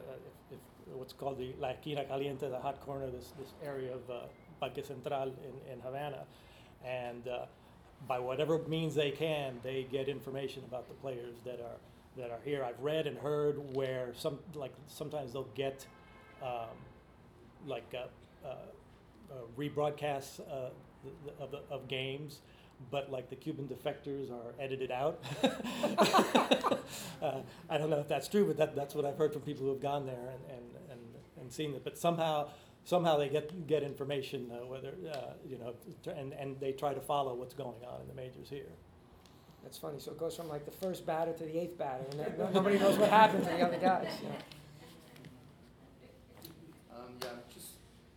if, 0.51 0.57
if 0.57 0.95
what's 0.95 1.13
called 1.13 1.37
the 1.37 1.53
La 1.59 1.69
Esquina 1.69 2.03
Caliente, 2.05 2.49
the 2.49 2.59
hot 2.59 2.81
corner, 2.81 3.09
this, 3.09 3.33
this 3.39 3.53
area 3.63 3.93
of 3.93 4.09
uh, 4.09 4.19
Parque 4.59 4.83
Central 4.85 5.23
in, 5.23 5.73
in 5.73 5.79
Havana. 5.79 6.23
And 6.85 7.27
uh, 7.27 7.45
by 8.07 8.19
whatever 8.19 8.59
means 8.67 8.93
they 8.93 9.11
can, 9.11 9.59
they 9.63 9.87
get 9.89 10.09
information 10.09 10.63
about 10.67 10.89
the 10.89 10.95
players 10.95 11.37
that 11.45 11.61
are, 11.61 11.79
that 12.17 12.29
are 12.29 12.39
here. 12.43 12.63
I've 12.63 12.79
read 12.81 13.07
and 13.07 13.17
heard 13.17 13.75
where 13.75 14.11
some, 14.13 14.39
like, 14.53 14.73
sometimes 14.87 15.31
they'll 15.31 15.47
get 15.55 15.85
um, 16.43 16.67
like 17.65 17.93
uh, 17.95 18.47
uh, 18.47 18.55
uh, 19.31 19.35
rebroadcasts 19.57 20.39
uh, 20.41 20.69
of, 21.39 21.55
of 21.71 21.87
games, 21.87 22.39
but 22.91 23.11
like 23.11 23.29
the 23.29 23.35
Cuban 23.35 23.67
defectors 23.67 24.31
are 24.31 24.53
edited 24.59 24.91
out. 24.91 25.23
uh, 27.21 27.39
I 27.69 27.77
don't 27.77 27.89
know 27.89 27.99
if 27.99 28.07
that's 28.07 28.27
true, 28.27 28.45
but 28.45 28.57
that, 28.57 28.75
that's 28.75 28.95
what 28.95 29.05
I've 29.05 29.17
heard 29.17 29.33
from 29.33 29.41
people 29.41 29.63
who 29.65 29.71
have 29.71 29.81
gone 29.81 30.05
there 30.05 30.15
and, 30.15 30.57
and, 30.57 30.91
and, 30.91 30.99
and 31.39 31.51
seen 31.53 31.73
it. 31.73 31.83
But 31.83 31.97
somehow, 31.97 32.49
somehow 32.83 33.17
they 33.17 33.29
get 33.29 33.67
get 33.67 33.83
information, 33.83 34.51
uh, 34.51 34.65
whether 34.65 34.93
uh, 35.11 35.33
you 35.47 35.57
know, 35.57 35.73
and, 36.13 36.33
and 36.33 36.59
they 36.59 36.71
try 36.71 36.93
to 36.93 37.01
follow 37.01 37.33
what's 37.35 37.53
going 37.53 37.83
on 37.87 38.01
in 38.01 38.07
the 38.07 38.13
majors 38.13 38.49
here. 38.49 38.71
that's 39.63 39.77
funny, 39.77 39.99
so 39.99 40.11
it 40.11 40.17
goes 40.19 40.35
from 40.35 40.49
like 40.49 40.65
the 40.65 40.71
first 40.71 41.05
batter 41.05 41.33
to 41.33 41.43
the 41.43 41.57
eighth 41.59 41.77
batter, 41.77 42.03
and 42.11 42.53
nobody 42.53 42.77
knows 42.77 42.97
what 42.97 43.09
happened 43.09 43.43
to 43.43 43.49
the 43.49 43.61
other 43.61 43.77
guys? 43.77 44.07
Um, 46.95 47.13
yeah, 47.21 47.29
I'm 47.29 47.39
just 47.53 47.67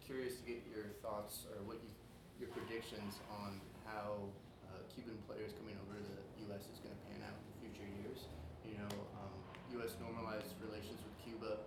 curious 0.06 0.38
to 0.38 0.44
get 0.46 0.62
your 0.70 0.94
thoughts 1.02 1.50
or 1.50 1.58
what 1.66 1.82
you, 1.82 1.90
your 2.38 2.50
predictions 2.54 3.18
on 3.42 3.58
how 3.82 4.30
uh, 4.70 4.78
Cuban 4.94 5.18
players 5.26 5.50
coming 5.58 5.74
over 5.82 5.98
to 5.98 6.06
the 6.06 6.46
U.S. 6.46 6.70
is 6.70 6.78
going 6.78 6.94
to 6.94 7.02
pan 7.10 7.26
out 7.26 7.34
in 7.34 7.50
future 7.58 7.90
years. 7.98 8.30
You 8.62 8.78
know, 8.78 8.94
um, 9.18 9.34
U.S. 9.82 9.98
normalized 9.98 10.54
relations 10.62 11.02
with 11.02 11.14
Cuba, 11.26 11.58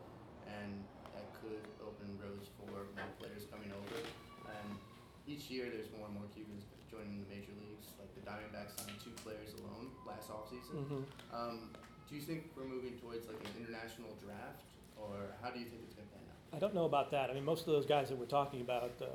and 0.47 0.71
that 1.11 1.27
could 1.43 1.67
open 1.83 2.15
roads 2.15 2.47
for 2.55 2.71
more 2.71 3.11
players 3.19 3.43
coming 3.51 3.75
over. 3.75 3.99
And 4.47 4.79
each 5.27 5.51
year, 5.51 5.67
there's 5.67 5.91
more 5.91 6.07
and 6.07 6.15
more 6.15 6.27
Cubans 6.31 6.63
joining 6.87 7.19
the 7.19 7.27
major 7.27 7.51
leagues. 7.59 7.91
Like 7.99 8.09
the 8.15 8.23
Diamondbacks 8.23 8.79
signed 8.79 9.03
two 9.03 9.13
players 9.19 9.51
alone 9.59 9.91
last 10.07 10.31
offseason. 10.31 10.87
Mm-hmm. 10.87 11.03
Um, 11.35 11.75
do 12.07 12.15
you 12.15 12.23
think 12.23 12.55
we're 12.55 12.65
moving 12.65 12.95
towards 13.03 13.27
like 13.27 13.37
an 13.43 13.51
international 13.59 14.15
draft, 14.23 14.63
or 14.95 15.35
how 15.43 15.51
do 15.51 15.59
you 15.59 15.67
think 15.67 15.83
it's 15.83 15.93
going 15.93 16.07
to 16.07 16.15
pan 16.15 16.23
out? 16.31 16.38
I 16.53 16.59
don't 16.59 16.73
know 16.73 16.85
about 16.85 17.11
that. 17.11 17.29
I 17.29 17.33
mean, 17.33 17.45
most 17.45 17.61
of 17.61 17.73
those 17.73 17.85
guys 17.85 18.09
that 18.09 18.17
we're 18.17 18.25
talking 18.25 18.61
about, 18.61 18.91
uh, 19.01 19.05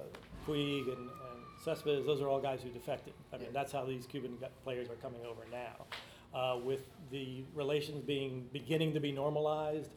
Puig 0.47 0.87
and, 0.87 0.99
and 0.99 1.41
Cespedes, 1.65 2.07
those 2.07 2.21
are 2.21 2.29
all 2.29 2.41
guys 2.41 2.61
who 2.63 2.69
defected. 2.71 3.13
I 3.33 3.39
mean, 3.39 3.49
that's 3.53 3.73
how 3.73 3.85
these 3.85 4.07
Cuban 4.07 4.37
gu- 4.39 4.47
players 4.63 4.89
are 4.89 4.95
coming 4.97 5.21
over 5.27 5.43
now. 5.51 5.87
Uh, 6.33 6.59
with 6.59 6.83
the 7.11 7.45
relations 7.55 8.03
being 8.05 8.47
beginning 8.53 8.93
to 8.95 9.01
be 9.01 9.13
normalized, 9.13 9.91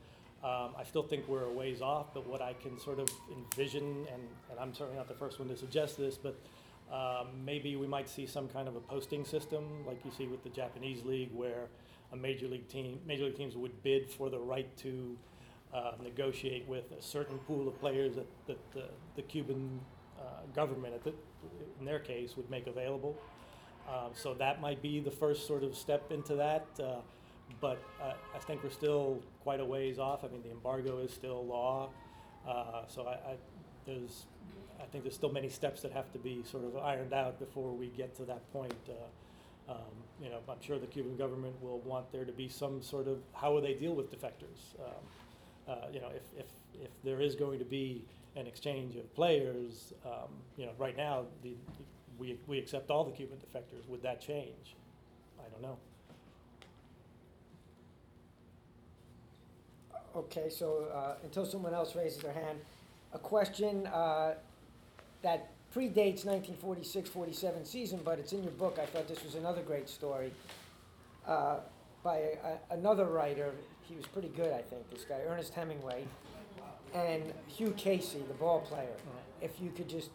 um, 0.44 0.72
I 0.78 0.84
still 0.84 1.04
think 1.04 1.28
we're 1.28 1.46
a 1.46 1.52
ways 1.52 1.82
off. 1.82 2.14
But 2.14 2.28
what 2.28 2.42
I 2.42 2.54
can 2.54 2.80
sort 2.80 3.00
of 3.00 3.10
envision, 3.32 3.84
and, 4.12 4.22
and 4.50 4.60
I'm 4.60 4.74
certainly 4.74 4.98
not 4.98 5.08
the 5.08 5.16
first 5.16 5.40
one 5.40 5.48
to 5.50 5.58
suggest 5.58 5.98
this, 5.98 6.18
but 6.18 6.40
um, 6.92 7.28
maybe 7.46 7.76
we 7.76 7.88
might 7.88 8.10
see 8.10 8.26
some 8.26 8.48
kind 8.48 8.68
of 8.68 8.76
a 8.76 8.80
posting 8.80 9.26
system, 9.26 9.64
like 9.86 10.04
you 10.06 10.12
see 10.12 10.26
with 10.26 10.44
the 10.44 10.50
Japanese 10.50 11.04
league, 11.04 11.30
where 11.34 11.68
a 12.14 12.16
major 12.16 12.48
league 12.48 12.68
team, 12.68 13.00
major 13.06 13.26
league 13.26 13.38
teams 13.38 13.56
would 13.56 13.84
bid 13.84 14.10
for 14.10 14.30
the 14.30 14.40
right 14.40 14.76
to 14.78 15.18
uh, 15.74 15.92
negotiate 16.04 16.68
with 16.68 16.92
a 16.98 17.02
certain 17.02 17.38
pool 17.40 17.68
of 17.68 17.80
players 17.80 18.16
that, 18.16 18.28
that 18.48 18.72
the, 18.74 18.86
the 19.16 19.22
Cuban 19.22 19.80
uh, 20.20 20.24
government, 20.56 20.94
at 20.94 21.04
the, 21.04 21.14
in 21.80 21.86
their 21.86 22.00
case, 22.00 22.38
would 22.38 22.50
make 22.50 22.68
available. 22.68 23.16
Um, 23.88 24.12
so 24.14 24.34
that 24.34 24.62
might 24.62 24.82
be 24.82 25.00
the 25.00 25.12
first 25.12 25.48
sort 25.48 25.64
of 25.64 25.76
step 25.76 26.12
into 26.12 26.36
that. 26.36 26.66
Uh, 26.82 26.96
but 27.62 27.82
uh, 28.02 28.14
I 28.36 28.40
think 28.40 28.64
we're 28.64 28.70
still 28.70 29.22
quite 29.44 29.60
a 29.60 29.66
ways 29.66 30.00
off. 30.00 30.24
I 30.24 30.28
mean, 30.28 30.44
the 30.44 30.52
embargo 30.52 31.00
is 31.00 31.14
still 31.14 31.46
law. 31.46 31.90
Uh, 32.48 32.82
so 32.88 33.08
I, 33.08 33.14
I, 33.14 33.36
there's, 33.86 34.26
I 34.80 34.86
think 34.86 35.04
there's 35.04 35.16
still 35.16 35.32
many 35.32 35.50
steps 35.50 35.82
that 35.82 35.92
have 35.92 36.12
to 36.14 36.20
be 36.20 36.44
sort 36.44 36.66
of 36.66 36.78
ironed 36.78 37.14
out 37.14 37.40
before 37.40 37.72
we 37.72 37.88
get 37.88 38.16
to 38.18 38.26
that 38.26 38.52
point. 38.52 38.76
Uh, 38.90 39.72
um, 39.72 39.78
you 40.22 40.30
know, 40.30 40.40
I'm 40.48 40.62
sure 40.62 40.80
the 40.80 40.88
Cuban 40.88 41.18
government 41.18 41.62
will 41.62 41.80
want 41.80 42.12
there 42.12 42.26
to 42.26 42.32
be 42.32 42.48
some 42.48 42.82
sort 42.82 43.08
of 43.08 43.20
how 43.34 43.54
will 43.54 43.62
they 43.62 43.74
deal 43.74 43.94
with 43.94 44.12
defectors. 44.12 44.76
Um, 44.80 45.04
uh, 45.68 45.76
you 45.94 46.00
know, 46.00 46.10
if, 46.10 46.24
if, 46.40 46.46
if 46.84 46.90
there 47.04 47.22
is 47.22 47.36
going 47.36 47.60
to 47.60 47.66
be 47.66 48.04
an 48.36 48.48
exchange 48.48 48.96
of 48.96 49.14
players, 49.16 49.94
um, 50.06 50.30
you 50.58 50.66
know, 50.66 50.72
right 50.78 50.96
now, 50.96 51.26
the, 51.44 51.54
we, 52.18 52.38
we 52.48 52.58
accept 52.60 52.90
all 52.90 53.04
the 53.04 53.12
Cuban 53.12 53.38
defectors. 53.38 53.88
Would 53.90 54.02
that 54.04 54.22
change? 54.22 54.76
I 55.40 55.50
don't 55.52 55.62
know. 55.62 55.78
Okay, 60.16 60.50
so 60.50 60.88
uh, 60.94 61.14
until 61.24 61.46
someone 61.46 61.74
else 61.74 61.96
raises 61.96 62.20
their 62.20 62.34
hand, 62.34 62.58
a 63.14 63.20
question 63.20 63.86
uh, 63.88 64.34
that 65.22 65.52
predates 65.76 66.26
1946-47 66.26 67.68
season, 67.68 68.00
but 68.04 68.18
it's 68.18 68.34
in 68.34 68.42
your 68.42 68.52
book. 68.54 68.80
I 68.82 68.86
thought 68.88 69.08
this 69.08 69.24
was 69.24 69.36
another 69.36 69.62
great 69.62 69.88
story 69.90 70.32
uh, 71.28 71.58
by 72.04 72.18
a, 72.18 72.22
a- 72.44 72.74
another 72.74 73.06
writer. 73.06 73.52
He 73.88 73.96
was 73.96 74.06
pretty 74.08 74.30
good, 74.30 74.54
I 74.54 74.62
think, 74.62 74.90
this 74.92 75.04
guy, 75.04 75.20
Ernest 75.28 75.54
Hemingway, 75.54 76.06
and 76.94 77.34
Hugh 77.48 77.74
Casey, 77.78 78.20
the 78.28 78.34
ball 78.34 78.62
player. 78.62 78.96
If 79.42 79.62
you 79.62 79.72
could 79.72 79.88
just 79.88 80.10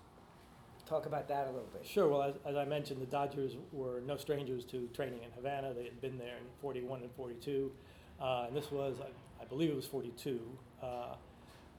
talk 0.86 1.07
about 1.07 1.28
that 1.28 1.44
a 1.46 1.51
little 1.51 1.68
bit. 1.72 1.86
Sure. 1.86 2.09
Well, 2.09 2.22
as, 2.22 2.34
as 2.44 2.57
I 2.57 2.64
mentioned, 2.64 3.01
the 3.01 3.07
Dodgers 3.07 3.57
were 3.72 4.03
no 4.07 4.16
strangers 4.16 4.64
to 4.66 4.88
training 4.88 5.20
in 5.24 5.30
Havana. 5.34 5.72
They 5.72 5.84
had 5.84 6.01
been 6.01 6.18
there 6.18 6.36
in 6.36 6.44
41 6.61 7.03
and 7.03 7.11
42. 7.12 7.72
Uh, 8.20 8.44
and 8.49 8.57
this 8.57 8.70
was, 8.70 8.96
I, 9.01 9.42
I 9.42 9.46
believe 9.46 9.70
it 9.70 9.76
was 9.76 9.86
42. 9.86 10.40
Uh, 10.82 10.86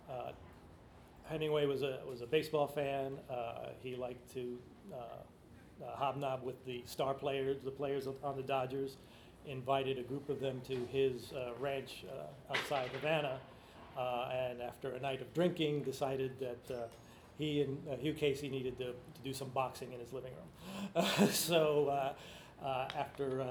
uh, 0.10 0.32
Hemingway 1.26 1.66
was 1.66 1.84
a, 1.84 2.00
was 2.10 2.22
a 2.22 2.26
baseball 2.26 2.68
fan. 2.68 3.14
Uh, 3.30 3.70
he 3.82 3.96
liked 3.96 4.34
to 4.34 4.58
uh, 4.92 4.96
uh, 5.84 5.96
hobnob 5.96 6.44
with 6.44 6.64
the 6.66 6.84
star 6.86 7.14
players, 7.14 7.58
the 7.64 7.72
players 7.72 8.08
on 8.24 8.36
the 8.36 8.44
Dodgers. 8.44 8.98
Invited 9.48 9.98
a 10.00 10.04
group 10.04 10.30
of 10.30 10.40
them 10.40 10.62
to 10.68 10.76
his 10.92 11.34
uh, 11.34 11.52
ranch 11.60 12.06
uh, 12.10 12.54
outside 12.54 12.90
Havana. 12.94 13.40
Uh, 13.98 14.30
and 14.34 14.62
after 14.62 14.92
a 14.92 15.00
night 15.00 15.22
of 15.22 15.32
drinking, 15.34 15.84
decided 15.84 16.32
that 16.40 16.76
uh, 16.76 16.82
he 17.38 17.62
and 17.62 17.78
uh, 17.92 17.96
Hugh 17.96 18.14
Casey 18.14 18.50
needed 18.50 18.78
to, 18.80 18.86
to 18.86 19.22
do 19.24 19.34
some 19.34 19.50
boxing 19.50 19.92
in 19.94 20.00
his 20.00 20.12
living 20.14 20.32
room. 20.96 21.30
so 21.32 22.14
uh, 22.64 22.88
after 22.98 23.46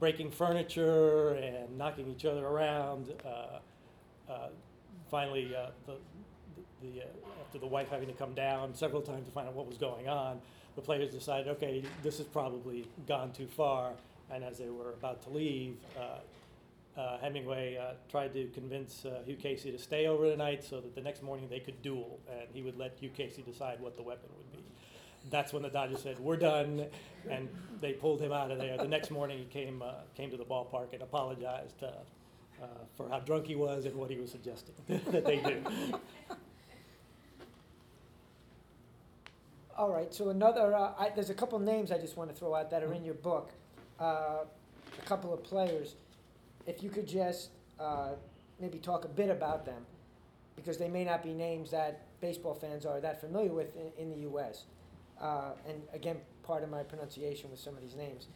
breaking 0.00 0.30
furniture 0.30 1.34
and 1.34 1.76
knocking 1.78 2.08
each 2.08 2.24
other 2.24 2.44
around, 2.44 3.12
finally 5.10 5.54
the, 5.86 5.96
the, 6.82 7.02
uh, 7.02 7.06
after 7.40 7.58
the 7.58 7.66
wife 7.66 7.88
having 7.88 8.08
to 8.08 8.14
come 8.14 8.34
down 8.34 8.74
several 8.74 9.02
times 9.02 9.26
to 9.26 9.32
find 9.32 9.48
out 9.48 9.54
what 9.54 9.66
was 9.66 9.78
going 9.78 10.08
on, 10.08 10.40
the 10.74 10.82
players 10.82 11.12
decided, 11.12 11.48
okay, 11.48 11.82
this 12.02 12.18
has 12.18 12.26
probably 12.26 12.86
gone 13.06 13.32
too 13.32 13.46
far. 13.46 13.92
And 14.30 14.42
as 14.44 14.58
they 14.58 14.68
were 14.68 14.90
about 14.90 15.22
to 15.22 15.30
leave, 15.30 15.76
uh, 15.98 17.00
uh, 17.00 17.18
Hemingway 17.18 17.76
uh, 17.76 17.94
tried 18.10 18.32
to 18.34 18.46
convince 18.48 19.04
uh, 19.04 19.22
Hugh 19.24 19.36
Casey 19.36 19.70
to 19.70 19.78
stay 19.78 20.06
over 20.06 20.28
the 20.28 20.36
night 20.36 20.64
so 20.64 20.80
that 20.80 20.94
the 20.94 21.00
next 21.00 21.22
morning 21.22 21.46
they 21.48 21.60
could 21.60 21.80
duel, 21.82 22.18
and 22.30 22.48
he 22.52 22.62
would 22.62 22.78
let 22.78 22.96
Hugh 22.98 23.10
Casey 23.10 23.42
decide 23.42 23.80
what 23.80 23.96
the 23.96 24.02
weapon 24.02 24.30
would 24.36 24.52
be. 24.52 24.64
That's 25.30 25.52
when 25.52 25.62
the 25.62 25.68
Dodgers 25.68 26.00
said, 26.02 26.18
"We're 26.18 26.36
done," 26.36 26.86
and 27.28 27.48
they 27.80 27.92
pulled 27.92 28.20
him 28.20 28.32
out 28.32 28.50
of 28.50 28.58
there. 28.58 28.78
The 28.78 28.88
next 28.88 29.10
morning, 29.10 29.38
he 29.38 29.44
came 29.44 29.82
uh, 29.82 29.92
came 30.16 30.30
to 30.30 30.36
the 30.36 30.44
ballpark 30.44 30.92
and 30.92 31.02
apologized 31.02 31.82
uh, 31.82 32.66
for 32.96 33.08
how 33.08 33.20
drunk 33.20 33.46
he 33.46 33.56
was 33.56 33.84
and 33.84 33.94
what 33.96 34.08
he 34.10 34.16
was 34.16 34.30
suggesting 34.30 34.74
that 34.88 35.24
they 35.24 35.36
do. 35.38 35.62
All 39.76 39.92
right, 39.92 40.12
so 40.14 40.30
another, 40.30 40.74
I, 40.74 41.12
there's 41.14 41.28
a 41.28 41.34
couple 41.34 41.58
names 41.58 41.92
I 41.92 41.98
just 41.98 42.16
want 42.16 42.30
to 42.30 42.36
throw 42.36 42.54
out 42.54 42.70
that 42.70 42.82
are 42.82 42.94
in 42.94 43.04
your 43.04 43.14
book. 43.14 43.52
Uh, 44.00 44.44
a 44.98 45.06
couple 45.06 45.32
of 45.32 45.42
players. 45.42 45.94
If 46.66 46.82
you 46.82 46.90
could 46.90 47.06
just 47.06 47.50
uh, 47.78 48.10
maybe 48.60 48.78
talk 48.78 49.04
a 49.04 49.08
bit 49.08 49.30
about 49.30 49.64
them, 49.64 49.84
because 50.56 50.78
they 50.78 50.88
may 50.88 51.04
not 51.04 51.22
be 51.22 51.32
names 51.32 51.70
that 51.70 52.02
baseball 52.20 52.54
fans 52.54 52.86
are 52.86 53.00
that 53.00 53.20
familiar 53.20 53.52
with 53.52 53.74
in, 53.76 53.90
in 53.98 54.10
the 54.10 54.20
U.S. 54.28 54.64
Uh, 55.20 55.50
and 55.68 55.82
again, 55.92 56.16
part 56.42 56.62
of 56.62 56.70
my 56.70 56.82
pronunciation 56.82 57.50
with 57.50 57.60
some 57.60 57.74
of 57.74 57.80
these 57.82 57.94
names. 57.94 58.26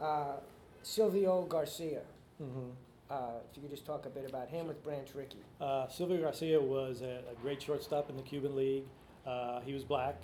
Uh, 0.00 0.36
Silvio 0.82 1.42
Garcia. 1.42 2.02
hmm 2.38 2.70
Uh, 3.10 3.38
if 3.50 3.56
you 3.56 3.62
could 3.62 3.70
just 3.70 3.86
talk 3.86 4.04
a 4.06 4.08
bit 4.10 4.28
about 4.28 4.48
him 4.48 4.66
with 4.66 4.82
Branch 4.82 5.08
Rickey. 5.14 5.38
Uh, 5.60 5.86
Silvio 5.88 6.20
Garcia 6.20 6.60
was 6.60 7.02
a, 7.02 7.20
a 7.30 7.34
great 7.40 7.62
shortstop 7.62 8.10
in 8.10 8.16
the 8.16 8.22
Cuban 8.22 8.56
League. 8.56 8.84
Uh, 9.26 9.60
he 9.60 9.72
was 9.72 9.84
black, 9.84 10.16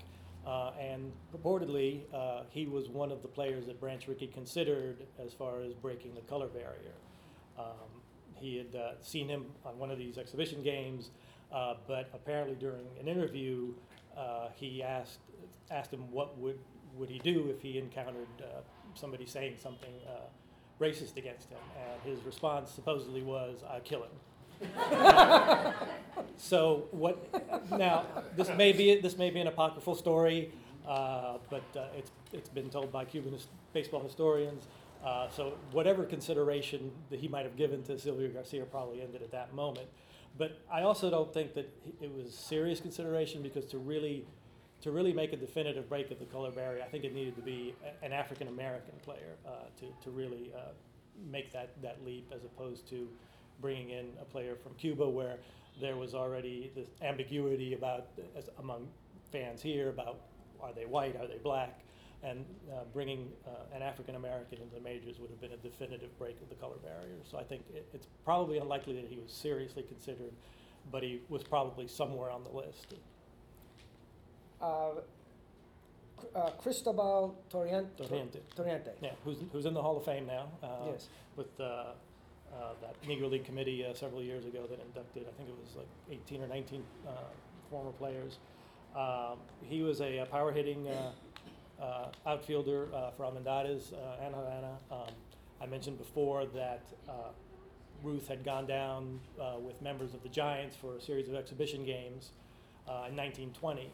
uh, 0.46 0.72
and 0.78 1.12
purportedly, 1.32 2.02
uh, 2.12 2.42
he 2.50 2.66
was 2.66 2.88
one 2.88 3.12
of 3.12 3.22
the 3.22 3.28
players 3.28 3.66
that 3.66 3.78
Branch 3.80 4.06
Rickey 4.08 4.26
considered 4.26 5.06
as 5.24 5.32
far 5.32 5.62
as 5.62 5.72
breaking 5.74 6.14
the 6.14 6.20
color 6.22 6.48
barrier. 6.48 6.94
Um, 7.58 8.02
he 8.34 8.56
had 8.56 8.74
uh, 8.74 8.92
seen 9.00 9.28
him 9.28 9.46
on 9.64 9.78
one 9.78 9.90
of 9.90 9.98
these 9.98 10.18
exhibition 10.18 10.62
games, 10.62 11.10
uh, 11.52 11.74
but 11.86 12.10
apparently 12.12 12.56
during 12.56 12.86
an 12.98 13.06
interview, 13.06 13.72
uh, 14.16 14.48
he 14.54 14.82
asked 14.82 15.20
asked 15.70 15.92
him 15.92 16.10
what 16.10 16.36
would 16.38 16.58
would 16.96 17.08
he 17.08 17.18
do 17.20 17.48
if 17.48 17.62
he 17.62 17.78
encountered 17.78 18.26
uh, 18.40 18.60
somebody 18.94 19.24
saying 19.24 19.56
something 19.58 19.94
racist 20.80 21.16
against 21.16 21.48
him, 21.48 21.60
and 21.78 22.02
his 22.02 22.24
response 22.24 22.70
supposedly 22.70 23.22
was, 23.22 23.62
"I'd 23.70 23.84
kill 23.84 24.02
him." 24.02 24.10
So 26.36 26.88
what? 26.90 27.28
Now 27.70 28.04
this 28.36 28.50
may 28.56 28.72
be 28.72 29.00
this 29.00 29.16
may 29.16 29.30
be 29.30 29.40
an 29.40 29.46
apocryphal 29.46 29.94
story, 29.94 30.52
uh, 30.86 31.38
but 31.50 31.62
uh, 31.76 31.86
it's 31.96 32.10
it's 32.32 32.48
been 32.48 32.68
told 32.68 32.90
by 32.90 33.04
Cuban 33.04 33.32
his- 33.32 33.46
baseball 33.72 34.02
historians. 34.02 34.66
Uh, 35.04 35.28
so 35.30 35.54
whatever 35.72 36.04
consideration 36.04 36.90
that 37.10 37.20
he 37.20 37.28
might 37.28 37.44
have 37.44 37.56
given 37.56 37.82
to 37.84 37.98
Silvio 37.98 38.28
Garcia 38.28 38.64
probably 38.64 39.02
ended 39.02 39.22
at 39.22 39.30
that 39.32 39.54
moment. 39.54 39.86
But 40.38 40.58
I 40.70 40.82
also 40.82 41.10
don't 41.10 41.32
think 41.32 41.54
that 41.54 41.70
it 42.00 42.12
was 42.12 42.34
serious 42.34 42.80
consideration 42.80 43.42
because 43.42 43.64
to 43.66 43.78
really 43.78 44.24
to 44.80 44.90
really 44.90 45.12
make 45.12 45.32
a 45.32 45.36
definitive 45.36 45.88
break 45.88 46.10
of 46.10 46.18
the 46.18 46.24
color 46.24 46.50
barrier, 46.50 46.82
I 46.82 46.88
think 46.88 47.04
it 47.04 47.14
needed 47.14 47.36
to 47.36 47.42
be 47.42 47.74
an 48.02 48.12
African 48.12 48.48
American 48.48 48.94
player 49.02 49.36
uh, 49.46 49.50
to 49.80 49.86
to 50.04 50.10
really 50.10 50.50
uh, 50.56 50.72
make 51.30 51.52
that 51.52 51.70
that 51.82 52.04
leap 52.04 52.32
as 52.34 52.44
opposed 52.44 52.88
to 52.88 53.08
bringing 53.60 53.90
in 53.90 54.06
a 54.20 54.24
player 54.24 54.56
from 54.56 54.74
Cuba 54.74 55.08
where 55.08 55.36
there 55.80 55.96
was 55.96 56.14
already 56.14 56.70
this 56.74 56.88
ambiguity 57.02 57.74
about 57.74 58.08
as 58.36 58.48
among 58.58 58.88
fans 59.30 59.62
here 59.62 59.88
about 59.88 60.20
are 60.60 60.72
they 60.72 60.84
white, 60.84 61.16
are 61.16 61.26
they 61.26 61.38
black, 61.42 61.80
and 62.22 62.44
uh, 62.72 62.84
bringing 62.92 63.32
uh, 63.46 63.74
an 63.74 63.82
African 63.82 64.14
American 64.14 64.58
into 64.60 64.74
the 64.74 64.80
majors 64.80 65.18
would 65.18 65.30
have 65.30 65.40
been 65.40 65.52
a 65.52 65.56
definitive 65.56 66.16
break 66.18 66.40
of 66.40 66.48
the 66.48 66.54
color 66.54 66.76
barrier. 66.84 67.16
So 67.28 67.38
I 67.38 67.42
think 67.42 67.62
it, 67.74 67.86
it's 67.92 68.06
probably 68.24 68.58
unlikely 68.58 68.94
that 68.94 69.06
he 69.08 69.16
was 69.16 69.32
seriously 69.32 69.82
considered, 69.82 70.32
but 70.92 71.02
he 71.02 71.20
was 71.28 71.42
probably 71.42 71.88
somewhere 71.88 72.30
on 72.30 72.44
the 72.44 72.50
list. 72.50 72.94
Uh, 74.60 74.90
uh, 76.36 76.50
Cristobal 76.50 77.36
Torriente. 77.50 77.96
Torriente. 77.98 78.38
Torriente. 78.56 78.90
Yeah, 79.00 79.10
who's 79.24 79.38
who's 79.52 79.66
in 79.66 79.74
the 79.74 79.82
Hall 79.82 79.96
of 79.96 80.04
Fame 80.04 80.26
now? 80.26 80.48
Uh, 80.62 80.92
Yes. 80.92 81.08
With 81.34 81.58
uh, 82.54 82.72
that 82.80 83.00
Negro 83.02 83.30
League 83.30 83.44
committee 83.44 83.84
uh, 83.84 83.94
several 83.94 84.22
years 84.22 84.44
ago 84.44 84.66
that 84.68 84.80
inducted, 84.80 85.26
I 85.28 85.32
think 85.36 85.48
it 85.48 85.56
was 85.64 85.76
like 85.76 85.88
18 86.10 86.42
or 86.42 86.48
19 86.48 86.82
uh, 87.06 87.10
former 87.70 87.92
players. 87.92 88.38
Um, 88.94 89.38
he 89.62 89.82
was 89.82 90.00
a, 90.00 90.20
uh 90.20 90.26
power 90.26 90.52
hitting 90.52 90.86
uh, 90.86 91.82
uh, 91.82 92.08
outfielder 92.26 92.88
for 93.16 93.24
Almendares 93.24 93.92
uh, 93.92 94.24
and 94.24 94.34
Havana. 94.34 94.76
Um, 94.90 95.14
I 95.60 95.66
mentioned 95.66 95.98
before 95.98 96.44
that 96.46 96.82
Ruth 98.02 98.26
had 98.26 98.44
gone 98.44 98.66
down 98.66 99.20
with 99.60 99.80
members 99.80 100.12
of 100.12 100.22
the 100.22 100.28
Giants 100.28 100.76
for 100.76 100.96
a 100.96 101.00
series 101.00 101.28
of 101.28 101.34
exhibition 101.36 101.84
games 101.84 102.32
in 102.86 103.16
1920. 103.16 103.90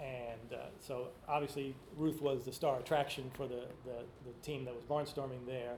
And 0.00 0.54
uh, 0.54 0.66
so 0.80 1.08
obviously 1.28 1.74
Ruth 1.96 2.22
was 2.22 2.44
the 2.44 2.52
star 2.52 2.78
attraction 2.78 3.30
for 3.34 3.46
the, 3.46 3.66
the, 3.84 4.04
the 4.24 4.32
team 4.42 4.64
that 4.64 4.74
was 4.74 4.84
barnstorming 4.84 5.46
there. 5.46 5.74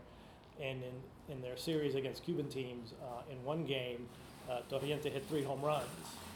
And 0.60 0.82
in, 0.82 0.92
in 1.28 1.40
their 1.40 1.56
series 1.56 1.94
against 1.94 2.24
Cuban 2.24 2.48
teams, 2.48 2.94
uh, 3.02 3.22
in 3.30 3.42
one 3.44 3.64
game, 3.64 4.08
uh, 4.50 4.60
Torriente 4.70 5.04
hit 5.04 5.26
three 5.28 5.42
home 5.42 5.62
runs, 5.62 5.86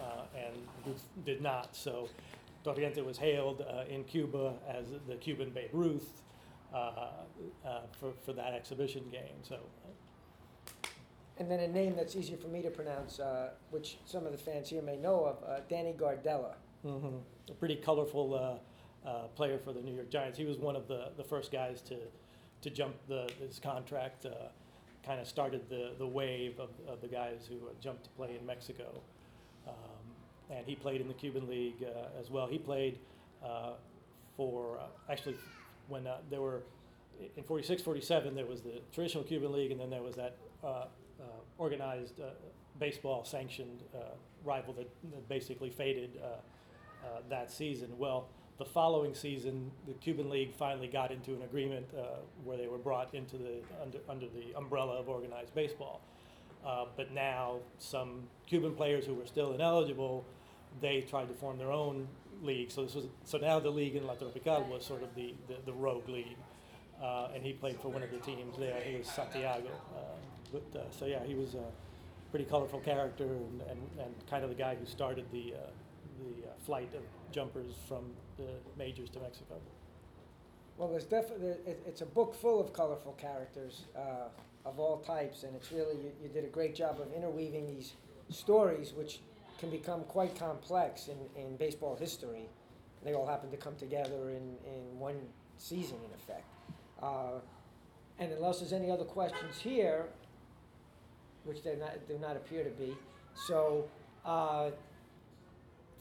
uh, 0.00 0.22
and 0.36 0.54
Ruth 0.86 1.02
did 1.24 1.42
not. 1.42 1.74
So 1.74 2.08
Torriente 2.64 3.04
was 3.04 3.18
hailed 3.18 3.62
uh, 3.62 3.84
in 3.88 4.04
Cuba 4.04 4.54
as 4.68 4.86
the 5.08 5.16
Cuban 5.16 5.50
Babe 5.50 5.70
Ruth 5.72 6.22
uh, 6.72 6.76
uh, 7.64 7.80
for, 7.98 8.12
for 8.24 8.32
that 8.32 8.54
exhibition 8.54 9.04
game. 9.10 9.38
So 9.42 9.58
And 11.38 11.50
then 11.50 11.60
a 11.60 11.68
name 11.68 11.94
that's 11.96 12.16
easier 12.16 12.36
for 12.36 12.48
me 12.48 12.62
to 12.62 12.70
pronounce, 12.70 13.20
uh, 13.20 13.50
which 13.70 13.98
some 14.06 14.24
of 14.24 14.32
the 14.32 14.38
fans 14.38 14.68
here 14.68 14.82
may 14.82 14.96
know 14.96 15.24
of, 15.26 15.36
uh, 15.48 15.60
Danny 15.68 15.92
Gardella. 15.92 16.54
Mm-hmm. 16.84 17.16
A 17.50 17.54
pretty 17.54 17.76
colorful 17.76 18.34
uh, 18.34 19.08
uh, 19.08 19.26
player 19.34 19.58
for 19.58 19.72
the 19.72 19.80
New 19.80 19.94
York 19.94 20.10
Giants. 20.10 20.38
He 20.38 20.44
was 20.44 20.58
one 20.58 20.76
of 20.76 20.88
the, 20.88 21.10
the 21.16 21.24
first 21.24 21.52
guys 21.52 21.82
to, 21.82 21.96
to 22.62 22.70
jump 22.70 22.94
the, 23.08 23.30
his 23.38 23.58
contract, 23.58 24.26
uh, 24.26 24.48
kind 25.06 25.20
of 25.20 25.28
started 25.28 25.62
the, 25.68 25.92
the 25.98 26.06
wave 26.06 26.58
of, 26.58 26.70
of 26.88 27.00
the 27.00 27.06
guys 27.06 27.48
who 27.48 27.54
uh, 27.66 27.70
jumped 27.80 28.04
to 28.04 28.10
play 28.10 28.36
in 28.38 28.44
Mexico. 28.44 29.00
Um, 29.66 29.74
and 30.50 30.66
he 30.66 30.74
played 30.74 31.00
in 31.00 31.06
the 31.06 31.14
Cuban 31.14 31.48
League 31.48 31.82
uh, 31.82 32.20
as 32.20 32.30
well. 32.30 32.46
He 32.46 32.58
played 32.58 32.98
uh, 33.44 33.72
for, 34.36 34.78
uh, 34.78 35.12
actually, 35.12 35.36
when 35.88 36.06
uh, 36.06 36.16
there 36.28 36.40
were, 36.40 36.62
in 37.36 37.44
46, 37.44 37.82
47, 37.82 38.34
there 38.34 38.46
was 38.46 38.62
the 38.62 38.80
traditional 38.92 39.22
Cuban 39.22 39.52
League, 39.52 39.70
and 39.70 39.80
then 39.80 39.90
there 39.90 40.02
was 40.02 40.16
that 40.16 40.36
uh, 40.64 40.86
organized 41.58 42.20
baseball 42.78 43.24
sanctioned 43.24 43.80
rival 44.44 44.74
that, 44.74 44.88
that 45.10 45.28
basically 45.28 45.70
faded 45.70 46.10
that 47.30 47.50
season. 47.50 47.88
Well, 47.96 48.28
the 48.58 48.64
following 48.64 49.14
season, 49.14 49.70
the 49.86 49.92
Cuban 49.94 50.30
League 50.30 50.54
finally 50.54 50.88
got 50.88 51.10
into 51.10 51.32
an 51.32 51.42
agreement 51.42 51.86
uh, 51.96 52.20
where 52.44 52.56
they 52.56 52.68
were 52.68 52.78
brought 52.78 53.14
into 53.14 53.36
the 53.36 53.60
under, 53.82 53.98
under 54.08 54.26
the 54.26 54.56
umbrella 54.56 54.98
of 54.98 55.08
organized 55.08 55.54
baseball. 55.54 56.00
Uh, 56.64 56.86
but 56.96 57.12
now, 57.12 57.58
some 57.78 58.22
Cuban 58.46 58.74
players 58.74 59.04
who 59.04 59.14
were 59.14 59.26
still 59.26 59.52
ineligible, 59.52 60.24
they 60.80 61.02
tried 61.02 61.28
to 61.28 61.34
form 61.34 61.58
their 61.58 61.70
own 61.70 62.08
league. 62.42 62.70
So 62.70 62.84
this 62.84 62.94
was 62.94 63.06
so 63.24 63.38
now 63.38 63.60
the 63.60 63.70
league 63.70 63.94
in 63.94 64.06
La 64.06 64.14
Tropical 64.14 64.64
was 64.64 64.84
sort 64.84 65.02
of 65.02 65.14
the, 65.14 65.34
the, 65.48 65.56
the 65.66 65.72
rogue 65.72 66.08
league, 66.08 66.36
uh, 67.02 67.28
and 67.34 67.44
he 67.44 67.52
played 67.52 67.78
for 67.80 67.88
one 67.88 68.02
of 68.02 68.10
the 68.10 68.18
teams 68.18 68.56
there. 68.58 68.80
He 68.80 68.96
was 68.96 69.06
Santiago. 69.06 69.70
Uh, 69.94 70.00
but 70.52 70.80
uh, 70.80 70.84
so 70.90 71.04
yeah, 71.06 71.24
he 71.24 71.34
was 71.34 71.54
a 71.54 71.64
pretty 72.30 72.46
colorful 72.46 72.80
character 72.80 73.24
and, 73.24 73.60
and, 73.62 73.80
and 74.00 74.14
kind 74.28 74.42
of 74.42 74.50
the 74.50 74.56
guy 74.56 74.74
who 74.74 74.86
started 74.86 75.26
the 75.30 75.54
uh, 75.54 75.70
the 76.18 76.64
flight 76.64 76.92
of 76.94 77.02
jumpers 77.32 77.74
from 77.86 78.04
the 78.36 78.50
majors 78.76 79.10
to 79.10 79.20
Mexico. 79.20 79.54
Well, 80.78 80.88
there's 80.88 81.04
definitely, 81.04 81.48
it, 81.66 81.82
it's 81.86 82.02
a 82.02 82.06
book 82.06 82.34
full 82.34 82.60
of 82.60 82.72
colorful 82.72 83.12
characters 83.12 83.84
uh, 83.96 84.28
of 84.64 84.78
all 84.78 84.98
types, 84.98 85.44
and 85.44 85.54
it's 85.56 85.72
really, 85.72 85.96
you, 85.96 86.12
you 86.22 86.28
did 86.28 86.44
a 86.44 86.48
great 86.48 86.74
job 86.74 87.00
of 87.00 87.12
interweaving 87.14 87.66
these 87.66 87.94
stories, 88.28 88.92
which 88.92 89.20
can 89.58 89.70
become 89.70 90.02
quite 90.04 90.38
complex 90.38 91.08
in, 91.08 91.16
in 91.40 91.56
baseball 91.56 91.96
history. 91.96 92.48
They 93.04 93.14
all 93.14 93.26
happen 93.26 93.50
to 93.50 93.56
come 93.56 93.76
together 93.76 94.30
in, 94.30 94.56
in 94.66 94.98
one 94.98 95.16
season, 95.56 95.96
in 96.04 96.12
effect. 96.14 96.44
Uh, 97.02 97.40
and 98.18 98.32
unless 98.32 98.60
there's 98.60 98.72
any 98.72 98.90
other 98.90 99.04
questions 99.04 99.58
here, 99.58 100.06
which 101.44 101.62
there 101.62 101.76
not, 101.76 102.06
do 102.08 102.18
not 102.18 102.36
appear 102.36 102.64
to 102.64 102.70
be, 102.70 102.94
so 103.46 103.88
uh, 104.24 104.70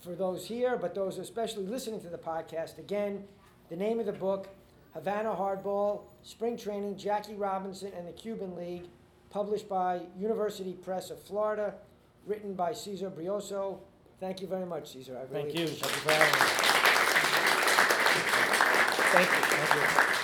for 0.05 0.15
those 0.15 0.45
here, 0.45 0.77
but 0.77 0.95
those 0.95 1.17
especially 1.17 1.65
listening 1.65 1.99
to 2.01 2.09
the 2.09 2.17
podcast, 2.17 2.77
again, 2.77 3.23
the 3.69 3.75
name 3.75 3.99
of 3.99 4.05
the 4.05 4.13
book, 4.13 4.47
Havana 4.93 5.29
Hardball, 5.29 6.03
Spring 6.21 6.55
Training, 6.55 6.95
Jackie 6.95 7.33
Robinson 7.35 7.91
and 7.97 8.07
the 8.07 8.13
Cuban 8.13 8.55
League, 8.55 8.85
published 9.29 9.67
by 9.67 10.01
University 10.17 10.73
Press 10.73 11.09
of 11.09 11.21
Florida, 11.21 11.73
written 12.25 12.53
by 12.53 12.71
Cesar 12.71 13.09
Brioso, 13.09 13.79
Thank 14.19 14.39
you 14.39 14.47
very 14.47 14.65
much, 14.65 14.93
Cesar. 14.93 15.17
I 15.17 15.21
really 15.33 15.51
Thank 15.51 15.55
you. 15.59 15.65
appreciate 15.65 15.91
Thank 15.91 15.91
it. 15.91 15.95
you 15.95 16.01
for 16.01 16.13
having 16.13 16.33
me. 16.33 16.75
Thank 19.11 19.29
you, 19.29 19.35
thank 19.57 20.09
you. 20.09 20.14